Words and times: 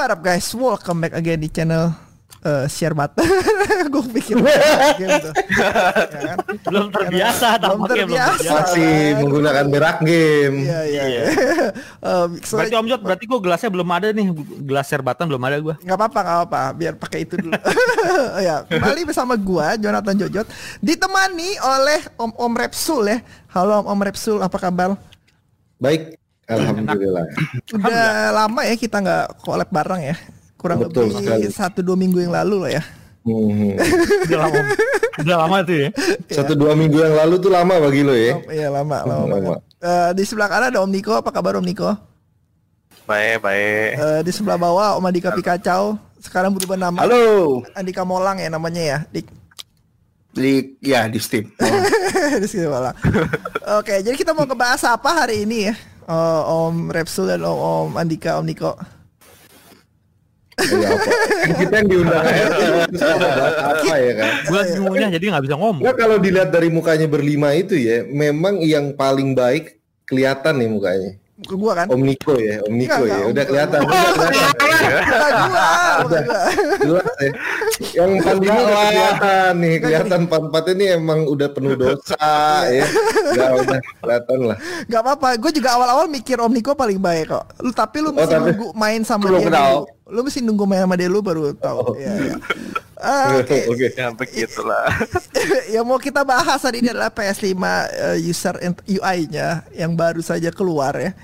what 0.00 0.16
up 0.16 0.24
guys? 0.24 0.48
Welcome 0.56 1.04
back 1.04 1.12
again 1.12 1.44
di 1.44 1.52
channel 1.52 1.92
uh, 2.40 2.64
share 2.72 2.96
button. 2.96 3.20
gue 3.92 4.02
pikir 4.16 4.40
game 4.96 5.12
tuh. 5.20 5.34
Ya 5.50 6.32
kan? 6.32 6.36
Belum 6.64 6.88
terbiasa 6.88 7.60
Belum 7.60 7.84
terbiasa. 7.84 8.48
Masih 8.64 8.92
menggunakan 9.20 9.66
berak 9.68 10.00
game. 10.00 10.64
Iya 10.64 10.80
iya. 10.88 11.02
Iya. 11.04 11.22
Um, 12.00 12.40
so- 12.48 12.56
Berarti 12.56 12.80
Om 12.80 12.86
Jod, 12.88 13.00
berarti 13.04 13.24
gue 13.28 13.40
gelasnya 13.44 13.68
belum 13.68 13.88
ada 13.92 14.08
nih, 14.08 14.26
gelas 14.64 14.86
serbatan 14.88 15.28
belum 15.28 15.42
ada 15.44 15.56
gue. 15.60 15.74
nggak 15.84 15.96
apa-apa 16.00 16.20
nggak 16.24 16.38
apa 16.48 16.60
biar 16.72 16.94
pakai 16.96 17.28
itu 17.28 17.36
dulu 17.36 17.52
ya 18.40 18.64
kembali 18.64 19.00
bersama 19.04 19.36
gua 19.36 19.76
Jonathan 19.76 20.16
Jojot 20.16 20.46
ditemani 20.80 21.60
oleh 21.60 22.00
Om 22.16 22.32
Om 22.40 22.52
Repsul 22.56 23.04
ya 23.04 23.18
halo 23.52 23.84
Om 23.84 23.86
Om 23.92 24.00
Repsul 24.00 24.40
apa 24.40 24.56
kabar 24.56 24.96
Baik, 25.80 26.19
alhamdulillah. 26.50 27.24
udah 27.72 28.06
lama 28.34 28.60
ya 28.62 28.74
kita 28.74 28.96
nggak 28.98 29.24
collab 29.40 29.68
bareng 29.68 30.02
ya 30.04 30.16
kurang 30.54 30.82
Betul 30.82 31.08
lebih 31.08 31.22
sekali. 31.22 31.44
satu 31.50 31.80
dua 31.80 31.94
minggu 31.94 32.18
yang 32.18 32.32
lalu 32.32 32.56
lah 32.60 32.72
ya 32.74 32.84
Hmm. 33.20 33.76
Udah 34.24 34.38
lama, 34.40 34.60
udah 35.20 35.36
lama 35.36 35.56
tuh 35.60 35.76
ya. 35.76 35.88
Satu 36.32 36.56
dua 36.56 36.72
minggu 36.72 37.04
yang 37.04 37.12
lalu 37.12 37.36
tuh 37.36 37.52
lama 37.52 37.76
bagi 37.76 38.00
lo 38.00 38.16
ya. 38.16 38.32
Oh, 38.32 38.48
iya 38.48 38.72
lama 38.72 39.04
lama, 39.04 39.28
Lama. 39.28 39.28
banget 39.28 39.60
Eh, 39.76 40.10
di 40.16 40.24
sebelah 40.24 40.48
kanan 40.48 40.72
ada 40.72 40.80
Om 40.80 40.88
Niko 40.88 41.12
apa 41.12 41.28
kabar 41.28 41.60
Om 41.60 41.66
Niko 41.68 41.92
Baik, 43.04 43.44
baik. 43.44 43.90
Eh, 43.92 44.20
di 44.24 44.32
sebelah 44.32 44.56
bawah 44.56 44.96
Om 44.96 45.04
Andika 45.04 45.36
Pikacau 45.36 46.00
sekarang 46.16 46.56
berubah 46.56 46.80
nama 46.80 46.96
Halo, 46.96 47.60
Andika 47.72 48.08
Molang 48.08 48.40
ya 48.40 48.48
namanya 48.48 48.80
ya 48.80 48.98
di 49.08 49.20
di 50.30 50.50
ya 50.80 51.04
di 51.04 51.20
Steam. 51.20 51.44
di 52.40 52.48
sini 52.48 52.72
malah. 52.72 52.96
Oke, 53.76 54.00
jadi 54.00 54.14
kita 54.14 54.30
mau 54.30 54.46
ngebahas 54.46 54.80
apa 54.86 55.10
hari 55.12 55.44
ini 55.44 55.68
ya? 55.68 55.74
Oh, 56.10 56.66
Om 56.66 56.90
Repsul 56.90 57.30
dan 57.30 57.46
Om, 57.46 57.54
Om 57.54 57.94
Andika, 57.94 58.42
Om 58.42 58.46
Niko. 58.50 58.74
Ya? 60.58 60.90
Kan 61.46 61.54
kita 61.54 61.74
yang 61.80 61.88
diundang 61.88 62.24
apa 63.62 63.94
ya 63.94 64.12
kan? 64.18 64.30
Gue 64.50 64.60
bingungnya 64.74 65.08
jadi 65.14 65.24
nggak 65.30 65.44
bisa 65.46 65.54
ngomong. 65.54 65.80
Enggak 65.86 65.96
kalau 66.02 66.18
dilihat 66.18 66.50
dari 66.50 66.66
mukanya 66.66 67.06
berlima 67.06 67.54
itu 67.54 67.78
ya, 67.78 68.02
memang 68.10 68.58
yang 68.58 68.90
paling 68.98 69.38
baik 69.38 69.78
kelihatan 70.04 70.58
nih 70.58 70.68
mukanya. 70.68 71.10
Ke 71.40 71.54
gua 71.54 71.72
kan? 71.74 71.86
Om 71.88 72.02
Niko 72.02 72.36
ya, 72.36 72.60
Om 72.62 72.74
Niko 72.74 73.00
Enggak, 73.00 73.08
ya, 73.08 73.16
enggak, 73.16 73.30
udah 73.32 73.44
kelihatan, 73.44 73.78
udah 73.80 74.02
kelihatan. 74.12 74.68
Bukan 75.10 75.32
gua, 75.40 75.68
bukan 76.04 76.22
gua. 76.22 76.42
Jelas 76.80 77.08
ya. 77.16 77.32
Yang 77.90 78.10
pan 78.20 78.36
ini 78.36 78.48
udah 78.50 78.76
kelihatan 78.84 79.52
nih, 79.56 79.74
kelihatan 79.80 80.20
pan 80.28 80.42
ini 80.68 80.84
emang 80.90 81.20
udah 81.24 81.48
penuh 81.48 81.74
dosa 81.74 82.28
ya. 82.68 82.84
Udah 83.30 83.48
udah 83.56 83.78
kelihatan 83.98 84.38
lah. 84.44 84.56
Gak 84.84 85.00
apa-apa, 85.00 85.28
gue 85.36 85.50
juga 85.54 85.68
awal-awal 85.74 86.06
mikir 86.06 86.36
Om 86.36 86.52
Niko 86.52 86.72
paling 86.74 87.00
baik 87.00 87.30
kok. 87.30 87.44
Lu 87.58 87.70
tapi 87.70 87.96
lu 87.98 88.10
Oh, 88.10 88.14
mesti 88.14 88.30
tapi- 88.30 88.52
nunggu 88.52 88.66
main 88.74 89.00
sama 89.00 89.24
Belum 89.24 89.40
dia 89.40 89.48
kenal. 89.48 89.70
dulu. 89.86 89.86
Lu 90.10 90.20
mesti 90.22 90.40
nunggu 90.42 90.64
main 90.66 90.82
sama 90.82 90.94
dia 90.94 91.06
lu 91.06 91.20
baru 91.20 91.54
tahu. 91.54 91.94
Iya, 91.96 92.12
iya. 92.20 92.36
Ah, 93.00 93.32
Oke. 93.40 93.64
Oke. 93.64 93.86
Ya 93.94 94.10
begitulah. 94.10 94.86
yang 95.74 95.84
mau 95.84 95.96
kita 95.96 96.20
bahas 96.20 96.60
hari 96.60 96.82
ini 96.82 96.90
adalah 96.90 97.08
PS5 97.08 97.54
uh, 97.54 97.80
user 98.20 98.54
UI-nya 98.84 99.64
yang 99.72 99.94
baru 99.94 100.20
saja 100.20 100.50
keluar 100.50 100.92
ya 100.94 101.14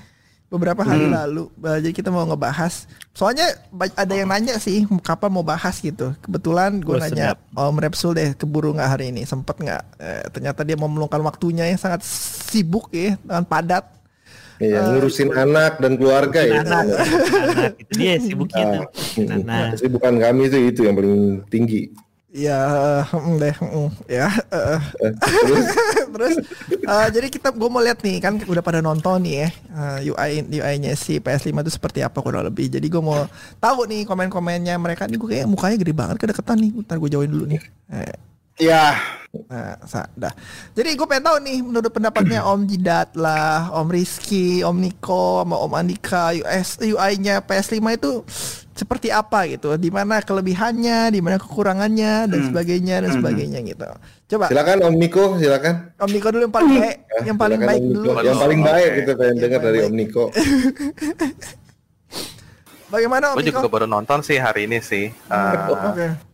beberapa 0.47 0.79
hari 0.79 1.05
Hmm. 1.05 1.15
lalu. 1.15 1.43
Uh, 1.59 1.79
jadi 1.79 1.91
kita 1.91 2.07
mau 2.07 2.23
ngebahas. 2.23 2.87
Soalnya 3.11 3.51
ada 3.93 4.13
yang 4.13 4.31
nanya 4.31 4.55
sih 4.57 4.87
kapan 5.01 5.27
mau 5.27 5.43
bahas 5.43 5.75
gitu. 5.77 6.15
Kebetulan 6.21 6.79
gue 6.79 6.95
nanya 6.97 7.35
Om 7.51 7.77
Repsul 7.77 8.15
deh 8.15 8.31
keburu 8.31 8.71
nggak 8.71 8.89
hari 8.89 9.11
ini 9.11 9.23
sempet 9.23 9.57
nggak? 9.57 9.83
Eh, 9.97 10.23
ternyata 10.31 10.63
dia 10.63 10.79
mau 10.79 10.87
meluangkan 10.87 11.19
waktunya 11.21 11.67
yang 11.67 11.75
sangat 11.75 12.05
sibuk 12.47 12.87
ya 12.89 13.19
dengan 13.19 13.43
padat. 13.43 13.83
Iya, 14.57 14.89
ngurusin 14.89 15.29
anak 15.29 15.77
dan 15.77 16.01
keluarga 16.01 16.41
ya. 16.41 16.65
Anak, 16.65 16.89
anak 16.89 17.73
itu 17.77 17.91
dia 17.93 18.17
sibuknya 18.17 18.63
tuh. 18.65 18.81
Ah, 19.29 19.37
Nah, 19.37 19.65
Tapi 19.77 19.85
bukan 19.85 20.13
kami 20.17 20.41
itu 20.49 20.57
itu 20.73 20.81
yang 20.81 20.97
paling 20.97 21.45
tinggi. 21.45 21.93
Ya, 22.27 22.59
mm, 23.07 23.39
deh, 23.39 23.55
ya. 24.11 24.27
eh. 24.51 24.79
Eh, 24.99 25.11
Terus 25.47 25.65
Terus 26.13 26.35
eh, 26.75 27.07
jadi 27.15 27.27
kita 27.31 27.55
gue 27.55 27.69
mau 27.71 27.79
lihat 27.79 28.03
nih 28.03 28.19
kan 28.19 28.35
udah 28.43 28.59
pada 28.59 28.83
nonton 28.83 29.23
nih 29.23 29.47
ya 29.47 29.49
eh, 29.71 30.11
UI 30.11 30.31
UI-nya 30.59 30.91
si 30.99 31.23
PS5 31.23 31.55
itu 31.55 31.71
seperti 31.71 32.03
apa 32.03 32.19
kurang 32.19 32.43
lebih. 32.43 32.67
Jadi 32.67 32.83
gue 32.91 32.99
mau 32.99 33.23
tahu 33.63 33.87
nih 33.87 34.03
komen-komennya 34.03 34.75
mereka 34.75 35.07
nih 35.07 35.15
gue 35.15 35.29
kayak 35.39 35.47
mukanya 35.47 35.77
gede 35.79 35.93
banget 35.95 36.15
kedeketan 36.19 36.59
nih. 36.59 36.71
Ntar 36.83 36.99
gue 36.99 37.09
jauhin 37.15 37.31
dulu 37.31 37.45
nih. 37.47 37.63
Eh, 37.95 38.11
Ya, 38.57 38.97
Nah, 39.47 39.77
dah. 40.17 40.33
Jadi 40.73 40.97
gue 40.97 41.07
pengen 41.07 41.25
tahu 41.29 41.37
nih 41.43 41.57
menurut 41.61 41.91
pendapatnya 41.93 42.41
Om 42.47 42.65
Jidat 42.65 43.13
lah, 43.13 43.69
Om 43.75 43.87
Rizky, 43.91 44.65
Om 44.65 44.77
Niko, 44.81 45.43
sama 45.45 45.55
Om 45.61 45.73
Andika, 45.77 46.33
US 46.41 46.81
UI-nya 46.81 47.43
PS5 47.45 47.77
itu 47.93 48.11
seperti 48.73 49.13
apa 49.13 49.45
gitu? 49.51 49.77
Di 49.77 49.93
mana 49.93 50.23
kelebihannya, 50.23 51.13
di 51.13 51.19
mana 51.21 51.37
kekurangannya 51.37 52.29
dan 52.31 52.39
sebagainya 52.49 52.95
dan 53.05 53.11
sebagainya 53.13 53.59
gitu. 53.67 53.85
Coba 54.35 54.49
silakan 54.49 54.77
Om 54.89 54.95
Niko, 54.95 55.23
silakan. 55.37 55.73
Om 56.01 56.11
Niko 56.11 56.27
dulu 56.33 56.43
yang 56.47 56.55
paling 56.55 56.71
baik, 56.79 56.97
Ya, 56.97 57.21
yang 57.29 57.37
paling 57.37 57.61
baik 57.61 57.81
dulu. 57.83 58.07
Yang 58.23 58.37
paling 58.41 58.61
baik 58.63 58.89
kita 59.03 59.11
pengen 59.13 59.35
Yang 59.35 59.43
dengar 59.43 59.59
dari 59.61 59.77
baik. 59.77 59.87
Om 59.87 59.95
Niko. 59.95 60.23
Bagaimana 62.87 63.35
Om 63.35 63.43
Gue 63.43 63.51
juga 63.51 63.67
baru 63.67 63.85
nonton 63.85 64.23
sih 64.23 64.39
hari 64.39 64.65
ini 64.65 64.79
sih. 64.79 65.11
Eh, 65.11 65.53
Oke. 65.67 66.26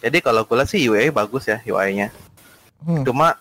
Jadi 0.00 0.18
kalau 0.24 0.42
gue 0.48 0.56
lihat 0.56 0.68
sih 0.72 0.80
UI 0.88 1.12
bagus 1.12 1.44
ya 1.48 1.60
UI-nya. 1.64 2.08
Hmm. 2.80 3.04
Cuma 3.04 3.36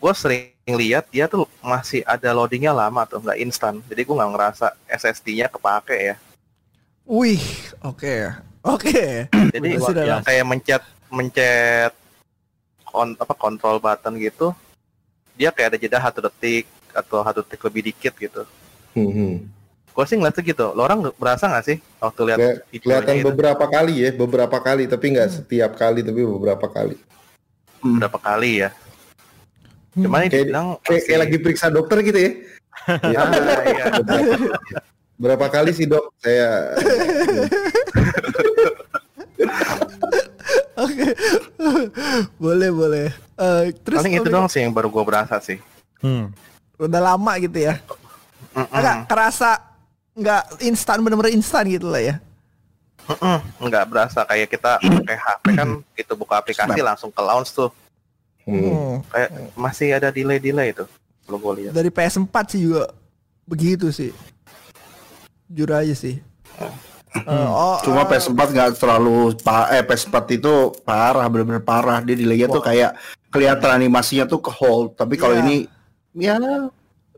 gue 0.00 0.12
sering 0.12 0.52
lihat 0.68 1.08
dia 1.08 1.24
tuh 1.28 1.48
masih 1.64 2.04
ada 2.04 2.32
loadingnya 2.36 2.76
lama 2.76 3.08
tuh, 3.08 3.20
nggak 3.24 3.40
instan. 3.40 3.80
Jadi 3.88 4.04
gue 4.04 4.14
nggak 4.14 4.32
ngerasa 4.36 4.76
SSD-nya 4.88 5.48
kepake 5.48 5.96
ya. 6.12 6.16
Wih, 7.04 7.40
oke. 7.84 8.32
Oke. 8.64 9.28
Jadi 9.28 9.68
Sudah 9.76 10.04
lah. 10.04 10.20
kayak 10.24 10.44
mencet 10.48 10.82
mencet 11.12 11.92
kon, 12.88 13.12
apa 13.16 13.34
kontrol 13.36 13.76
button 13.76 14.16
gitu, 14.16 14.56
dia 15.36 15.52
kayak 15.52 15.76
ada 15.76 15.78
jeda 15.80 15.98
satu 16.00 16.24
detik 16.24 16.64
atau 16.96 17.20
satu 17.20 17.44
detik 17.44 17.60
lebih 17.60 17.92
dikit 17.92 18.14
gitu. 18.16 18.42
Hmm, 18.96 19.10
hmm. 19.12 19.34
Gue 19.94 20.04
sih 20.10 20.18
ngeliat 20.18 20.34
gitu. 20.34 20.74
Lo 20.74 20.82
orang 20.82 21.14
berasa 21.14 21.46
nggak 21.46 21.64
sih 21.64 21.78
waktu 22.02 22.20
lihat 22.26 22.38
kelihatan 22.74 23.14
gitu? 23.22 23.30
beberapa 23.30 23.64
kali 23.64 23.94
ya, 24.02 24.10
beberapa 24.10 24.58
kali 24.58 24.90
tapi 24.90 25.14
nggak 25.14 25.30
setiap 25.30 25.78
kali 25.78 26.02
tapi 26.02 26.20
beberapa 26.26 26.66
kali. 26.66 26.98
berapa 27.78 28.18
kali 28.18 28.64
ya? 28.64 28.70
Cuman 29.94 30.26
ini 30.26 30.30
Kayak, 30.32 30.44
dibilang 30.50 30.66
kayak, 30.82 31.02
kayak 31.06 31.20
lagi 31.22 31.36
periksa 31.38 31.66
dokter 31.70 32.02
gitu 32.02 32.18
ya. 32.18 32.30
ya, 33.06 33.22
ya. 33.70 33.84
Berapa 35.14 35.46
kali 35.46 35.70
sih 35.70 35.86
dok? 35.86 36.10
Saya 36.18 36.74
Oke. 40.74 41.06
boleh, 42.36 42.70
boleh. 42.74 43.06
Eh, 43.38 43.62
terus 43.86 43.98
paling 44.02 44.14
itu 44.18 44.26
Niko, 44.26 44.34
doang 44.34 44.48
sih 44.50 44.60
yang 44.62 44.74
baru 44.74 44.90
gue 44.90 45.04
berasa 45.06 45.38
sih. 45.38 45.58
hmm. 46.02 46.34
udah 46.74 47.00
lama 47.00 47.32
gitu 47.38 47.70
ya. 47.70 47.78
Mm-mm. 48.54 48.70
Agak 48.74 49.06
kerasa 49.06 49.62
nggak 50.14 50.62
instan 50.62 51.02
bener-bener 51.02 51.34
instan 51.34 51.66
gitu 51.66 51.90
lah 51.90 52.02
ya. 52.02 52.14
Nggak 53.60 53.84
berasa 53.90 54.24
kayak 54.24 54.48
kita 54.48 54.80
pakai 54.80 55.16
HP 55.18 55.44
kan 55.52 55.68
gitu 55.98 56.12
buka 56.16 56.40
aplikasi 56.40 56.80
langsung 56.80 57.10
ke 57.12 57.20
launch 57.20 57.52
tuh. 57.52 57.70
hmm. 58.46 58.60
Hmm. 58.60 58.94
Kayak 59.10 59.30
masih 59.58 59.88
ada 59.92 60.08
delay-delay 60.14 60.72
itu. 60.72 60.86
Kalau 61.24 61.38
gue 61.40 61.52
lihat. 61.64 61.72
Dari 61.72 61.90
PS4 61.90 62.36
sih 62.52 62.60
juga 62.68 62.88
begitu 63.44 63.88
sih. 63.92 64.12
Jujur 65.48 65.70
aja 65.74 65.94
sih. 65.96 66.20
Eh, 67.14 67.30
oh, 67.30 67.78
cuma 67.86 68.02
eh, 68.02 68.08
PS4 68.10 68.40
nggak 68.50 68.70
terlalu 68.74 69.38
pa 69.38 69.70
eh 69.70 69.86
PS4 69.86 70.16
itu 70.34 70.74
parah 70.82 71.26
bener-bener 71.30 71.62
parah. 71.62 72.02
Dia 72.02 72.16
delaynya 72.18 72.50
tuh 72.50 72.60
kayak 72.60 72.98
kelihatan 73.30 73.70
animasinya 73.70 74.26
tuh 74.26 74.40
ke 74.42 74.50
hold. 74.50 74.98
Tapi 74.98 75.14
kalau 75.16 75.38
Iya. 75.38 75.42
ini 75.46 75.56
ya 76.14 76.36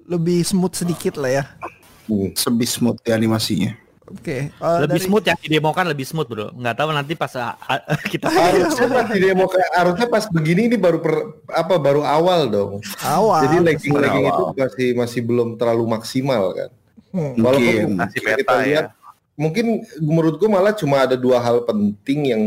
lebih 0.07 0.45
smooth 0.47 0.75
sedikit 0.77 1.19
lah 1.19 1.43
ya. 1.43 1.45
Hmm. 2.07 2.31
lebih 2.33 2.69
smooth 2.69 2.99
ya 3.03 3.15
animasinya. 3.15 3.73
Oke. 4.07 4.55
eh, 4.55 4.79
lebih 4.87 5.03
dari- 5.03 5.07
smooth 5.11 5.25
yang 5.27 5.39
didemokan 5.43 5.85
lebih 5.91 6.07
smooth 6.07 6.29
bro. 6.31 6.49
Nggak 6.55 6.77
tahu 6.79 6.91
nanti 6.95 7.13
pas 7.19 7.33
ah, 7.35 7.59
kita 8.15 8.31
Harusnya 8.31 8.87
pas 8.87 9.07
di 9.11 9.19
demo 9.19 9.45
kayak 9.51 9.71
harusnya 9.75 10.07
pas 10.07 10.25
begini 10.31 10.71
ini 10.71 10.77
baru 10.79 11.03
per, 11.03 11.15
apa 11.51 11.75
baru 11.75 12.07
awal 12.07 12.47
dong. 12.47 12.73
awal. 13.03 13.43
Jadi 13.51 13.57
lagging 13.67 13.95
lagging 13.99 14.27
awal. 14.31 14.55
itu 14.55 14.63
masih 14.63 14.89
masih 14.95 15.21
belum 15.27 15.49
terlalu 15.59 15.85
maksimal 15.91 16.55
kan. 16.55 16.71
Hmm. 17.11 17.35
Walaupun 17.35 17.67
Mungkin. 17.67 17.89
Masih 17.99 18.21
kita 18.23 18.37
beta 18.39 18.55
ya. 18.55 18.63
lihat 18.63 18.87
mungkin 19.37 19.67
menurut 20.01 20.41
gue 20.41 20.49
malah 20.49 20.73
cuma 20.73 21.05
ada 21.05 21.13
dua 21.13 21.37
hal 21.43 21.61
penting 21.67 22.33
yang 22.33 22.43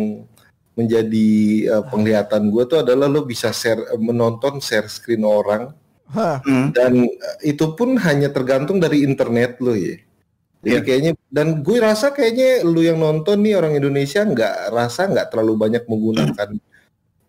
menjadi 0.74 1.30
uh, 1.70 1.84
penglihatan 1.86 2.50
gue 2.50 2.64
tuh 2.66 2.80
adalah 2.82 3.06
lo 3.06 3.22
bisa 3.22 3.52
share 3.52 3.84
menonton 4.00 4.58
share 4.58 4.88
screen 4.88 5.22
orang 5.22 5.70
Hah. 6.10 6.42
Hmm. 6.42 6.74
dan 6.74 7.06
uh, 7.06 7.38
itu 7.46 7.78
pun 7.78 7.94
hanya 8.02 8.34
tergantung 8.34 8.82
dari 8.82 9.06
internet 9.06 9.62
lo 9.62 9.78
ya. 9.78 9.98
Jadi 10.60 10.76
Iya. 10.76 10.80
kayaknya 10.84 11.12
dan 11.32 11.64
gue 11.64 11.78
rasa 11.80 12.12
kayaknya 12.12 12.68
lu 12.68 12.84
yang 12.84 13.00
nonton 13.00 13.40
nih 13.40 13.56
orang 13.56 13.80
Indonesia 13.80 14.26
nggak 14.28 14.76
rasa 14.76 15.08
nggak 15.08 15.32
terlalu 15.32 15.54
banyak 15.56 15.84
menggunakan 15.88 16.60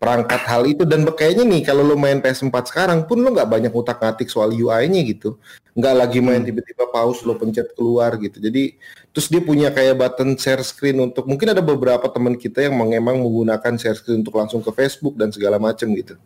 perangkat 0.01 0.41
hal 0.49 0.65
itu 0.65 0.83
dan 0.83 1.05
kayaknya 1.13 1.45
nih 1.45 1.61
kalau 1.61 1.85
lo 1.85 1.93
main 1.93 2.17
PS4 2.17 2.73
sekarang 2.73 3.05
pun 3.05 3.21
lo 3.21 3.29
nggak 3.37 3.45
banyak 3.45 3.69
utak-atik 3.69 4.33
soal 4.33 4.49
UI-nya 4.49 5.05
gitu 5.05 5.37
nggak 5.77 5.95
lagi 5.95 6.19
main 6.19 6.41
tiba-tiba 6.41 6.89
pause 6.89 7.21
lo 7.21 7.37
pencet 7.37 7.71
keluar 7.77 8.17
gitu 8.17 8.41
jadi 8.41 8.75
terus 9.13 9.29
dia 9.29 9.39
punya 9.39 9.69
kayak 9.69 9.95
button 10.01 10.33
share 10.35 10.65
screen 10.65 10.99
untuk 10.99 11.29
mungkin 11.29 11.53
ada 11.53 11.61
beberapa 11.61 12.09
teman 12.09 12.33
kita 12.33 12.65
yang 12.65 12.75
memang 12.81 13.21
menggunakan 13.21 13.77
share 13.77 13.95
screen 13.95 14.25
untuk 14.25 14.35
langsung 14.35 14.59
ke 14.65 14.73
Facebook 14.73 15.15
dan 15.15 15.29
segala 15.29 15.61
macam 15.61 15.87
gitu 15.93 16.17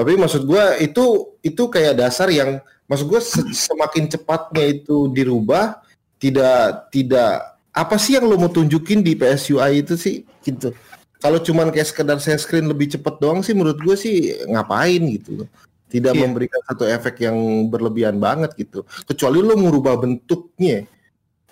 tapi 0.00 0.16
maksud 0.16 0.48
gua 0.48 0.80
itu 0.80 1.28
itu 1.44 1.68
kayak 1.68 2.00
dasar 2.00 2.32
yang 2.32 2.56
maksud 2.88 3.04
gua 3.04 3.20
se- 3.20 3.52
semakin 3.52 4.08
cepatnya 4.08 4.80
itu 4.80 5.12
dirubah 5.12 5.76
tidak 6.16 6.88
tidak 6.88 7.44
apa 7.70 8.00
sih 8.00 8.16
yang 8.16 8.24
lo 8.24 8.40
mau 8.40 8.48
tunjukin 8.48 9.04
di 9.04 9.12
PS 9.12 9.52
UI 9.52 9.84
itu 9.84 9.94
sih 9.94 10.24
gitu 10.40 10.72
kalau 11.20 11.36
cuman 11.36 11.68
kayak 11.68 11.92
sekedar 11.92 12.16
share 12.16 12.40
screen 12.40 12.64
lebih 12.64 12.88
cepet 12.88 13.20
doang 13.20 13.44
sih 13.44 13.52
menurut 13.52 13.76
gue 13.76 13.92
sih 13.92 14.40
ngapain 14.48 15.04
gitu. 15.20 15.44
Tidak 15.90 16.16
Iya. 16.16 16.22
memberikan 16.24 16.64
satu 16.64 16.88
efek 16.88 17.20
yang 17.20 17.36
berlebihan 17.68 18.16
banget 18.16 18.56
gitu. 18.56 18.88
Kecuali 19.04 19.44
lo 19.44 19.52
merubah 19.52 20.00
bentuknya. 20.00 20.88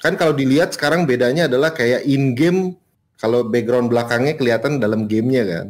Kan 0.00 0.16
kalau 0.16 0.32
dilihat 0.32 0.72
sekarang 0.72 1.04
bedanya 1.04 1.52
adalah 1.52 1.76
kayak 1.76 2.00
in 2.08 2.32
game 2.32 2.80
kalau 3.20 3.44
background 3.44 3.92
belakangnya 3.92 4.40
kelihatan 4.40 4.80
dalam 4.80 5.04
gamenya 5.04 5.44
kan. 5.44 5.66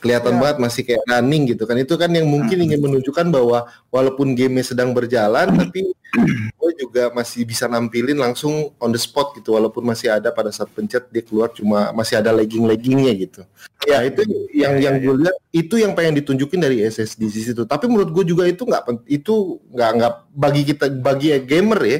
Kelihatan 0.00 0.36
Ya. 0.36 0.40
banget 0.40 0.56
masih 0.62 0.82
kayak 0.86 1.02
running 1.06 1.42
gitu 1.54 1.62
kan. 1.66 1.76
Itu 1.78 1.94
kan 1.94 2.10
yang 2.10 2.26
mungkin 2.26 2.58
ingin 2.58 2.80
menunjukkan 2.80 3.26
bahwa 3.30 3.68
walaupun 3.92 4.34
gamenya 4.34 4.74
sedang 4.74 4.90
berjalan 4.94 5.50
tapi 5.54 5.94
gue 6.60 6.70
juga 6.78 7.10
masih 7.10 7.42
bisa 7.42 7.66
nampilin 7.66 8.14
langsung 8.14 8.70
on 8.78 8.90
the 8.94 9.00
spot 9.00 9.34
gitu 9.34 9.58
walaupun 9.58 9.82
masih 9.82 10.14
ada 10.14 10.30
pada 10.30 10.54
saat 10.54 10.70
pencet 10.70 11.10
dia 11.10 11.26
keluar 11.26 11.50
cuma 11.50 11.90
masih 11.90 12.22
ada 12.22 12.30
lagging-laggingnya 12.30 13.12
gitu. 13.18 13.42
Ya 13.84 14.00
itu 14.06 14.22
yang 14.54 14.78
yang 14.78 14.96
gue 15.02 15.14
lihat 15.26 15.36
itu 15.50 15.74
yang 15.76 15.92
pengen 15.92 16.18
ditunjukin 16.22 16.62
dari 16.62 16.86
SSD 16.86 17.22
di 17.28 17.42
situ. 17.50 17.62
Tapi 17.66 17.90
menurut 17.90 18.14
gue 18.14 18.24
juga 18.30 18.46
itu 18.46 18.62
nggak 18.62 19.10
itu 19.10 19.58
nggak 19.74 19.90
nggak 19.98 20.12
bagi 20.32 20.62
kita 20.62 20.86
bagi 21.02 21.34
gamer 21.42 21.80
ya 21.82 21.98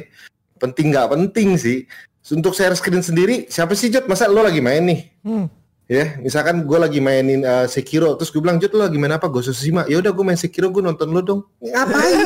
penting 0.59 0.95
nggak 0.95 1.07
penting 1.11 1.59
sih. 1.59 1.83
Untuk 2.25 2.57
share 2.57 2.73
screen 2.73 3.05
sendiri 3.05 3.45
siapa 3.53 3.77
sih 3.77 3.91
Jot 3.93 4.09
masa 4.09 4.25
lo 4.25 4.41
lagi 4.41 4.57
main 4.57 4.81
nih? 4.81 4.99
Hmm. 5.21 5.45
Ya, 5.85 6.17
misalkan 6.17 6.65
gue 6.65 6.79
lagi 6.81 6.97
mainin 6.97 7.45
uh, 7.45 7.69
Sekiro, 7.69 8.17
terus 8.17 8.33
gue 8.33 8.41
bilang, 8.41 8.57
Jut 8.57 8.73
lo 8.73 8.89
lagi 8.89 8.97
main 8.97 9.13
apa? 9.13 9.29
Ghost 9.29 9.53
of 9.53 9.55
Tsushima. 9.55 9.85
Ya 9.85 10.01
udah 10.01 10.09
gue 10.09 10.25
main 10.25 10.33
Sekiro, 10.33 10.73
gue 10.73 10.81
nonton 10.81 11.13
lo 11.13 11.21
dong. 11.21 11.41
Ngapain? 11.61 12.17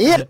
Iya, 0.00 0.24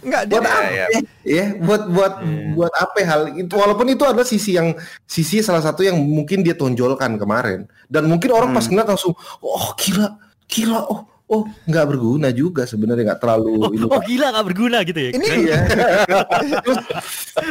Enggak 0.00 0.22
dia 0.28 0.38
buat 0.40 0.48
apa? 0.48 0.68
iya. 0.72 0.86
Ya, 1.24 1.44
buat 1.60 1.82
buat 1.92 2.14
buat 2.56 2.72
apa 2.72 2.98
hal 3.04 3.20
itu? 3.36 3.52
Walaupun 3.52 3.90
itu 3.92 4.04
adalah 4.04 4.24
sisi 4.24 4.56
yang 4.56 4.72
sisi 5.04 5.44
salah 5.44 5.60
satu 5.60 5.84
yang 5.84 5.96
mungkin 5.98 6.40
dia 6.40 6.56
tonjolkan 6.56 7.20
kemarin. 7.20 7.68
Dan 7.88 8.08
mungkin 8.08 8.32
orang 8.32 8.56
pas 8.56 8.64
ngeliat 8.64 8.88
langsung, 8.88 9.12
oh 9.44 9.66
gila, 9.76 10.16
gila, 10.48 10.80
oh 10.88 11.00
oh 11.32 11.42
nggak 11.64 11.86
berguna 11.88 12.28
juga 12.28 12.68
sebenarnya 12.68 13.12
nggak 13.12 13.20
terlalu 13.24 13.72
ini. 13.76 13.88
Oh 13.88 14.00
gila 14.04 14.26
nggak 14.36 14.46
berguna 14.52 14.78
gitu 14.84 15.00
ya? 15.00 15.10
ini 15.16 15.26
Iya. 15.48 15.58
Terus 16.64 16.80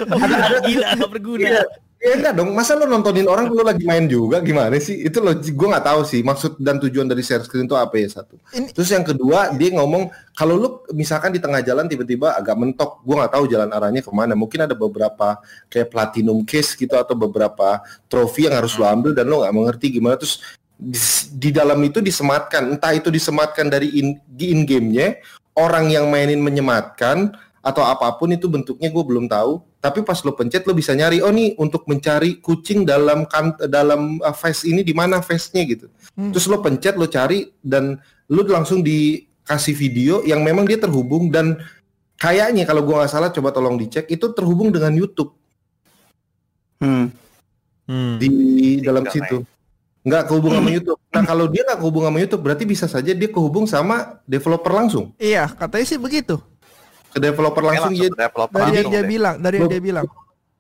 Oh, 0.10 0.62
gila 0.66 0.88
nggak 0.98 1.12
berguna. 1.12 1.50
Iya. 1.50 1.64
Ya 2.02 2.18
enggak 2.18 2.34
dong, 2.34 2.50
masa 2.58 2.74
lo 2.74 2.90
nontonin 2.90 3.30
orang 3.30 3.54
lo 3.54 3.62
lagi 3.62 3.86
main 3.86 4.10
juga 4.10 4.42
gimana 4.42 4.74
sih? 4.82 5.06
Itu 5.06 5.22
lo 5.22 5.38
gue 5.38 5.68
nggak 5.70 5.86
tahu 5.86 6.02
sih 6.02 6.26
maksud 6.26 6.58
dan 6.58 6.82
tujuan 6.82 7.06
dari 7.06 7.22
share 7.22 7.46
screen 7.46 7.70
itu 7.70 7.78
apa 7.78 7.94
ya 7.94 8.10
satu. 8.10 8.42
Ini- 8.58 8.74
Terus 8.74 8.90
yang 8.90 9.06
kedua 9.06 9.54
dia 9.54 9.70
ngomong 9.78 10.10
kalau 10.34 10.58
lo 10.58 10.70
misalkan 10.98 11.30
di 11.30 11.38
tengah 11.38 11.62
jalan 11.62 11.86
tiba-tiba 11.86 12.34
agak 12.34 12.58
mentok, 12.58 13.06
gue 13.06 13.16
nggak 13.22 13.34
tahu 13.38 13.46
jalan 13.46 13.70
arahnya 13.70 14.02
ke 14.02 14.10
mana. 14.10 14.34
Mungkin 14.34 14.66
ada 14.66 14.74
beberapa 14.74 15.38
kayak 15.70 15.94
platinum 15.94 16.42
case 16.42 16.74
gitu 16.74 16.98
atau 16.98 17.14
beberapa 17.14 17.86
trofi 18.10 18.50
yang 18.50 18.58
harus 18.58 18.74
lo 18.82 18.90
ambil 18.90 19.14
dan 19.14 19.30
lo 19.30 19.46
nggak 19.46 19.54
mengerti 19.54 19.94
gimana. 19.94 20.18
Terus 20.18 20.42
di, 20.82 20.98
di 21.38 21.50
dalam 21.54 21.78
itu 21.86 22.02
disematkan, 22.02 22.66
entah 22.82 22.98
itu 22.98 23.14
disematkan 23.14 23.70
dari 23.70 24.02
in, 24.02 24.18
di 24.26 24.50
in 24.50 24.66
gamenya, 24.66 25.22
orang 25.54 25.94
yang 25.94 26.10
mainin 26.10 26.42
menyematkan 26.42 27.30
atau 27.62 27.86
apa 27.86 28.10
pun 28.18 28.34
itu 28.34 28.50
bentuknya 28.50 28.90
gue 28.90 29.04
belum 29.06 29.30
tahu 29.30 29.62
tapi 29.82 30.06
pas 30.06 30.22
lo 30.22 30.38
pencet 30.38 30.62
lo 30.70 30.78
bisa 30.78 30.94
nyari 30.94 31.26
oh 31.26 31.34
nih 31.34 31.58
untuk 31.58 31.90
mencari 31.90 32.38
kucing 32.38 32.86
dalam 32.86 33.26
kan 33.26 33.58
dalam 33.66 34.22
uh, 34.22 34.30
face 34.32 34.70
ini 34.70 34.86
di 34.86 34.94
mana 34.94 35.20
face-nya 35.20 35.66
gitu 35.66 35.88
Hmm. 36.12 36.36
terus 36.36 36.44
lo 36.52 36.60
pencet 36.60 37.00
lo 37.00 37.08
cari 37.08 37.48
dan 37.64 37.96
lo 38.28 38.42
langsung 38.44 38.84
dikasih 38.84 39.72
video 39.72 40.20
yang 40.28 40.44
memang 40.44 40.68
dia 40.68 40.76
terhubung 40.76 41.32
dan 41.32 41.56
kayaknya 42.20 42.68
kalau 42.68 42.84
gua 42.84 43.02
nggak 43.04 43.12
salah 43.16 43.32
coba 43.32 43.56
tolong 43.56 43.80
dicek 43.80 44.12
itu 44.12 44.28
terhubung 44.36 44.76
dengan 44.76 44.92
YouTube 44.92 45.32
Hmm. 46.84 47.16
Hmm. 47.88 48.20
di 48.20 48.30
dalam 48.84 49.08
Tinggal 49.08 49.16
situ 49.24 49.38
nggak 50.02 50.24
kehubung 50.28 50.52
sama 50.58 50.70
YouTube 50.78 51.00
nah 51.16 51.24
kalau 51.24 51.46
dia 51.48 51.62
nggak 51.64 51.80
kehubung 51.80 52.04
sama 52.04 52.18
YouTube 52.20 52.44
berarti 52.44 52.64
bisa 52.68 52.86
saja 52.92 53.12
dia 53.16 53.30
kehubung 53.32 53.64
sama 53.64 54.20
developer 54.28 54.74
langsung 54.76 55.16
iya 55.16 55.48
katanya 55.48 55.86
sih 55.88 56.00
begitu. 56.02 56.44
Ke 57.12 57.20
developer 57.20 57.62
langsung, 57.62 57.92
ya 57.92 58.08
ke 58.08 58.18
developer 58.18 58.58
Dari 58.58 58.64
yang 58.64 58.74
langsung 58.74 58.90
dia 58.90 59.02
deh. 59.02 59.08
bilang, 59.08 59.36
dari 59.38 59.56
yang 59.58 59.70
dia 59.70 59.84
bilang. 59.84 60.06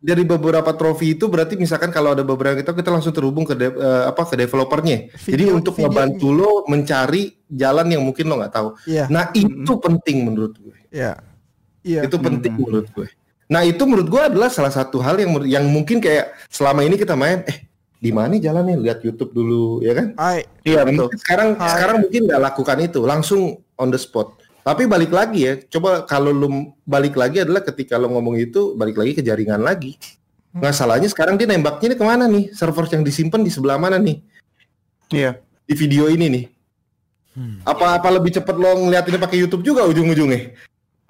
dari 0.01 0.23
beberapa 0.25 0.73
trofi 0.73 1.13
itu 1.13 1.25
berarti 1.25 1.53
misalkan 1.55 1.89
kalau 1.89 2.11
ada 2.11 2.21
beberapa 2.21 2.57
kita 2.57 2.73
kita 2.73 2.89
langsung 2.89 3.13
terhubung 3.13 3.45
ke 3.45 3.53
de- 3.53 3.69
eh, 3.71 4.03
apa 4.03 4.25
ke 4.25 4.33
developernya. 4.35 5.13
Jadi 5.13 5.29
Video- 5.45 5.53
untuk 5.53 5.77
videonya. 5.77 5.93
ngebantu 5.93 6.27
lo 6.31 6.51
mencari 6.65 7.21
jalan 7.47 7.85
yang 7.87 8.01
mungkin 8.01 8.25
lo 8.25 8.35
nggak 8.35 8.49
tahu. 8.51 8.67
Iya, 8.83 9.05
Nah 9.07 9.29
itu 9.31 9.73
penting 9.77 10.17
menurut 10.23 10.57
gue. 10.57 10.73
iya. 10.89 11.21
Iya. 11.81 12.01
Itu 12.05 12.17
penting 12.17 12.49
Hmm. 12.51 12.61
menurut 12.63 12.89
gue. 12.89 13.07
Nah 13.45 13.61
itu 13.61 13.83
menurut 13.83 14.07
gue 14.07 14.21
adalah 14.23 14.49
salah 14.49 14.69
satu 14.69 14.97
hal 14.99 15.17
yang 15.17 15.37
yang 15.45 15.65
mungkin 15.65 15.97
kayak 15.97 16.33
selama 16.47 16.81
ini 16.81 16.97
kita 16.97 17.13
main 17.13 17.45
eh 17.45 17.69
di 17.93 18.09
mana 18.09 18.33
jalannya 18.35 18.81
lihat 18.81 19.01
YouTube 19.01 19.29
dulu 19.31 19.79
ya 19.79 19.93
kan. 19.93 20.17
Iya 20.63 20.81
betul. 20.81 21.13
Sekarang 21.15 21.53
Hai. 21.55 21.69
sekarang 21.71 21.97
mungkin 22.01 22.21
nggak 22.25 22.41
lakukan 22.43 22.77
itu 22.81 22.99
langsung 23.01 23.41
on 23.75 23.89
the 23.89 24.01
spot. 24.01 24.33
Tapi 24.61 24.85
balik 24.85 25.09
lagi 25.09 25.39
ya, 25.49 25.53
coba 25.57 26.05
kalau 26.05 26.29
lu 26.29 26.69
balik 26.85 27.17
lagi 27.17 27.41
adalah 27.41 27.65
ketika 27.65 27.97
lo 27.97 28.13
ngomong 28.13 28.37
itu 28.37 28.77
balik 28.77 29.01
lagi 29.01 29.17
ke 29.17 29.21
jaringan 29.25 29.57
lagi. 29.57 29.97
Nggak 30.53 30.73
salahnya 30.75 31.09
sekarang 31.09 31.39
dia 31.39 31.49
nembaknya 31.49 31.93
ini 31.93 31.97
ke 31.97 32.05
mana 32.05 32.29
nih? 32.29 32.53
Server 32.53 32.85
yang 32.93 33.01
disimpan 33.01 33.41
di 33.41 33.49
sebelah 33.49 33.81
mana 33.81 33.97
nih? 33.97 34.21
Iya. 35.09 35.41
Di 35.65 35.73
video 35.73 36.11
ini 36.11 36.25
nih. 36.29 36.45
Hmm. 37.31 37.63
Apa 37.63 37.97
apa 37.97 38.07
lebih 38.11 38.35
cepet 38.35 38.55
lo 38.59 38.69
ngeliatinnya 38.85 39.21
pakai 39.23 39.39
YouTube 39.39 39.63
juga 39.63 39.87
ujung-ujungnya? 39.87 40.51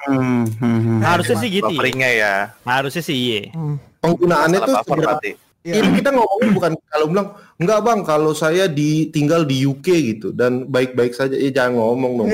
Hmm, 0.01 0.45
hmm, 0.47 0.80
hmm. 0.86 1.00
Harusnya 1.01 1.38
sih 1.42 1.50
gitu. 1.50 1.68
ya. 1.68 1.74
Bufferingnya 1.74 2.09
ya. 2.13 2.33
Harusnya 2.63 3.04
sih 3.04 3.18
iya. 3.18 3.42
Hmm. 3.51 3.81
Penggunaannya 4.01 4.59
Masalah 4.62 4.81
tuh 4.81 4.86
seberapa? 4.86 5.19
Iya. 5.62 5.78
Ini 5.78 6.02
kita 6.02 6.10
ngomongin 6.10 6.50
bukan 6.58 6.72
kalau 6.90 7.06
bilang 7.06 7.28
enggak 7.62 7.80
bang 7.86 8.00
kalau 8.02 8.34
saya 8.34 8.66
di 8.66 9.13
tinggal 9.13 9.46
di 9.46 9.62
UK 9.62 9.88
gitu 10.10 10.28
dan 10.34 10.66
baik-baik 10.66 11.13
saja. 11.13 11.38
Ya 11.38 11.54
jangan 11.54 11.78
ngomong 11.78 12.12
dong. 12.18 12.30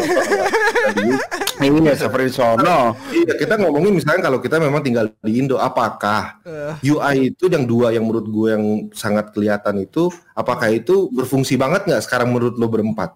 Ini 1.57 1.77
ya 1.83 1.95
seperti 1.97 2.31
sono. 2.31 2.93
Iya, 3.09 3.33
kita 3.35 3.57
ngomongin 3.57 3.97
misalnya 3.97 4.29
kalau 4.29 4.39
kita 4.39 4.61
memang 4.61 4.79
tinggal 4.79 5.09
di 5.19 5.41
Indo, 5.41 5.57
apakah 5.57 6.37
Eh, 6.45 6.93
UI 6.93 7.33
itu 7.33 7.49
yang 7.49 7.65
dua 7.65 7.91
yang 7.91 8.05
menurut 8.05 8.29
gue 8.29 8.47
yang 8.53 8.63
sangat 8.93 9.33
kelihatan 9.33 9.81
itu, 9.81 10.07
apakah 10.31 10.69
itu 10.69 11.09
berfungsi 11.09 11.57
banget 11.57 11.83
nggak 11.83 12.03
sekarang 12.05 12.29
menurut 12.29 12.55
lo 12.55 12.69
berempat? 12.69 13.11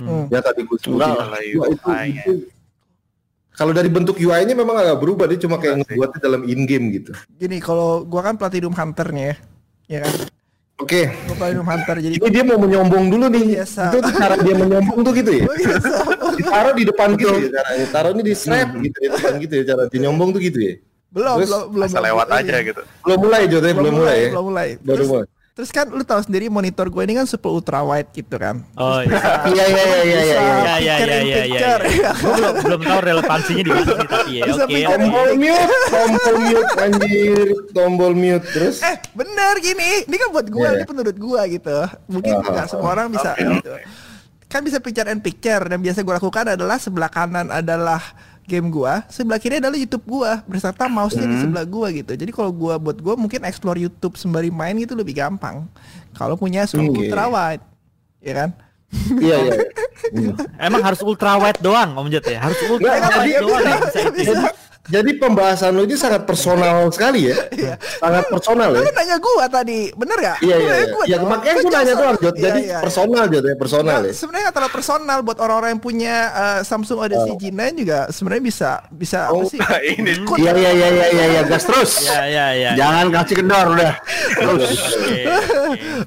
hmm. 0.00 0.32
Ya 0.32 0.40
tadi 0.40 0.64
gue 0.64 0.78
sebutin. 0.80 0.98
Itu, 1.44 1.60
UI-nya. 1.84 2.24
itu- 2.24 2.48
kalau 3.52 3.70
dari 3.70 3.86
bentuk 3.86 4.16
UI-nya 4.16 4.52
memang 4.52 4.74
agak 4.74 4.96
berubah, 4.96 5.24
dia 5.26 5.38
cuma 5.38 5.56
kayak 5.56 5.76
sih. 5.76 5.92
ngebuatnya 5.92 6.18
dalam 6.18 6.42
in 6.44 6.64
game 6.64 6.88
gitu. 6.90 7.12
Gini, 7.32 7.58
kalau 7.58 8.02
gua 8.02 8.24
kan 8.24 8.34
platinum 8.34 8.72
hunternya 8.72 9.24
ya. 9.24 9.36
Ya 9.88 9.98
kan? 10.02 10.14
Oke, 10.80 11.14
Gua 11.28 11.36
platinum 11.36 11.62
hunter 11.62 11.96
jadi 12.00 12.14
ini 12.16 12.28
dia 12.28 12.42
mau 12.42 12.58
menyombong 12.58 13.04
dulu 13.06 13.26
nih. 13.28 13.44
Biasa. 13.60 13.82
Itu 13.92 14.10
cara 14.12 14.34
dia 14.36 14.54
menyombong 14.56 14.98
tuh 15.00 15.12
gitu 15.14 15.30
ya. 15.30 15.44
Biasa. 15.46 15.94
Ditaruh 16.32 16.74
di 16.74 16.84
depan 16.88 17.08
gitu 17.14 17.30
ya 17.30 17.48
caranya. 17.52 17.86
Taruh 17.88 18.10
ini 18.12 18.22
di 18.24 18.34
strap 18.34 18.68
gitu 18.74 18.96
di 18.98 19.08
depan 19.08 19.32
gitu 19.38 19.52
ya 19.52 19.64
cara 19.68 19.82
dia 19.86 19.98
nyombong 20.00 20.30
tuh 20.32 20.40
gitu 20.42 20.58
ya. 20.58 20.74
belum, 21.12 21.36
Terus 21.38 21.50
belum, 21.52 21.64
belum. 21.70 21.84
Asal 21.86 21.92
belum- 21.92 22.08
lewat 22.08 22.26
belum- 22.26 22.40
aja 22.40 22.56
gitu. 22.64 22.82
Belum 23.04 23.18
mulai 23.20 23.42
Jodoh, 23.46 23.68
belum, 23.70 23.94
mulai 23.94 24.16
ya. 24.16 24.30
Belum 24.32 24.46
mulai. 24.48 24.68
Baru 24.80 24.96
Terus, 24.96 25.08
mulai. 25.12 25.26
Terus 25.52 25.68
kan 25.68 25.84
lu 25.84 26.00
tahu 26.00 26.24
sendiri 26.24 26.48
monitor 26.48 26.88
gue 26.88 27.02
ini 27.04 27.12
kan 27.12 27.28
super 27.28 27.52
ultra 27.52 27.84
wide 27.84 28.08
gitu 28.16 28.40
kan. 28.40 28.64
Oh 28.72 29.04
iya. 29.04 29.20
Iya 29.52 29.64
iya 29.68 29.84
iya 29.84 30.00
iya. 30.00 30.16
Iya. 30.16 30.22
Iya 30.24 30.74
iya 30.80 30.94
iya 30.96 30.96
in 30.96 31.10
iya 31.12 31.20
iya. 31.20 31.42
picture. 31.44 31.82
Gue 32.16 32.32
belum 32.32 32.54
belum 32.64 32.80
tahu 32.80 33.00
relevansinya 33.04 33.62
di 33.62 33.70
mana 33.70 33.84
sih 33.84 34.08
tapi 34.08 34.30
ya. 34.32 34.42
Oke. 34.48 34.78
Tombol 34.88 35.30
mute, 35.36 35.76
tombol 35.92 36.36
mute 36.40 36.72
anjir, 36.80 37.48
tombol 37.76 38.12
mute 38.16 38.46
terus. 38.48 38.76
Eh 38.80 38.96
bener 39.12 39.54
gini, 39.60 39.90
ini 40.08 40.16
kan 40.16 40.28
buat 40.32 40.46
gua, 40.48 40.68
Iya. 40.72 40.76
ini 40.80 40.84
menurut 40.88 41.16
gua 41.20 41.40
gitu. 41.44 41.78
Mungkin 42.08 42.32
Ah, 42.40 42.48
nggak 42.48 42.66
semua 42.72 42.88
orang 42.96 43.06
bisa 43.12 43.30
gitu. 43.36 43.72
Kan 44.48 44.60
bisa 44.64 44.80
picture 44.80 45.08
and 45.08 45.20
picture 45.20 45.60
dan 45.68 45.84
biasa 45.84 46.00
gua 46.00 46.16
lakukan 46.16 46.56
adalah 46.56 46.80
sebelah 46.80 47.12
kanan 47.12 47.52
adalah 47.52 48.00
game 48.46 48.68
gua, 48.68 49.06
sebelah 49.06 49.38
kiri 49.38 49.62
adalah 49.62 49.78
YouTube 49.78 50.04
gua 50.06 50.42
beserta 50.44 50.90
mouse-nya 50.90 51.26
di 51.26 51.36
sebelah 51.40 51.66
gua 51.66 51.88
gitu. 51.94 52.12
Jadi 52.12 52.30
kalau 52.34 52.50
gua 52.50 52.74
buat 52.76 52.98
gua 52.98 53.14
mungkin 53.14 53.46
explore 53.46 53.78
YouTube 53.78 54.18
sembari 54.18 54.50
main 54.50 54.74
gitu 54.78 54.98
lebih 54.98 55.14
gampang. 55.16 55.66
Kalau 56.12 56.34
punya 56.34 56.66
super 56.66 56.90
Oke. 56.90 57.06
ultra 57.06 57.24
wide, 57.30 57.64
ya 58.20 58.34
kan? 58.44 58.50
Iya 59.18 59.36
iya. 59.48 59.54
iya. 60.20 60.32
Emang 60.60 60.82
harus 60.84 61.00
ultra 61.00 61.40
wide 61.40 61.60
doang 61.64 61.96
Om 61.96 62.08
Jet 62.12 62.28
ya? 62.28 62.44
Harus 62.44 62.58
ultra 62.68 63.00
wide 63.00 63.40
doang 63.40 63.62
bisa 63.88 64.00
itu. 64.04 64.20
Bisa. 64.20 64.48
Jadi 64.82 65.14
pembahasan 65.14 65.72
lu 65.72 65.84
ini 65.84 65.94
sangat 65.94 66.26
personal 66.26 66.90
sekali 66.90 67.30
ya. 67.30 67.38
sangat 68.02 68.26
personal 68.26 68.66
Lu 68.68 68.78
ya. 68.78 68.90
kan 68.90 68.94
nanya 68.98 69.16
gua 69.16 69.46
tadi, 69.46 69.94
bener 69.94 70.18
gak? 70.18 70.38
Iya 70.40 70.54
Lu 70.54 70.64
iya. 70.64 70.74
iya. 70.74 70.86
gua 70.88 71.04
Ya 71.06 71.16
makanya 71.20 71.54
Lu 71.54 71.60
gue 71.60 71.70
nanya 71.72 71.94
doang 71.94 72.16
Jod. 72.18 72.34
Iya, 72.34 72.42
Jadi 72.42 72.60
iya. 72.64 72.78
personal 72.80 73.24
Jod 73.26 73.44
ya, 73.44 73.54
personal 73.54 73.86
Nah, 73.94 73.98
ya. 74.02 74.12
sebenarnya 74.12 74.42
nggak 74.42 74.56
terlalu 74.58 74.74
personal 74.74 75.18
buat 75.20 75.38
orang-orang 75.38 75.70
yang 75.70 75.82
punya 75.82 76.14
uh, 76.28 76.60
Samsung 76.62 76.98
Odyssey 77.00 77.32
G9 77.36 77.60
juga 77.76 77.98
sebenarnya 78.08 78.42
bisa 78.42 78.70
bisa 78.90 79.18
apa 79.24 79.34
Oh, 79.34 79.46
sih? 79.46 79.58
ini. 79.94 80.12
Iya 80.36 80.52
iya 80.52 80.70
iya 80.72 80.88
iya 80.90 81.06
iya 81.08 81.24
ya, 81.32 81.42
gas 81.44 81.62
terus. 81.62 81.92
Ya 82.02 82.20
ya 82.26 82.46
ya. 82.52 82.70
Jangan 82.74 83.06
kasih 83.12 83.34
kendor 83.38 83.66
udah. 83.70 83.92
Terus. 84.34 84.70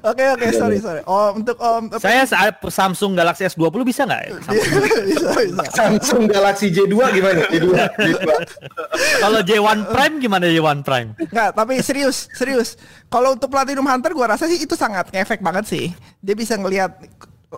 Oke, 0.05 0.23
oke. 0.29 0.45
Sorry 0.51 0.77
sorry. 0.77 1.01
Oh 1.05 1.33
untuk 1.33 1.57
om 1.57 1.87
apa- 1.87 1.97
Saya 1.97 2.21
saat 2.23 2.59
Samsung 2.61 3.15
Galaxy 3.15 3.47
S20 3.47 3.81
bisa 3.81 4.03
nggak? 4.03 4.21
ya? 4.21 4.29
Samsung. 4.37 4.83
bisa 5.05 5.27
bisa. 5.33 5.63
Samsung 5.71 6.23
Galaxy 6.27 6.67
J2 6.69 6.91
gimana? 7.11 7.39
J2. 7.47 7.65
J2. 7.71 8.27
Kalau 9.23 9.39
J1 9.41 9.91
Prime 9.91 10.15
gimana 10.19 10.45
J1 10.49 10.81
Prime? 10.81 11.09
Nggak, 11.17 11.49
tapi 11.55 11.73
serius, 11.81 12.27
serius. 12.33 12.75
Kalau 13.07 13.37
untuk 13.37 13.49
Platinum 13.51 13.85
Hunter 13.85 14.11
gua 14.13 14.35
rasa 14.35 14.49
sih 14.49 14.61
itu 14.61 14.73
sangat 14.73 15.09
ngefek 15.13 15.41
banget 15.41 15.65
sih. 15.69 15.85
Dia 16.19 16.35
bisa 16.35 16.57
ngelihat 16.57 16.97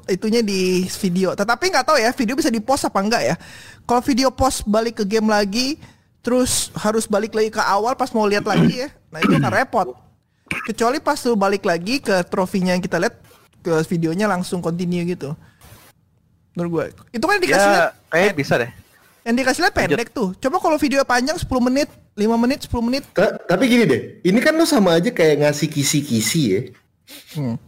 itunya 0.05 0.45
di 0.45 0.85
video. 1.01 1.33
Tetapi 1.33 1.73
nggak 1.73 1.85
tahu 1.87 1.97
ya, 1.97 2.11
video 2.13 2.35
bisa 2.37 2.51
di-post 2.53 2.85
apa 2.85 2.99
enggak 3.01 3.23
ya. 3.23 3.35
Kalau 3.87 4.01
video 4.03 4.29
post 4.29 4.67
balik 4.67 5.01
ke 5.01 5.03
game 5.07 5.31
lagi, 5.31 5.79
terus 6.21 6.69
harus 6.75 7.07
balik 7.07 7.33
lagi 7.33 7.49
ke 7.49 7.61
awal 7.63 7.95
pas 7.95 8.11
mau 8.11 8.27
lihat 8.27 8.45
lagi 8.45 8.85
ya. 8.85 8.89
Nah, 9.09 9.23
itu 9.23 9.33
akan 9.39 9.53
repot. 9.53 9.87
Kecuali 10.67 10.99
pas 10.99 11.19
lu 11.27 11.35
balik 11.35 11.63
lagi 11.63 11.99
ke 11.99 12.23
trofinya 12.27 12.75
yang 12.75 12.83
kita 12.83 12.99
lihat 12.99 13.15
ke 13.63 13.73
videonya 13.87 14.27
langsung 14.27 14.59
continue 14.63 15.03
gitu. 15.07 15.35
Menurut 16.55 16.71
gue. 16.71 16.85
Itu 17.15 17.25
kan 17.27 17.37
dikasih 17.39 17.69
Ya, 17.69 17.87
kayak 18.11 18.33
bisa 18.35 18.55
deh. 18.57 18.71
Yang 19.27 19.35
dikasih 19.35 19.61
lihat 19.67 19.75
pendek 19.75 20.09
tuh. 20.15 20.31
Coba 20.39 20.55
kalau 20.55 20.79
video 20.79 21.03
panjang 21.03 21.35
10 21.35 21.43
menit, 21.59 21.91
5 22.15 22.39
menit, 22.39 22.63
10 22.63 22.79
menit. 22.79 23.03
Ta- 23.11 23.35
Tapi 23.35 23.67
gini 23.67 23.83
deh, 23.83 24.01
ini 24.23 24.39
kan 24.39 24.55
lu 24.55 24.63
sama 24.63 24.95
aja 24.95 25.11
kayak 25.11 25.43
ngasih 25.43 25.67
kisi-kisi 25.67 26.41
ya. 26.47 26.61
Hmm. 27.35 27.59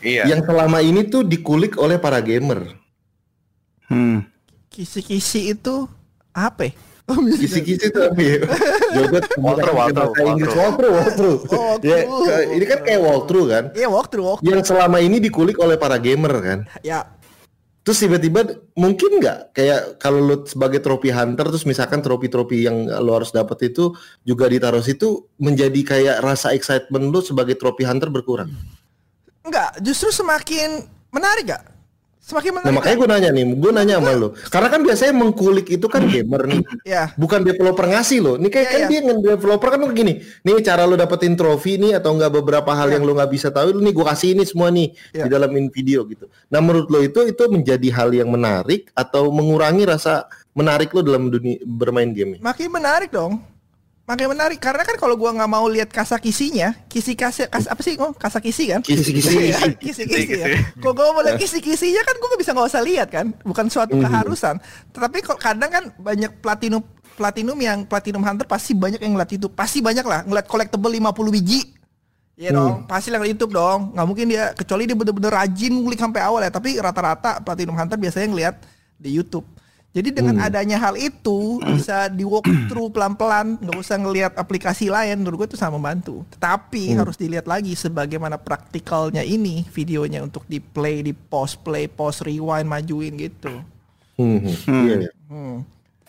Iya. 0.00 0.32
Yang 0.32 0.48
selama 0.48 0.80
ini 0.80 1.04
tuh 1.04 1.28
dikulik 1.28 1.76
oleh 1.76 2.00
para 2.00 2.24
gamer. 2.24 2.72
Hmm. 3.92 4.24
Kisi-kisi 4.72 5.52
itu 5.52 5.84
apa 6.32 6.72
ya? 6.72 6.72
Kisi-kisi 7.40 7.88
itu 7.88 8.00
apa 8.00 8.20
ya? 8.20 8.36
Jogot 8.96 9.24
Walter, 9.36 9.72
Walter, 9.76 10.04
Inggris 10.24 10.54
Walter. 10.56 10.88
Oh, 11.52 11.76
Ya, 11.84 12.04
ini 12.48 12.64
kan 12.64 12.80
kayak 12.80 13.00
walkthrough 13.00 13.48
kan. 13.48 13.64
Iya 13.76 13.88
walkthrough, 13.92 14.24
walk. 14.24 14.38
Yang 14.40 14.72
selama 14.72 15.04
ini 15.04 15.20
dikulik 15.20 15.60
oleh 15.60 15.76
para 15.76 16.00
gamer 16.00 16.32
kan. 16.40 16.58
Ya, 16.80 17.08
Terus 17.88 18.04
tiba-tiba 18.04 18.44
mungkin 18.76 19.16
nggak 19.16 19.56
kayak 19.56 19.96
kalau 19.96 20.20
lu 20.20 20.36
sebagai 20.44 20.84
trofi 20.84 21.08
hunter 21.08 21.48
terus 21.48 21.64
misalkan 21.64 22.04
trofi-trofi 22.04 22.68
yang 22.68 22.84
lu 22.84 23.16
harus 23.16 23.32
dapat 23.32 23.72
itu 23.72 23.96
juga 24.28 24.44
ditaruh 24.44 24.84
situ 24.84 25.24
menjadi 25.40 25.80
kayak 25.96 26.16
rasa 26.20 26.52
excitement 26.52 27.08
lu 27.08 27.24
sebagai 27.24 27.56
trofi 27.56 27.88
hunter 27.88 28.12
berkurang. 28.12 28.52
enggak. 29.40 29.80
Justru 29.80 30.12
semakin 30.12 30.84
menarik 31.08 31.48
gak? 31.48 31.64
Semakin 32.28 32.60
Nah 32.60 32.72
makanya 32.76 32.96
gue 33.00 33.08
nanya 33.08 33.30
nih, 33.32 33.44
gue 33.56 33.72
nanya 33.72 33.94
sama 34.04 34.12
lu. 34.12 34.28
Karena 34.52 34.68
kan 34.68 34.80
biasanya 34.84 35.16
mengkulik 35.16 35.64
itu 35.72 35.88
kan 35.88 36.04
gamer 36.04 36.44
nih. 36.44 36.60
Ya, 36.84 37.08
Bukan 37.16 37.40
developer 37.40 37.88
ngasih 37.88 38.18
loh. 38.20 38.34
Ini 38.36 38.48
kayak 38.52 38.66
Iya, 38.68 38.72
kan 38.76 38.80
iya. 38.84 38.88
dia 38.92 39.00
nge-developer 39.08 39.68
kan 39.72 39.80
gini. 39.96 40.12
Nih 40.44 40.60
cara 40.60 40.84
lu 40.84 41.00
dapetin 41.00 41.32
trofi 41.40 41.80
nih 41.80 41.96
atau 41.96 42.12
enggak 42.12 42.36
beberapa 42.36 42.68
hal 42.76 42.92
yang 42.92 43.08
lu 43.08 43.16
nggak 43.16 43.32
bisa 43.32 43.48
tahu. 43.48 43.72
Lu 43.72 43.80
nih 43.80 43.96
gue 43.96 44.04
kasih 44.04 44.36
ini 44.36 44.44
semua 44.44 44.68
nih 44.68 44.92
Iya. 45.16 45.24
di 45.24 45.28
dalam 45.32 45.48
video 45.72 46.04
gitu. 46.04 46.28
Nah 46.52 46.60
menurut 46.60 46.92
lo 46.92 47.00
itu 47.00 47.24
itu 47.24 47.42
menjadi 47.48 47.88
hal 47.96 48.12
yang 48.12 48.28
menarik 48.28 48.92
atau 48.92 49.32
mengurangi 49.32 49.88
rasa 49.88 50.28
menarik 50.52 50.92
lo 50.92 51.00
dalam 51.00 51.32
dunia 51.32 51.56
bermain 51.64 52.12
game? 52.12 52.36
makin 52.44 52.68
menarik 52.68 53.08
dong. 53.08 53.40
Makin 54.08 54.32
menarik 54.32 54.56
karena 54.56 54.88
kan 54.88 54.96
kalau 54.96 55.20
gua 55.20 55.36
nggak 55.36 55.50
mau 55.52 55.68
lihat 55.68 55.92
kasa 55.92 56.16
kisinya, 56.16 56.72
kisi 56.88 57.12
kasa 57.12 57.44
kas, 57.44 57.68
apa 57.68 57.76
sih? 57.84 58.00
Oh, 58.00 58.16
kasa 58.16 58.40
kisi 58.40 58.72
kan? 58.72 58.80
Iya, 58.88 59.68
kisi-kisi 59.76 60.32
ya. 60.32 60.48
Kalau 60.80 60.96
gue 60.96 61.04
mau 61.12 61.20
lihat 61.20 61.36
kisi-kisinya 61.36 62.00
kan 62.08 62.16
gue 62.16 62.28
bisa 62.40 62.56
nggak 62.56 62.72
usah 62.72 62.80
lihat 62.80 63.12
kan, 63.12 63.36
bukan 63.44 63.68
suatu 63.68 64.00
Mhm. 64.00 64.08
keharusan. 64.08 64.56
Tetapi 64.96 65.16
kok 65.20 65.36
kadang 65.36 65.68
kan 65.68 65.84
banyak 66.00 66.40
platinum 66.40 66.80
platinum 67.20 67.58
yang 67.60 67.84
platinum 67.84 68.24
hunter 68.24 68.48
pasti 68.48 68.72
banyak 68.72 68.96
yang 68.96 69.12
ngeliat 69.12 69.28
itu, 69.28 69.52
pasti 69.52 69.84
banyak 69.84 70.06
lah 70.08 70.24
ngeliat 70.24 70.48
collectible 70.48 70.88
50 70.88 71.28
biji. 71.28 71.60
Iya 72.38 72.54
dong, 72.54 72.86
pasti 72.88 73.12
lah 73.12 73.20
YouTube 73.26 73.52
dong. 73.52 73.92
Nggak 73.92 74.06
mungkin 74.08 74.26
dia 74.30 74.54
kecuali 74.56 74.88
dia 74.88 74.96
bener-bener 74.96 75.36
rajin 75.36 75.74
ngulik 75.74 76.00
sampai 76.00 76.22
awal 76.24 76.40
ya. 76.40 76.48
Tapi 76.48 76.80
rata-rata 76.80 77.44
platinum 77.44 77.76
hunter 77.76 78.00
biasanya 78.00 78.30
ngeliat 78.32 78.56
di 78.96 79.10
YouTube. 79.12 79.44
Jadi 79.88 80.12
dengan 80.12 80.36
adanya 80.44 80.76
hal 80.76 81.00
itu 81.00 81.58
bisa 81.64 82.12
di 82.12 82.20
walk 82.20 82.44
through 82.68 82.92
pelan-pelan, 82.92 83.56
nggak 83.56 83.78
usah 83.80 83.96
ngelihat 83.96 84.32
aplikasi 84.36 84.92
lain. 84.92 85.24
Menurut 85.24 85.42
gue 85.42 85.56
itu 85.56 85.58
sangat 85.58 85.80
membantu. 85.80 86.28
Tetapi 86.36 86.92
harus 86.92 87.16
dilihat 87.16 87.48
lagi 87.48 87.72
sebagaimana 87.72 88.36
praktikalnya 88.36 89.24
ini 89.24 89.64
videonya 89.72 90.20
untuk 90.20 90.44
di 90.44 90.60
play, 90.60 91.00
di 91.00 91.16
pause 91.16 91.56
play, 91.56 91.88
pause 91.88 92.20
rewind, 92.20 92.68
majuin 92.68 93.16
gitu. 93.16 93.64
Hmm, 94.20 94.38
hmm. 94.44 94.84
Iya, 94.84 94.94
iya. 95.08 95.12
Hmm. 95.32 95.56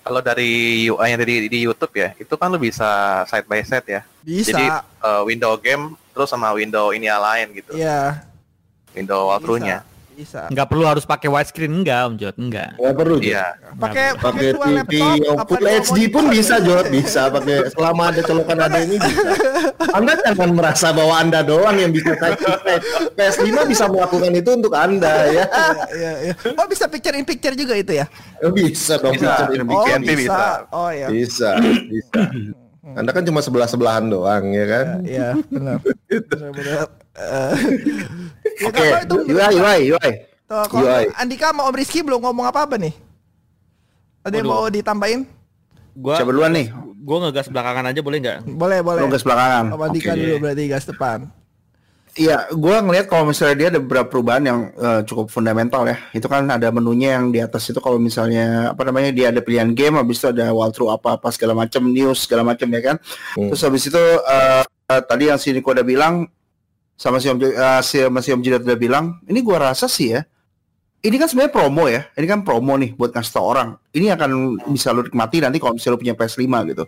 Kalau 0.03 0.21
dari 0.25 0.83
UI 0.89 1.07
yang 1.15 1.21
di, 1.23 1.35
di 1.47 1.59
YouTube 1.63 1.93
ya, 1.95 2.11
itu 2.19 2.33
kan 2.35 2.51
lu 2.51 2.59
bisa 2.59 3.23
side 3.31 3.47
by 3.47 3.63
side 3.63 3.87
ya. 3.87 4.01
Bisa. 4.25 4.51
Jadi 4.51 4.65
eh, 4.75 5.21
window 5.23 5.55
game 5.55 5.95
terus 6.11 6.27
sama 6.27 6.51
window 6.51 6.91
ini 6.91 7.07
yang 7.07 7.23
lain 7.23 7.47
gitu. 7.55 7.79
Iya. 7.79 8.27
Window 8.91 9.31
walkthrough-nya. 9.31 9.87
Bisa. 9.87 9.98
Nggak 10.25 10.67
perlu 10.67 10.83
harus 10.83 11.03
pakai 11.03 11.27
widescreen 11.31 11.71
enggak 11.71 11.99
Om 12.09 12.13
Jod, 12.17 12.35
enggak. 12.35 12.69
Nggak 12.75 12.95
perlu. 12.95 13.15
Iya. 13.19 13.45
Pakai 13.77 14.05
Pakai 14.19 14.47
TV 14.85 14.91
dua 15.45 15.69
HD 15.79 15.97
pun 16.09 16.27
bisa 16.27 16.59
Jod, 16.59 16.87
bisa 16.91 17.29
pakai 17.29 17.71
selama 17.71 18.11
ada 18.11 18.21
colokan 18.23 18.57
ada 18.59 18.79
ini 18.83 18.99
bisa. 18.99 19.29
Anda 19.95 20.13
jangan 20.19 20.49
merasa 20.53 20.87
bahwa 20.91 21.15
Anda 21.17 21.39
doang 21.43 21.77
yang 21.79 21.91
bisa 21.91 22.13
PS5 23.15 23.47
bisa 23.65 23.85
melakukan 23.87 24.31
itu 24.35 24.49
untuk 24.55 24.73
Anda 24.75 25.13
ya. 25.37 25.45
Iya, 25.45 25.85
iya, 25.95 26.11
iya. 26.29 26.33
Oh 26.55 26.65
bisa 26.67 26.85
picture 26.87 27.15
in 27.15 27.23
picture 27.23 27.55
juga 27.55 27.73
itu 27.75 27.95
ya? 27.95 28.05
Bisa 28.51 28.99
dong 28.99 29.15
Bisa. 29.15 29.25
picture 29.45 29.51
in 29.55 29.61
Oh 29.63 29.67
picture. 29.69 29.99
PNP 29.99 30.09
bisa. 30.17 30.45
Oh 30.71 30.89
iya. 30.89 31.07
Bisa, 31.07 31.49
bisa. 31.61 32.21
Anda 32.99 33.13
kan 33.13 33.21
cuma 33.21 33.39
sebelah-sebelahan 33.39 34.09
doang 34.09 34.49
ya 34.49 34.65
kan? 34.65 34.85
Iya 35.05 35.29
benar. 35.53 35.77
Benar-benar. 36.09 36.87
eh, 37.13 37.53
ya, 38.59 38.67
Oke, 38.69 38.85
itu 39.05 39.15
UI 39.29 39.55
UI 39.55 39.81
UI. 39.93 40.11
Tuh, 40.49 40.65
UI. 40.81 41.05
Andika 41.13 41.53
sama 41.53 41.69
Om 41.69 41.75
Rizky 41.77 42.01
belum 42.01 42.25
ngomong 42.25 42.49
apa-apa 42.49 42.81
nih? 42.81 42.93
Ada 44.25 44.41
yang 44.41 44.49
mau 44.49 44.65
ditambahin? 44.67 45.21
Gua 45.93 46.17
Siapa 46.17 46.31
duluan 46.33 46.53
nih? 46.53 46.67
gua 46.99 47.17
ngegas 47.25 47.47
belakangan 47.49 47.85
aja 47.89 48.01
boleh 48.03 48.17
nggak? 48.21 48.37
Boleh, 48.45 48.79
boleh. 48.85 49.01
Lu 49.01 49.09
gas 49.09 49.23
belakangan. 49.25 49.73
Om 49.73 49.81
Andika 49.81 50.11
Oke. 50.13 50.19
dulu 50.19 50.35
berarti 50.41 50.63
gas 50.69 50.85
depan. 50.85 51.19
Iya, 52.17 52.49
gua 52.57 52.81
ngelihat 52.81 53.05
kalau 53.05 53.29
misalnya 53.29 53.55
dia 53.55 53.67
ada 53.69 53.79
beberapa 53.79 54.09
perubahan 54.09 54.43
yang 54.43 54.59
eh, 54.73 55.01
cukup 55.05 55.29
fundamental 55.29 55.85
ya. 55.85 55.97
Itu 56.11 56.25
kan 56.25 56.49
ada 56.49 56.67
menunya 56.73 57.21
yang 57.21 57.29
di 57.29 57.39
atas 57.39 57.69
itu 57.69 57.77
kalau 57.77 58.01
misalnya 58.01 58.73
apa 58.73 58.81
namanya 58.85 59.13
dia 59.13 59.29
ada 59.29 59.39
pilihan 59.39 59.71
game, 59.77 59.95
habis 59.95 60.17
itu 60.19 60.33
ada 60.33 60.49
walkthrough 60.49 60.89
apa-apa 60.93 61.29
segala 61.29 61.53
macam 61.53 61.85
news 61.85 62.25
segala 62.25 62.41
macam 62.41 62.65
ya 62.69 62.81
kan. 62.81 62.95
Hmm. 63.37 63.53
Terus 63.53 63.61
habis 63.61 63.83
itu 63.85 64.01
eh, 64.25 64.63
eh, 64.89 65.01
tadi 65.05 65.29
yang 65.29 65.37
si 65.37 65.53
Niko 65.53 65.71
udah 65.71 65.85
bilang 65.85 66.25
sama 66.99 67.21
si 67.23 67.31
Om 67.31 67.39
eh, 67.39 67.81
si, 67.85 68.01
sama 68.03 68.19
si 68.19 68.33
Om 68.35 68.41
Jidat 68.43 68.65
udah 68.67 68.79
bilang, 68.79 69.05
ini 69.29 69.39
gua 69.39 69.71
rasa 69.71 69.87
sih 69.87 70.17
ya. 70.17 70.25
Ini 70.99 71.15
kan 71.15 71.31
sebenarnya 71.31 71.53
promo 71.55 71.87
ya. 71.87 72.03
Ini 72.11 72.27
kan 72.27 72.43
promo 72.43 72.75
nih 72.75 72.91
buat 72.99 73.15
ngasih 73.15 73.31
tau 73.31 73.47
orang. 73.47 73.79
Ini 73.95 74.19
akan 74.19 74.59
bisa 74.67 74.91
lu 74.91 75.07
nikmati 75.07 75.39
nanti 75.39 75.55
kalau 75.55 75.79
misalnya 75.79 75.95
lu 75.95 76.01
punya 76.03 76.15
PS5 76.19 76.51
gitu. 76.75 76.83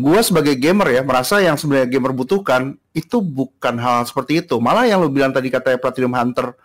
Gua 0.00 0.24
sebagai 0.24 0.56
gamer 0.56 0.96
ya 0.96 1.04
merasa 1.04 1.44
yang 1.44 1.60
sebenarnya 1.60 1.92
gamer 1.92 2.16
butuhkan 2.16 2.72
itu 2.96 3.20
bukan 3.20 3.76
hal 3.76 4.08
seperti 4.08 4.40
itu. 4.40 4.56
Malah 4.56 4.88
yang 4.88 5.04
lu 5.04 5.12
bilang 5.12 5.28
tadi 5.28 5.52
katanya 5.52 5.76
Platinum 5.76 6.16
Hunter 6.16 6.56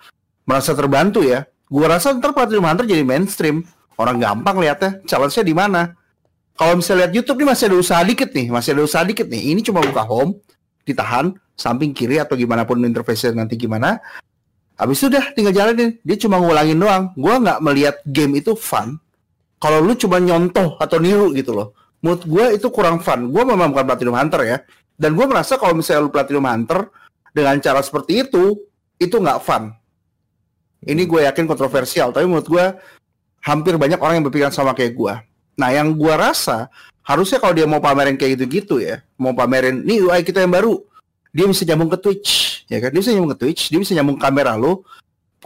merasa 0.48 0.72
terbantu 0.72 1.20
ya. 1.20 1.44
Gua 1.68 1.92
rasa 1.92 2.16
ntar 2.16 2.32
Platinum 2.32 2.64
Hunter 2.64 2.88
jadi 2.88 3.04
mainstream. 3.04 3.68
Orang 4.00 4.24
gampang 4.24 4.56
lihatnya. 4.64 5.04
Challenge-nya 5.04 5.44
di 5.44 5.52
mana? 5.52 6.00
Kalau 6.56 6.80
misalnya 6.80 7.08
lihat 7.08 7.12
YouTube 7.16 7.44
nih 7.44 7.48
masih 7.52 7.66
ada 7.72 7.78
usaha 7.80 8.02
dikit 8.04 8.30
nih, 8.36 8.48
masih 8.52 8.72
ada 8.76 8.84
usaha 8.88 9.04
dikit 9.04 9.28
nih. 9.32 9.56
Ini 9.56 9.64
cuma 9.64 9.80
buka 9.80 10.04
home, 10.04 10.40
ditahan 10.84 11.36
samping 11.56 11.92
kiri 11.92 12.20
atau 12.20 12.40
gimana 12.40 12.64
pun 12.64 12.80
interface 12.84 13.32
nanti 13.36 13.60
gimana. 13.60 14.00
Habis 14.80 15.04
itu 15.04 15.08
udah 15.12 15.26
tinggal 15.36 15.52
jalanin. 15.52 16.00
Dia 16.08 16.16
cuma 16.16 16.40
ngulangin 16.40 16.80
doang. 16.80 17.12
Gua 17.20 17.36
nggak 17.40 17.60
melihat 17.60 17.96
game 18.08 18.40
itu 18.40 18.56
fun. 18.56 18.96
Kalau 19.60 19.84
lu 19.84 19.92
cuma 20.00 20.24
nyontoh 20.24 20.80
atau 20.80 20.98
niru 21.04 21.36
gitu 21.36 21.52
loh. 21.52 21.76
Menurut 22.00 22.24
gue 22.24 22.46
itu 22.56 22.68
kurang 22.72 23.04
fun. 23.04 23.28
Gue 23.28 23.44
memang 23.44 23.76
bukan 23.76 23.84
Platinum 23.84 24.16
Hunter 24.16 24.42
ya. 24.48 24.58
Dan 24.96 25.20
gue 25.20 25.26
merasa 25.28 25.60
kalau 25.60 25.76
misalnya 25.76 26.08
lu 26.08 26.12
Platinum 26.12 26.48
Hunter 26.48 26.88
dengan 27.36 27.60
cara 27.60 27.84
seperti 27.84 28.24
itu, 28.24 28.56
itu 28.96 29.16
nggak 29.20 29.40
fun. 29.44 29.76
Ini 30.80 31.04
gue 31.04 31.28
yakin 31.28 31.44
kontroversial, 31.44 32.16
tapi 32.16 32.24
menurut 32.24 32.48
gue 32.48 32.66
hampir 33.44 33.76
banyak 33.76 34.00
orang 34.00 34.20
yang 34.20 34.26
berpikiran 34.32 34.56
sama 34.56 34.72
kayak 34.72 34.96
gue. 34.96 35.14
Nah, 35.60 35.70
yang 35.76 35.92
gue 35.92 36.14
rasa 36.16 36.72
harusnya 37.10 37.42
kalau 37.42 37.58
dia 37.58 37.66
mau 37.66 37.82
pamerin 37.82 38.13
kayak 38.13 38.38
gitu-gitu 38.38 38.78
ya, 38.78 39.01
mau 39.18 39.34
pamerin 39.34 39.82
nih 39.82 40.06
UI 40.06 40.22
kita 40.22 40.46
yang 40.46 40.54
baru, 40.54 40.78
dia 41.34 41.50
bisa 41.50 41.66
nyambung 41.66 41.89
ke 41.89 41.98
Twitch, 41.98 42.30
ya 42.70 42.78
kan? 42.78 42.94
Dia 42.94 43.01
bisa 43.01 43.12
nyambung 43.18 43.34
ke 43.34 43.39
Twitch, 43.42 43.74
dia 43.74 43.80
bisa 43.82 43.98
nyambung 43.98 44.22
kamera 44.22 44.54
lo, 44.54 44.86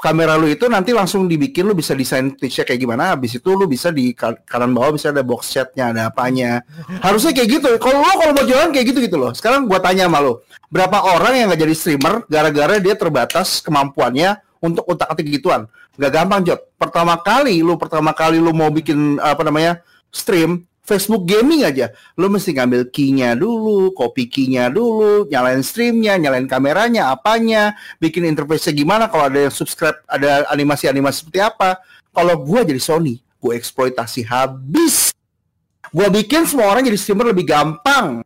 kamera 0.03 0.35
lu 0.35 0.51
itu 0.51 0.67
nanti 0.67 0.91
langsung 0.91 1.31
dibikin 1.31 1.63
lu 1.63 1.71
bisa 1.71 1.95
desain 1.95 2.35
Twitch-nya 2.35 2.67
kayak 2.67 2.81
gimana. 2.83 3.15
Habis 3.15 3.39
itu 3.39 3.49
lu 3.55 3.63
bisa 3.69 3.87
di 3.87 4.11
ka- 4.11 4.35
kanan 4.43 4.75
bawah 4.75 4.91
bisa 4.91 5.15
ada 5.15 5.23
box 5.23 5.55
chatnya 5.55 5.95
ada 5.95 6.11
apanya. 6.11 6.59
Harusnya 6.99 7.31
kayak 7.31 7.49
gitu. 7.61 7.69
Kalau 7.79 8.03
lo 8.03 8.11
kalau 8.19 8.33
mau 8.35 8.43
jualan 8.43 8.75
kayak 8.75 8.85
gitu 8.91 8.99
gitu 8.99 9.15
loh. 9.15 9.31
Sekarang 9.31 9.63
gua 9.63 9.79
tanya 9.79 10.11
sama 10.11 10.19
lu 10.19 10.43
berapa 10.67 10.97
orang 11.15 11.33
yang 11.39 11.47
nggak 11.47 11.61
jadi 11.63 11.75
streamer 11.77 12.25
gara-gara 12.27 12.75
dia 12.83 12.95
terbatas 12.99 13.63
kemampuannya 13.63 14.41
untuk 14.59 14.83
utak 14.91 15.07
atik 15.07 15.29
gituan? 15.39 15.71
Nggak 15.95 16.11
gampang 16.11 16.41
Jot. 16.43 16.61
Pertama 16.75 17.15
kali 17.23 17.63
lu 17.63 17.79
pertama 17.79 18.11
kali 18.11 18.41
lu 18.43 18.51
mau 18.51 18.67
bikin 18.67 19.21
apa 19.23 19.45
namanya 19.45 19.79
stream 20.11 20.67
Facebook 20.83 21.23
gaming 21.23 21.63
aja 21.63 21.95
lu 22.19 22.27
mesti 22.27 22.51
ngambil 22.51 22.91
key-nya 22.91 23.39
dulu, 23.39 23.95
copy 23.95 24.27
key-nya 24.27 24.67
dulu, 24.67 25.23
nyalain 25.31 25.63
streamnya, 25.63 26.19
nyalain 26.19 26.43
kameranya, 26.43 27.15
apanya, 27.15 27.71
bikin 28.03 28.27
interface-nya 28.27 28.75
gimana, 28.75 29.07
kalau 29.07 29.31
ada 29.31 29.47
yang 29.47 29.53
subscribe, 29.55 29.95
ada 30.11 30.43
animasi-animasi 30.51 31.23
seperti 31.23 31.39
apa. 31.39 31.79
Kalau 32.11 32.35
gua 32.43 32.67
jadi 32.67 32.83
Sony, 32.83 33.23
gua 33.39 33.55
eksploitasi 33.55 34.27
habis. 34.27 35.15
Gua 35.95 36.11
bikin 36.11 36.43
semua 36.43 36.67
orang 36.67 36.83
jadi 36.83 36.99
streamer 36.99 37.31
lebih 37.31 37.47
gampang. 37.47 38.19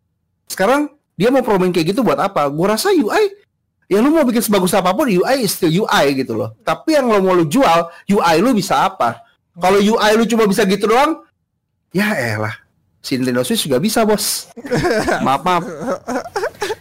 Sekarang 0.49 0.89
dia 1.13 1.29
mau 1.29 1.45
promoin 1.45 1.69
kayak 1.69 1.93
gitu 1.93 2.01
buat 2.01 2.17
apa? 2.17 2.49
Gua 2.49 2.73
rasa 2.73 2.89
UI 2.89 3.47
Ya 3.87 4.03
lu 4.03 4.11
mau 4.11 4.27
bikin 4.27 4.43
sebagus 4.43 4.75
apa 4.75 4.91
pun 4.91 5.07
UI 5.07 5.47
is 5.47 5.55
still 5.55 5.71
UI 5.71 6.11
gitu 6.19 6.35
loh. 6.35 6.51
Tapi 6.59 6.99
yang 6.99 7.07
lo 7.07 7.23
mau 7.23 7.31
lu 7.31 7.47
jual, 7.47 7.87
UI 8.11 8.35
lu 8.43 8.51
bisa 8.51 8.83
apa? 8.83 9.23
Kalau 9.55 9.79
UI 9.79 10.11
lu 10.19 10.27
cuma 10.27 10.43
bisa 10.43 10.67
gitu 10.67 10.91
doang, 10.91 11.23
ya 11.91 12.07
elah. 12.15 12.55
Si 12.99 13.15
Nintendo 13.15 13.39
Switch 13.41 13.63
juga 13.63 13.79
bisa 13.79 14.03
bos. 14.03 14.51
maaf 15.25 15.41
maaf. 15.41 15.63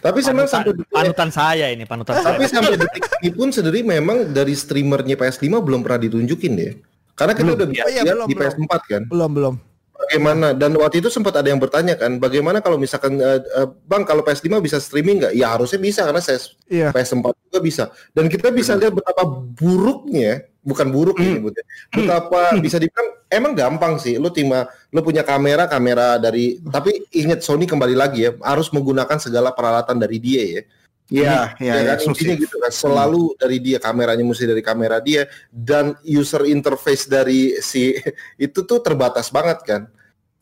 Tapi 0.03 0.19
sebenarnya 0.23 0.51
sampai 0.51 0.73
Panutan, 0.75 0.91
panutan 0.91 1.31
saya 1.31 1.67
ini, 1.71 1.85
panutan 1.87 2.15
saya. 2.19 2.35
tapi 2.35 2.47
sampai 2.47 2.75
detik 2.79 3.03
ini 3.21 3.31
pun 3.31 3.49
sebenarnya 3.51 3.85
memang 3.99 4.17
dari 4.31 4.55
streamernya 4.55 5.15
PS5 5.15 5.47
belum 5.63 5.81
pernah 5.83 6.01
ditunjukin 6.03 6.53
deh. 6.55 6.73
Karena 7.15 7.33
kita 7.33 7.51
udah 7.55 7.67
bisa 7.67 7.83
Oh 7.83 7.91
iya, 7.91 8.03
lihat 8.03 8.15
belum, 8.15 8.27
di 8.29 8.35
belum. 8.35 8.67
PS4 8.67 8.73
kan. 8.87 9.03
Belum 9.07 9.31
belum. 9.33 9.55
Bagaimana 9.97 10.47
dan 10.53 10.77
waktu 10.77 11.01
itu 11.01 11.09
sempat 11.09 11.33
ada 11.41 11.49
yang 11.49 11.57
bertanya 11.57 11.97
kan, 11.97 12.21
bagaimana 12.21 12.61
kalau 12.61 12.77
misalkan 12.77 13.17
eh, 13.17 13.41
eh, 13.41 13.67
Bang 13.89 14.05
kalau 14.05 14.21
PS5 14.21 14.61
bisa 14.61 14.77
streaming 14.77 15.25
nggak? 15.25 15.33
Ya 15.33 15.49
harusnya 15.51 15.81
bisa 15.81 16.05
karena 16.05 16.21
saya 16.21 16.39
Iya. 16.69 16.93
PS4 16.93 17.23
juga 17.49 17.59
bisa. 17.65 17.85
Dan 18.13 18.29
kita 18.29 18.53
bisa 18.53 18.77
lihat 18.77 18.93
betapa 18.93 19.25
buruknya, 19.57 20.45
bukan 20.61 20.87
buruk 20.93 21.17
ini 21.19 21.41
nyebutnya. 21.41 21.65
Betapa 21.91 22.61
bisa 22.61 22.77
dibilang 22.77 23.16
emang 23.31 23.53
gampang 23.55 23.99
sih. 23.99 24.19
Lu 24.19 24.31
tima 24.31 24.67
lu 24.91 25.01
punya 25.03 25.23
kamera, 25.27 25.67
kamera 25.67 26.17
dari 26.17 26.59
tapi 26.71 27.05
ingat 27.13 27.43
Sony 27.43 27.67
kembali 27.67 27.95
lagi 27.95 28.27
ya, 28.27 28.33
harus 28.43 28.71
menggunakan 28.73 29.19
segala 29.19 29.53
peralatan 29.53 29.99
dari 29.99 30.19
dia 30.19 30.43
ya. 30.43 30.63
Iya, 31.07 31.55
iya, 31.63 31.73
Ya, 31.79 31.83
ya, 31.87 31.95
kan 31.95 32.11
intinya 32.11 32.35
gitu 32.35 32.57
kan 32.59 32.73
selalu 32.75 33.39
dari 33.39 33.63
dia 33.63 33.79
kameranya 33.79 34.27
mesti 34.27 34.43
dari 34.43 34.59
kamera 34.59 34.99
dia 34.99 35.31
dan 35.55 35.95
user 36.03 36.43
interface 36.51 37.07
dari 37.07 37.63
si 37.63 37.95
itu 38.43 38.67
tuh 38.67 38.83
terbatas 38.83 39.31
banget 39.31 39.59
kan. 39.63 39.83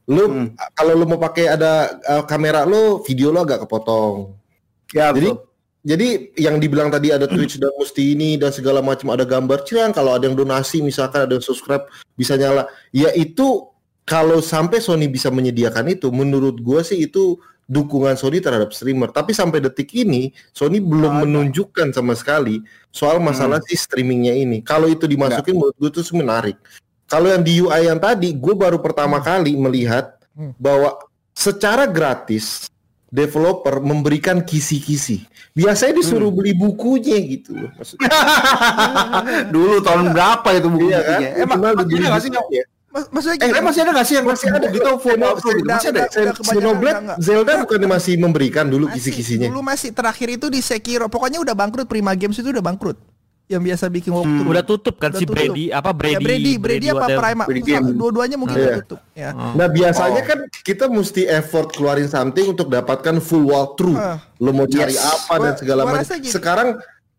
Lu 0.09 0.25
Hmm. 0.25 0.49
kalau 0.73 0.97
lu 0.97 1.05
mau 1.05 1.21
pakai 1.21 1.53
ada 1.53 2.01
uh, 2.09 2.25
kamera 2.25 2.65
lu 2.65 3.05
video 3.05 3.29
lu 3.29 3.45
agak 3.45 3.69
kepotong. 3.69 4.33
Ya, 4.93 5.13
Jadi 5.13 5.37
betul. 5.37 5.54
Jadi 5.85 6.33
yang 6.41 6.57
dibilang 6.59 6.89
tadi 6.89 7.13
ada 7.13 7.29
Twitch 7.29 7.61
dan 7.61 7.69
mesti 7.77 8.17
ini 8.17 8.41
dan 8.41 8.51
segala 8.51 8.81
macam 8.81 9.13
ada 9.13 9.29
gambar 9.29 9.69
cilan 9.69 9.93
kalau 9.93 10.17
ada 10.17 10.25
yang 10.25 10.35
donasi 10.35 10.81
misalkan 10.81 11.29
ada 11.29 11.37
yang 11.37 11.45
subscribe 11.45 11.85
bisa 12.17 12.35
nyala. 12.41 12.67
Ya 12.91 13.13
itu 13.13 13.69
kalau 14.09 14.41
sampai 14.41 14.81
Sony 14.81 15.13
bisa 15.13 15.29
menyediakan 15.29 15.93
itu 15.93 16.09
menurut 16.09 16.57
gua 16.65 16.81
sih 16.81 17.05
itu 17.05 17.37
dukungan 17.69 18.17
Sony 18.17 18.41
terhadap 18.41 18.73
streamer. 18.73 19.13
Tapi 19.13 19.37
sampai 19.37 19.61
detik 19.61 19.93
ini 19.93 20.33
Sony 20.57 20.81
belum 20.81 21.29
menunjukkan 21.29 21.93
sama 21.93 22.17
sekali 22.17 22.65
soal 22.89 23.21
masalah 23.21 23.61
si 23.65 23.77
streamingnya 23.77 24.33
ini. 24.33 24.65
Kalau 24.65 24.89
itu 24.89 25.05
dimasukin 25.05 25.57
menurut 25.57 25.77
gue 25.77 25.91
itu 26.01 26.01
menarik. 26.17 26.57
Kalau 27.05 27.29
yang 27.29 27.45
di 27.45 27.61
UI 27.61 27.85
yang 27.85 28.01
tadi, 28.01 28.33
gue 28.33 28.55
baru 28.57 28.81
pertama 28.81 29.21
kali 29.21 29.53
melihat 29.57 30.17
Hmm. 30.35 30.51
bahwa 30.59 30.99
secara 31.31 31.87
gratis 31.87 32.67
developer 33.15 33.79
memberikan 33.79 34.43
kisi-kisi. 34.43 35.23
Biasanya 35.55 36.03
disuruh 36.03 36.35
beli 36.35 36.51
bukunya 36.51 37.23
gitu 37.23 37.55
loh. 37.55 37.71
Maksudnya, 37.79 38.11
Dulu 39.55 39.79
tahun 39.87 40.11
berapa 40.11 40.49
itu 40.51 40.67
buku 40.67 40.91
iya 40.91 40.99
kan? 40.99 41.21
bukunya? 41.23 41.31
Emang 41.39 41.59
Minimal 41.63 41.79
masih 41.79 41.95
ada 41.95 42.11
nggak 42.11 42.23
sih? 42.27 42.31
bukunya. 42.35 42.65
Mas, 42.95 43.05
maksudnya 43.11 43.39
Eh, 43.43 43.63
masih 43.63 43.81
ada 43.83 43.91
nggak 43.91 44.07
sih 44.07 44.15
yang 44.15 44.27
Masih 44.27 44.49
ada 44.51 44.67
gitu 44.71 44.91
gitu? 44.99 45.67
Masih 45.67 45.89
ada. 45.91 46.03
Xenoblade, 46.43 46.99
enggak. 47.03 47.19
Zelda 47.23 47.53
bukannya 47.63 47.89
masih 47.91 48.15
memberikan 48.19 48.67
dulu 48.67 48.87
kisi-kisinya. 48.91 49.47
Dulu 49.51 49.61
masih 49.63 49.91
terakhir 49.95 50.29
itu 50.35 50.47
di 50.51 50.59
Sekiro. 50.63 51.07
Pokoknya 51.07 51.39
udah 51.43 51.55
bangkrut 51.55 51.87
Prima 51.87 52.15
Games 52.19 52.39
itu 52.39 52.51
udah 52.51 52.63
bangkrut. 52.63 52.99
Yang 53.45 53.63
biasa 53.63 53.85
bikin 53.89 54.11
walkthrough. 54.11 54.49
Udah 54.49 54.65
tutup 54.65 54.97
kan 54.97 55.13
Udah 55.13 55.21
si 55.21 55.25
tutup. 55.25 55.37
Brady 55.37 55.65
apa 55.69 55.91
Brady 55.93 56.15
ya, 56.15 56.19
Brady, 56.19 56.53
Brady, 56.57 56.87
apa 56.89 56.97
whatever. 56.99 57.21
Prima? 57.21 57.45
Brady 57.45 57.63
Game. 57.63 57.87
Dua-duanya 57.93 58.37
mungkin 58.37 58.57
Iya. 58.57 58.65
udah 58.65 58.77
tutup. 58.81 59.01
Ya. 59.13 59.31
Nah 59.37 59.69
biasanya 59.69 60.21
Oh. 60.21 60.27
kan 60.27 60.39
kita 60.59 60.85
mesti 60.89 61.23
effort 61.27 61.69
keluarin 61.71 62.09
something 62.09 62.47
untuk 62.49 62.69
dapatkan 62.69 63.21
full 63.21 63.45
walkthrough. 63.45 63.97
Ah. 63.97 64.17
Lo 64.39 64.51
mau 64.51 64.65
cari 64.65 64.91
Yes. 64.91 65.05
apa 65.05 65.35
dan 65.39 65.55
segala 65.55 65.85
macam. 65.85 66.17
gini. 66.17 66.33
Sekarang 66.33 66.69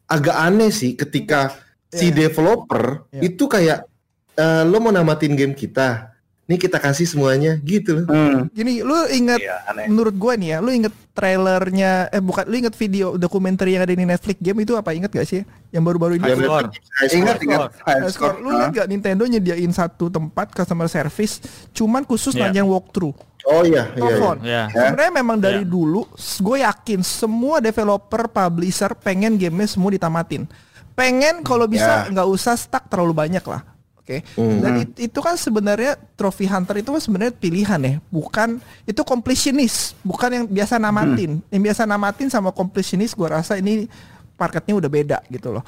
agak 0.06 0.36
aneh 0.36 0.70
sih 0.70 0.94
ketika 0.94 1.54
si 1.88 2.10
Iya. 2.10 2.26
developer 2.26 3.06
Iya. 3.10 3.22
itu 3.24 3.46
kayak 3.46 3.80
eh, 4.34 4.64
lo 4.64 4.78
mau 4.78 4.90
namatin 4.90 5.32
game 5.32 5.54
kita, 5.54 6.12
nih 6.46 6.58
kita 6.60 6.78
kasih 6.78 7.06
semuanya 7.06 7.58
gitu 7.60 7.98
loh. 7.98 8.06
Hmm. 8.06 8.46
Gini, 8.50 8.80
lu 8.80 8.94
inget 9.10 9.42
Iya, 9.42 9.66
aneh. 9.66 9.90
menurut 9.90 10.14
gua 10.14 10.38
nih 10.38 10.54
ya, 10.54 10.58
lu 10.60 10.70
inget 10.70 10.94
trailernya 11.12 12.08
eh 12.10 12.22
bukan 12.22 12.46
lu 12.46 12.56
inget 12.56 12.76
video 12.76 13.16
dokumenter 13.16 13.66
yang 13.66 13.82
ada 13.82 13.92
di 13.92 14.06
Netflix 14.06 14.38
game 14.38 14.62
itu 14.62 14.78
apa 14.78 14.94
inget 14.94 15.10
gak 15.10 15.26
sih? 15.26 15.42
Yang 15.70 15.84
baru-baru 15.84 16.14
ini. 16.16 16.24
Score. 16.38 16.70
Ingat 17.10 17.38
ingat. 17.42 17.62
Score. 18.08 18.38
lu 18.38 18.54
lihat 18.54 18.72
gak 18.72 18.86
Nintendo 18.86 19.26
nyediain 19.26 19.72
satu 19.72 20.08
tempat 20.08 20.54
customer 20.54 20.86
service 20.86 21.42
cuman 21.72 22.06
khusus 22.06 22.32
Iya. 22.32 22.48
nanjang 22.48 22.70
walkthrough. 22.70 23.18
Oh 23.46 23.62
iya, 23.62 23.90
iya. 23.90 23.94
iya. 23.94 24.02
Telepon. 24.02 24.36
Ya. 24.42 24.64
Sebenarnya 24.70 25.12
memang 25.16 25.38
dari 25.38 25.62
Iya. 25.62 25.68
dulu 25.68 26.06
gue 26.16 26.58
yakin 26.62 27.00
semua 27.02 27.58
developer, 27.58 28.26
publisher 28.26 28.94
pengen 28.94 29.34
gamenya 29.36 29.66
semua 29.68 29.90
ditamatin. 29.90 30.46
Pengen 30.94 31.42
kalau 31.42 31.66
bisa 31.66 32.06
Ya. 32.06 32.12
nggak 32.14 32.28
usah 32.28 32.54
stuck 32.54 32.86
terlalu 32.86 33.12
banyak 33.12 33.42
lah. 33.42 33.66
Oke. 34.06 34.22
Hmm. 34.38 34.62
Dan 34.62 34.86
it- 34.86 35.10
itu 35.10 35.18
kan 35.18 35.34
sebenarnya 35.34 35.98
trophy 36.14 36.46
hunter 36.46 36.78
itu 36.78 36.94
kan 36.94 37.02
sebenarnya 37.02 37.34
pilihan 37.34 37.80
ya, 37.82 37.94
bukan 38.14 38.62
itu 38.86 39.02
completionist, 39.02 39.98
bukan 40.06 40.30
yang 40.30 40.46
biasa 40.46 40.78
namatin. 40.78 41.42
Yang 41.50 41.62
biasa 41.66 41.82
namatin 41.84 42.30
sama 42.30 42.54
completionist 42.54 43.18
gue 43.18 43.26
rasa 43.26 43.58
ini 43.58 43.90
marketnya 44.38 44.78
udah 44.78 44.90
beda 44.94 45.18
gitu 45.28 45.50
loh. 45.50 45.66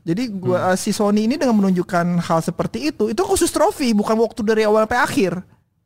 Jadi 0.00 0.30
gua 0.30 0.72
si 0.76 0.94
Sony 0.94 1.26
ini 1.26 1.34
dengan 1.34 1.58
menunjukkan 1.58 2.24
hal 2.24 2.40
seperti 2.40 2.88
itu, 2.88 3.10
itu 3.10 3.20
khusus 3.20 3.50
trofi, 3.50 3.90
bukan 3.90 4.16
waktu 4.16 4.40
dari 4.40 4.62
awal 4.62 4.86
sampai 4.86 4.96
akhir. 4.96 5.32